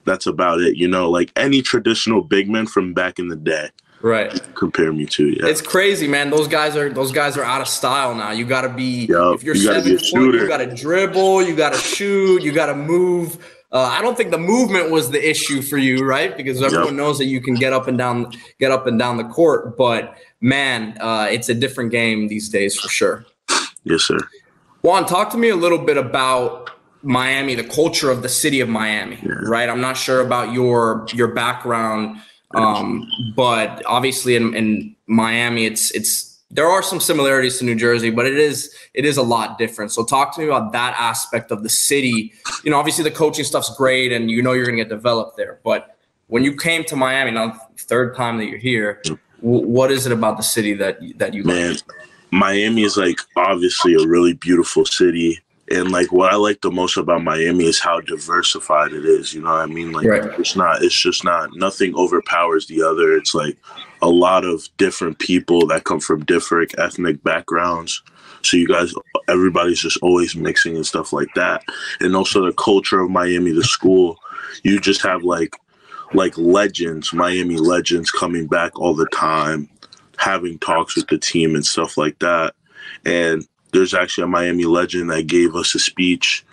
That's 0.06 0.26
about 0.26 0.62
it. 0.62 0.78
You 0.78 0.88
know, 0.88 1.10
like 1.10 1.32
any 1.36 1.62
traditional 1.62 2.22
big 2.22 2.50
man 2.50 2.68
from 2.68 2.94
back 2.94 3.20
in 3.20 3.28
the 3.28 3.36
day 3.36 3.70
right 4.02 4.42
compare 4.56 4.92
me 4.92 5.06
to 5.06 5.30
yeah 5.30 5.46
it's 5.46 5.62
crazy 5.62 6.08
man 6.08 6.30
those 6.30 6.48
guys 6.48 6.76
are 6.76 6.92
those 6.92 7.12
guys 7.12 7.38
are 7.38 7.44
out 7.44 7.62
of 7.62 7.68
style 7.68 8.16
now 8.16 8.32
you 8.32 8.46
got 8.46 8.62
to 8.62 8.70
be 8.70 9.06
yep. 9.06 9.36
if 9.36 9.44
you're 9.44 9.56
you 9.56 9.62
seven 9.62 9.98
foot, 9.98 10.36
you 10.36 10.48
got 10.48 10.58
to 10.58 10.74
dribble 10.76 11.44
you 11.44 11.56
got 11.56 11.74
to 11.74 11.80
shoot 11.80 12.42
you 12.42 12.52
got 12.52 12.68
to 12.68 12.76
move 12.76 13.38
uh, 13.74 13.84
I 13.84 14.02
don't 14.02 14.18
think 14.18 14.32
the 14.32 14.38
movement 14.38 14.92
was 14.92 15.12
the 15.12 15.30
issue 15.30 15.62
for 15.62 15.78
you, 15.78 16.04
right? 16.06 16.36
Because 16.36 16.62
everyone 16.62 16.88
yep. 16.88 16.96
knows 16.96 17.18
that 17.20 17.28
you 17.28 17.40
can 17.40 17.54
get 17.54 17.72
up 17.72 17.88
and 17.88 17.98
down, 17.98 18.30
get 18.60 18.70
up 18.70 18.86
and 18.86 19.00
down 19.00 19.16
the 19.16 19.24
court. 19.24 19.78
But 19.78 20.18
man, 20.42 20.98
uh, 21.00 21.30
it's 21.32 21.48
a 21.48 21.54
different 21.54 21.92
game 21.92 22.28
these 22.28 22.50
days 22.50 22.78
for 22.78 22.90
sure. 22.90 23.26
Yes, 23.86 24.04
sir. 24.04 24.18
Juan, 24.82 25.06
talk 25.06 25.30
to 25.32 25.38
me 25.38 25.50
a 25.50 25.56
little 25.56 25.78
bit 25.78 25.96
about 25.96 26.70
Miami, 27.02 27.56
the 27.56 27.64
culture 27.64 28.12
of 28.12 28.24
the 28.24 28.30
city 28.30 28.60
of 28.60 28.68
Miami, 28.68 29.18
yeah. 29.24 29.32
right? 29.44 29.70
I'm 29.70 29.82
not 29.82 29.96
sure 29.96 30.20
about 30.20 30.52
your 30.52 31.08
your 31.14 31.30
background 31.30 32.20
um, 32.56 33.10
but 33.36 33.84
obviously 33.86 34.36
in, 34.36 34.54
in 34.56 34.96
Miami, 35.08 35.66
it's 35.66 35.92
it's 35.92 36.32
there 36.50 36.68
are 36.68 36.84
some 36.84 37.00
similarities 37.00 37.60
to 37.60 37.66
New 37.66 37.76
Jersey, 37.76 38.10
but 38.10 38.26
it 38.26 38.38
is 38.38 38.76
it 38.94 39.06
is 39.06 39.18
a 39.18 39.24
lot 39.24 39.58
different. 39.58 39.92
So 39.92 40.04
talk 40.04 40.36
to 40.36 40.42
me 40.42 40.48
about 40.48 40.74
that 40.74 40.96
aspect 40.98 41.52
of 41.52 41.64
the 41.64 41.70
city. 41.70 42.34
You 42.64 42.72
know, 42.72 42.78
obviously 42.78 43.04
the 43.04 43.12
coaching 43.12 43.46
stuff's 43.46 43.76
great, 43.76 44.12
and 44.12 44.30
you 44.30 44.42
know 44.42 44.54
you're 44.54 44.66
going 44.66 44.78
to 44.78 44.84
get 44.84 44.90
developed 44.90 45.38
there. 45.38 45.60
But 45.64 45.98
when 46.28 46.44
you 46.44 46.56
came 46.56 46.84
to 46.86 46.96
Miami, 46.96 47.32
now 47.32 47.60
third 47.78 48.16
time 48.16 48.38
that 48.38 48.46
you're 48.46 48.58
here, 48.58 49.02
w- 49.06 49.18
what 49.68 49.92
is 49.92 50.06
it 50.06 50.12
about 50.12 50.38
the 50.38 50.44
city 50.44 50.74
that 50.76 51.00
that 51.18 51.34
you 51.34 51.44
man? 51.44 51.72
Like? 51.72 51.82
Miami 52.32 52.84
is 52.84 52.98
like 52.98 53.18
obviously 53.36 53.94
a 53.94 54.08
really 54.08 54.34
beautiful 54.34 54.86
city. 54.86 55.40
And 55.72 55.92
like 55.92 56.12
what 56.12 56.34
I 56.34 56.36
like 56.36 56.62
the 56.62 56.72
most 56.72 56.98
about 56.98 57.24
Miami 57.24 57.66
is 57.66 57.80
how 57.80 58.02
diversified 58.02 58.92
it 58.92 59.06
is. 59.06 59.34
You 59.34 59.42
know 59.42 59.52
what 59.52 59.62
I 59.62 59.66
mean? 59.66 59.92
Like 59.92 60.06
right. 60.06 60.40
it's 60.40 60.56
not 60.56 60.84
it's 60.84 61.00
just 61.00 61.24
not 61.24 61.50
nothing 61.56 61.96
overpowers 61.96 62.68
the 62.68 62.84
other. 62.84 63.16
It's 63.16 63.34
like 63.34 63.58
a 64.02 64.10
lot 64.10 64.44
of 64.44 64.68
different 64.78 65.20
people 65.20 65.68
that 65.68 65.86
come 65.86 66.00
from 66.00 66.26
different 66.26 66.78
ethnic 66.78 67.24
backgrounds. 67.24 68.02
So 68.44 68.58
you 68.58 68.68
guys 68.68 68.94
everybody's 69.28 69.80
just 69.80 69.98
always 70.02 70.36
mixing 70.36 70.76
and 70.76 70.86
stuff 70.86 71.14
like 71.14 71.30
that. 71.36 71.64
And 72.00 72.16
also 72.16 72.46
the 72.46 72.54
culture 72.54 73.00
of 73.00 73.10
Miami, 73.10 73.52
the 73.52 73.64
school, 73.64 74.18
you 74.64 74.80
just 74.80 75.02
have 75.02 75.24
like 75.24 75.56
like 76.14 76.38
legends, 76.38 77.14
Miami 77.14 77.58
legends 77.58 78.12
coming 78.12 78.48
back 78.48 78.78
all 78.78 78.94
the 78.94 79.08
time, 79.08 79.70
having 80.18 80.60
talks 80.60 80.96
with 80.96 81.08
the 81.08 81.18
team 81.18 81.56
and 81.56 81.66
stuff 81.66 81.98
like 81.98 82.20
that. 82.20 82.54
And 83.06 83.48
there's 83.72 83.94
actually 83.94 84.26
a 84.26 84.28
Miami 84.28 84.66
legend 84.66 85.10
that 85.10 85.28
gave 85.28 85.56
us 85.56 85.76
a 85.76 85.80
speech 85.80 86.46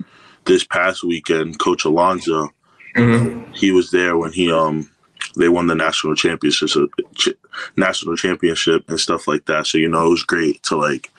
this 0.45 0.64
past 0.64 1.05
weekend, 1.05 1.59
Coach 1.59 1.85
Alonzo. 1.85 2.51
Mm-hmm. 2.97 3.53
He 3.53 3.71
was 3.71 3.91
there 3.91 4.16
when 4.16 4.33
he 4.33 4.51
um 4.51 4.91
they 5.37 5.49
won 5.49 5.66
the 5.66 5.75
national 5.75 6.14
championship, 6.14 6.69
so, 6.69 6.89
ch- 7.14 7.35
national 7.77 8.16
championship 8.16 8.89
and 8.89 8.99
stuff 8.99 9.29
like 9.29 9.47
that. 9.47 9.66
So 9.66 9.79
you 9.79 9.89
know 9.89 10.07
it 10.07 10.11
was 10.11 10.25
great 10.25 10.62
to 10.64 10.77
like 10.77 11.11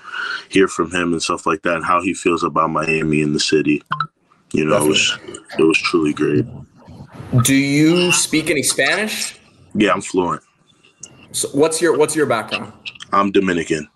hear 0.50 0.68
from 0.68 0.92
him 0.92 1.14
and 1.14 1.22
stuff 1.22 1.46
like 1.46 1.62
that, 1.64 1.78
and 1.78 1.86
how 1.86 2.02
he 2.02 2.14
feels 2.14 2.44
about 2.44 2.72
Miami 2.72 3.22
and 3.22 3.36
the 3.36 3.40
city. 3.40 3.84
You 4.52 4.66
know, 4.66 4.72
Definitely. 4.72 4.88
it 4.88 5.30
was 5.30 5.40
it 5.60 5.64
was 5.64 5.78
truly 5.78 6.14
great. 6.14 6.46
Do 7.44 7.54
you 7.54 8.12
speak 8.12 8.50
any 8.50 8.64
Spanish? 8.64 9.40
Yeah, 9.76 9.92
I'm 9.92 10.02
fluent. 10.02 10.42
So 11.32 11.48
what's 11.50 11.82
your 11.82 11.98
what's 11.98 12.16
your 12.16 12.26
background? 12.26 12.74
I'm 13.14 13.32
Dominican. 13.32 13.88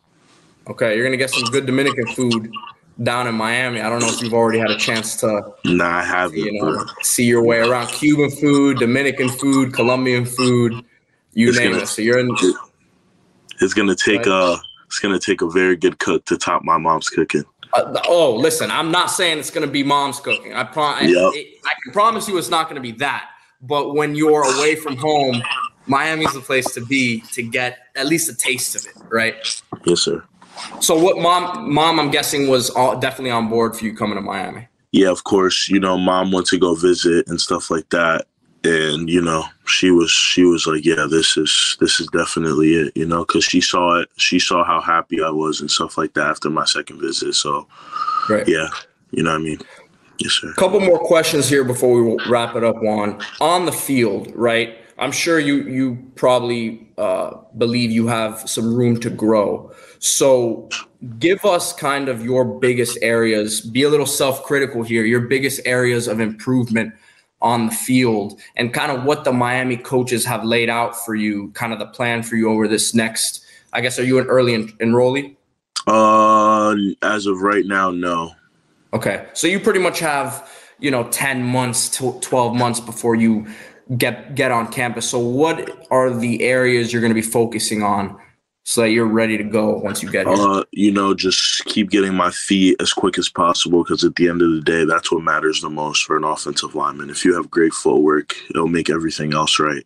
Okay, 0.67 0.95
you're 0.95 1.05
gonna 1.05 1.17
get 1.17 1.29
some 1.29 1.43
good 1.51 1.65
Dominican 1.65 2.07
food 2.07 2.51
down 3.01 3.27
in 3.27 3.35
Miami. 3.35 3.81
I 3.81 3.89
don't 3.89 3.99
know 3.99 4.07
if 4.07 4.21
you've 4.21 4.33
already 4.33 4.59
had 4.59 4.69
a 4.69 4.77
chance 4.77 5.17
to. 5.17 5.53
Nah, 5.65 5.97
I 5.99 6.03
haven't. 6.03 6.37
You 6.37 6.61
know, 6.61 6.85
see 7.01 7.25
your 7.25 7.43
way 7.43 7.59
around 7.59 7.87
Cuban 7.87 8.29
food, 8.29 8.77
Dominican 8.77 9.29
food, 9.29 9.73
Colombian 9.73 10.25
food, 10.25 10.85
you 11.33 11.49
it's 11.49 11.57
name 11.57 11.71
gonna, 11.71 11.83
it. 11.83 11.87
So 11.87 12.01
you're 12.01 12.19
in. 12.19 12.29
It's 13.61 13.73
gonna 13.73 13.95
take 13.95 14.25
right? 14.25 14.27
a. 14.27 14.57
It's 14.85 14.99
gonna 14.99 15.19
take 15.19 15.41
a 15.41 15.49
very 15.49 15.75
good 15.75 15.99
cook 15.99 16.25
to 16.25 16.37
top 16.37 16.63
my 16.63 16.77
mom's 16.77 17.09
cooking. 17.09 17.43
Uh, 17.73 17.99
oh, 18.07 18.35
listen, 18.35 18.69
I'm 18.69 18.91
not 18.91 19.07
saying 19.07 19.39
it's 19.39 19.49
gonna 19.49 19.67
be 19.67 19.83
mom's 19.83 20.19
cooking. 20.19 20.53
I 20.53 20.63
promise. 20.63 21.09
Yep. 21.09 21.17
I, 21.17 21.45
I 21.65 21.73
can 21.83 21.91
promise 21.91 22.27
you, 22.27 22.37
it's 22.37 22.49
not 22.49 22.69
gonna 22.69 22.79
be 22.79 22.91
that. 22.93 23.29
But 23.61 23.95
when 23.95 24.15
you're 24.15 24.43
away 24.43 24.75
from 24.75 24.97
home, 24.97 25.41
Miami's 25.87 26.33
the 26.33 26.41
place 26.41 26.73
to 26.73 26.85
be 26.85 27.21
to 27.31 27.41
get 27.41 27.79
at 27.95 28.05
least 28.05 28.29
a 28.29 28.35
taste 28.35 28.75
of 28.75 28.85
it, 28.85 28.93
right? 29.09 29.35
Yes, 29.85 30.01
sir. 30.01 30.23
So 30.79 30.97
what 30.97 31.19
mom 31.19 31.71
mom 31.73 31.99
I'm 31.99 32.11
guessing 32.11 32.47
was 32.47 32.69
all, 32.71 32.99
definitely 32.99 33.31
on 33.31 33.49
board 33.49 33.75
for 33.75 33.85
you 33.85 33.95
coming 33.95 34.15
to 34.15 34.21
Miami. 34.21 34.67
Yeah, 34.91 35.09
of 35.09 35.23
course. 35.23 35.69
You 35.69 35.79
know, 35.79 35.97
mom 35.97 36.31
went 36.31 36.47
to 36.47 36.59
go 36.59 36.75
visit 36.75 37.27
and 37.27 37.41
stuff 37.41 37.71
like 37.71 37.89
that. 37.89 38.27
And 38.63 39.09
you 39.09 39.21
know, 39.21 39.43
she 39.65 39.91
was 39.91 40.11
she 40.11 40.43
was 40.43 40.65
like, 40.65 40.85
"Yeah, 40.85 41.05
this 41.09 41.35
is 41.35 41.75
this 41.81 41.99
is 41.99 42.07
definitely 42.07 42.75
it." 42.75 42.95
You 42.95 43.05
know, 43.05 43.25
because 43.25 43.43
she 43.43 43.59
saw 43.59 43.99
it, 43.99 44.09
she 44.15 44.39
saw 44.39 44.63
how 44.63 44.79
happy 44.79 45.21
I 45.21 45.29
was 45.29 45.59
and 45.59 45.69
stuff 45.69 45.97
like 45.97 46.13
that 46.13 46.27
after 46.27 46.49
my 46.49 46.63
second 46.63 47.01
visit. 47.01 47.33
So, 47.33 47.67
right. 48.29 48.47
yeah, 48.47 48.69
you 49.11 49.21
know 49.21 49.31
what 49.31 49.41
I 49.41 49.43
mean. 49.43 49.59
Yes, 50.19 50.33
sir. 50.33 50.53
Couple 50.53 50.79
more 50.79 50.99
questions 50.99 51.49
here 51.49 51.65
before 51.65 52.01
we 52.01 52.17
wrap 52.29 52.55
it 52.55 52.63
up. 52.63 52.81
Juan, 52.81 53.19
on 53.41 53.65
the 53.65 53.71
field, 53.73 54.31
right? 54.33 54.77
I'm 54.97 55.11
sure 55.11 55.39
you 55.39 55.63
you 55.63 56.11
probably 56.15 56.87
uh, 56.97 57.31
believe 57.57 57.91
you 57.91 58.07
have 58.07 58.47
some 58.47 58.73
room 58.73 58.99
to 59.01 59.09
grow. 59.09 59.73
So 60.03 60.67
give 61.17 61.45
us 61.45 61.71
kind 61.71 62.09
of 62.09 62.25
your 62.25 62.43
biggest 62.43 62.97
areas. 63.01 63.61
Be 63.61 63.83
a 63.83 63.89
little 63.89 64.05
self-critical 64.05 64.83
here. 64.83 65.05
Your 65.05 65.21
biggest 65.21 65.61
areas 65.63 66.09
of 66.09 66.19
improvement 66.19 66.93
on 67.41 67.67
the 67.67 67.71
field, 67.71 68.37
and 68.57 68.73
kind 68.73 68.91
of 68.91 69.05
what 69.05 69.23
the 69.23 69.31
Miami 69.31 69.77
coaches 69.77 70.25
have 70.25 70.43
laid 70.43 70.69
out 70.69 70.93
for 71.05 71.15
you. 71.15 71.51
Kind 71.51 71.71
of 71.71 71.79
the 71.79 71.85
plan 71.85 72.21
for 72.21 72.35
you 72.35 72.49
over 72.49 72.67
this 72.67 72.93
next. 72.93 73.45
I 73.71 73.79
guess 73.79 73.97
are 73.97 74.03
you 74.03 74.19
an 74.19 74.27
early 74.27 74.53
en- 74.53 74.67
enrollee? 74.79 75.37
Uh, 75.87 76.75
as 77.01 77.25
of 77.25 77.41
right 77.41 77.65
now, 77.65 77.89
no. 77.89 78.31
Okay, 78.91 79.25
so 79.31 79.47
you 79.47 79.57
pretty 79.57 79.79
much 79.79 79.99
have 79.99 80.51
you 80.79 80.91
know 80.91 81.07
ten 81.11 81.41
months 81.41 81.87
to 81.97 82.19
twelve 82.19 82.55
months 82.55 82.81
before 82.81 83.15
you 83.15 83.47
get 83.97 84.35
get 84.35 84.51
on 84.51 84.69
campus. 84.69 85.09
So 85.09 85.19
what 85.19 85.87
are 85.91 86.09
the 86.09 86.41
areas 86.41 86.91
you're 86.91 87.01
going 87.01 87.15
to 87.15 87.21
be 87.21 87.21
focusing 87.21 87.83
on 87.83 88.19
so 88.63 88.81
that 88.81 88.91
you're 88.91 89.05
ready 89.05 89.37
to 89.37 89.43
go 89.43 89.77
once 89.77 90.01
you 90.01 90.09
get 90.09 90.25
here? 90.25 90.35
Uh, 90.35 90.63
you 90.71 90.91
know, 90.91 91.13
just 91.13 91.65
keep 91.65 91.89
getting 91.89 92.13
my 92.13 92.31
feet 92.31 92.77
as 92.79 92.93
quick 92.93 93.17
as 93.17 93.29
possible 93.29 93.83
because 93.83 94.03
at 94.03 94.15
the 94.15 94.29
end 94.29 94.41
of 94.41 94.51
the 94.51 94.61
day, 94.61 94.85
that's 94.85 95.11
what 95.11 95.23
matters 95.23 95.61
the 95.61 95.69
most 95.69 96.05
for 96.05 96.15
an 96.15 96.23
offensive 96.23 96.73
lineman. 96.73 97.09
If 97.09 97.25
you 97.25 97.35
have 97.35 97.51
great 97.51 97.73
footwork, 97.73 98.35
it'll 98.49 98.67
make 98.67 98.89
everything 98.89 99.33
else 99.33 99.59
right. 99.59 99.85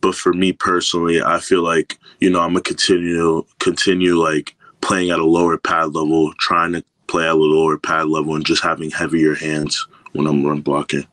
But 0.00 0.14
for 0.14 0.32
me 0.32 0.52
personally, 0.52 1.22
I 1.22 1.38
feel 1.40 1.62
like 1.62 1.98
you 2.20 2.30
know 2.30 2.40
I'm 2.40 2.50
gonna 2.50 2.62
continue 2.62 3.44
continue 3.58 4.14
like 4.16 4.54
playing 4.80 5.10
at 5.10 5.18
a 5.18 5.24
lower 5.24 5.58
pad 5.58 5.94
level, 5.94 6.32
trying 6.38 6.72
to 6.72 6.84
play 7.06 7.24
at 7.24 7.32
a 7.32 7.34
lower 7.34 7.78
pad 7.78 8.08
level, 8.08 8.34
and 8.34 8.44
just 8.44 8.62
having 8.62 8.90
heavier 8.90 9.34
hands 9.34 9.86
when 10.12 10.26
I'm 10.26 10.44
run 10.44 10.60
blocking. 10.60 11.06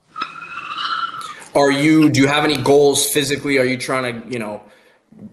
Are 1.55 1.71
you? 1.71 2.09
Do 2.09 2.21
you 2.21 2.27
have 2.27 2.43
any 2.43 2.57
goals 2.57 3.09
physically? 3.09 3.57
Are 3.57 3.65
you 3.65 3.77
trying 3.77 4.21
to, 4.21 4.29
you 4.29 4.39
know, 4.39 4.61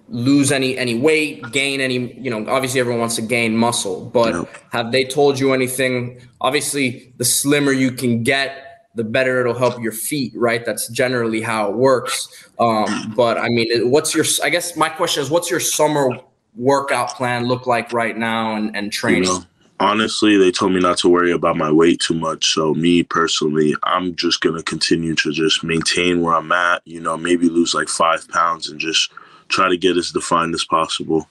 lose 0.08 0.52
any 0.52 0.76
any 0.76 0.98
weight, 0.98 1.50
gain 1.52 1.80
any? 1.80 2.14
You 2.14 2.30
know, 2.30 2.48
obviously 2.48 2.80
everyone 2.80 3.00
wants 3.00 3.16
to 3.16 3.22
gain 3.22 3.56
muscle, 3.56 4.06
but 4.06 4.48
have 4.70 4.92
they 4.92 5.04
told 5.04 5.38
you 5.38 5.52
anything? 5.52 6.20
Obviously, 6.40 7.12
the 7.18 7.24
slimmer 7.24 7.72
you 7.72 7.90
can 7.90 8.22
get, 8.22 8.88
the 8.94 9.04
better 9.04 9.40
it'll 9.40 9.54
help 9.54 9.80
your 9.82 9.92
feet, 9.92 10.32
right? 10.36 10.64
That's 10.64 10.88
generally 10.88 11.40
how 11.40 11.70
it 11.70 11.76
works. 11.76 12.48
Um, 12.58 13.12
but 13.16 13.38
I 13.38 13.48
mean, 13.48 13.90
what's 13.90 14.14
your? 14.14 14.24
I 14.42 14.50
guess 14.50 14.76
my 14.76 14.88
question 14.88 15.22
is, 15.22 15.30
what's 15.30 15.50
your 15.50 15.60
summer 15.60 16.08
workout 16.54 17.10
plan 17.16 17.46
look 17.46 17.66
like 17.66 17.92
right 17.92 18.16
now 18.16 18.54
and, 18.54 18.74
and 18.76 18.92
training? 18.92 19.24
You 19.24 19.38
know, 19.40 19.44
honestly, 19.80 20.36
they 20.36 20.52
told 20.52 20.72
me 20.72 20.80
not 20.80 20.98
to 20.98 21.08
worry 21.08 21.32
about 21.32 21.56
my 21.56 21.70
weight 21.70 22.00
too 22.00 22.14
much. 22.14 22.52
So 22.52 22.74
me 22.74 23.02
personally, 23.02 23.74
I'm 23.82 24.14
just 24.14 24.40
gonna 24.40 24.62
continue 24.62 25.14
to 25.16 25.32
just 25.32 25.64
maintain 25.64 26.22
where 26.22 26.34
I'm 26.34 26.52
at. 26.52 26.82
You 26.84 27.00
know, 27.00 27.16
maybe 27.16 27.48
lose 27.48 27.74
like 27.74 27.88
five 27.88 28.28
pounds 28.28 28.68
and 28.68 28.78
just 28.78 29.10
try 29.48 29.68
to 29.68 29.76
get 29.76 29.96
as 29.96 30.10
defined 30.10 30.54
as 30.54 30.64
possible. 30.64 31.28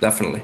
Definitely. 0.00 0.42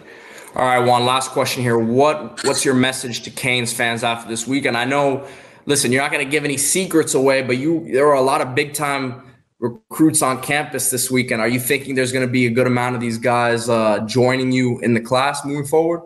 All 0.57 0.65
right, 0.65 0.79
one 0.79 1.05
last 1.05 1.31
question 1.33 1.63
here. 1.63 1.79
What 1.79 2.45
what's 2.45 2.65
your 2.65 2.75
message 2.75 3.23
to 3.23 3.31
Canes 3.31 3.73
fans 3.73 4.05
after 4.05 4.29
this 4.29 4.47
week? 4.47 4.67
And 4.67 4.77
I 4.77 4.85
know, 4.85 5.27
listen, 5.67 5.91
you're 5.91 6.03
not 6.03 6.13
going 6.13 6.25
to 6.25 6.31
give 6.31 6.45
any 6.45 6.57
secrets 6.57 7.15
away, 7.15 7.43
but 7.43 7.59
you 7.59 7.91
there 7.93 8.07
are 8.09 8.15
a 8.15 8.23
lot 8.23 8.41
of 8.41 8.55
big 8.55 8.73
time 8.73 9.23
recruits 9.59 10.23
on 10.23 10.41
campus 10.43 10.91
this 10.91 11.11
weekend. 11.11 11.41
Are 11.41 11.49
you 11.49 11.59
thinking 11.59 11.95
there's 11.95 12.13
going 12.13 12.27
to 12.27 12.31
be 12.31 12.47
a 12.47 12.51
good 12.51 12.67
amount 12.67 12.95
of 12.95 13.01
these 13.01 13.19
guys 13.19 13.69
uh, 13.69 14.01
joining 14.07 14.53
you 14.53 14.79
in 14.81 14.95
the 14.95 15.01
class 15.01 15.45
moving 15.45 15.67
forward? 15.67 16.03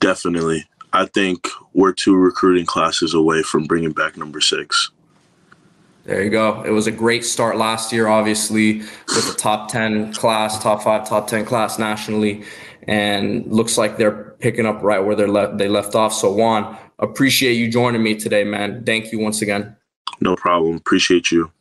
Definitely. 0.00 0.66
I 0.92 1.06
think 1.06 1.48
we're 1.72 1.92
two 1.92 2.16
recruiting 2.16 2.66
classes 2.66 3.14
away 3.14 3.42
from 3.42 3.64
bringing 3.64 3.92
back 3.92 4.16
number 4.16 4.40
six. 4.40 4.90
There 6.04 6.22
you 6.22 6.30
go. 6.30 6.62
It 6.62 6.70
was 6.70 6.86
a 6.86 6.90
great 6.90 7.24
start 7.24 7.56
last 7.56 7.92
year, 7.92 8.08
obviously, 8.08 8.78
with 8.78 9.28
the 9.28 9.36
top 9.38 9.70
10 9.70 10.14
class, 10.14 10.60
top 10.60 10.82
five, 10.82 11.08
top 11.08 11.28
10 11.28 11.44
class 11.44 11.78
nationally. 11.78 12.42
And 12.88 13.46
looks 13.46 13.78
like 13.78 13.96
they're 13.96 14.34
picking 14.40 14.66
up 14.66 14.82
right 14.82 14.98
where 14.98 15.14
they 15.14 15.26
left, 15.26 15.58
they 15.58 15.68
left 15.68 15.94
off. 15.94 16.12
So, 16.12 16.32
Juan, 16.32 16.76
appreciate 16.98 17.52
you 17.52 17.70
joining 17.70 18.02
me 18.02 18.16
today, 18.16 18.42
man. 18.42 18.84
Thank 18.84 19.12
you 19.12 19.20
once 19.20 19.42
again. 19.42 19.76
No 20.20 20.34
problem. 20.34 20.76
Appreciate 20.76 21.30
you. 21.30 21.52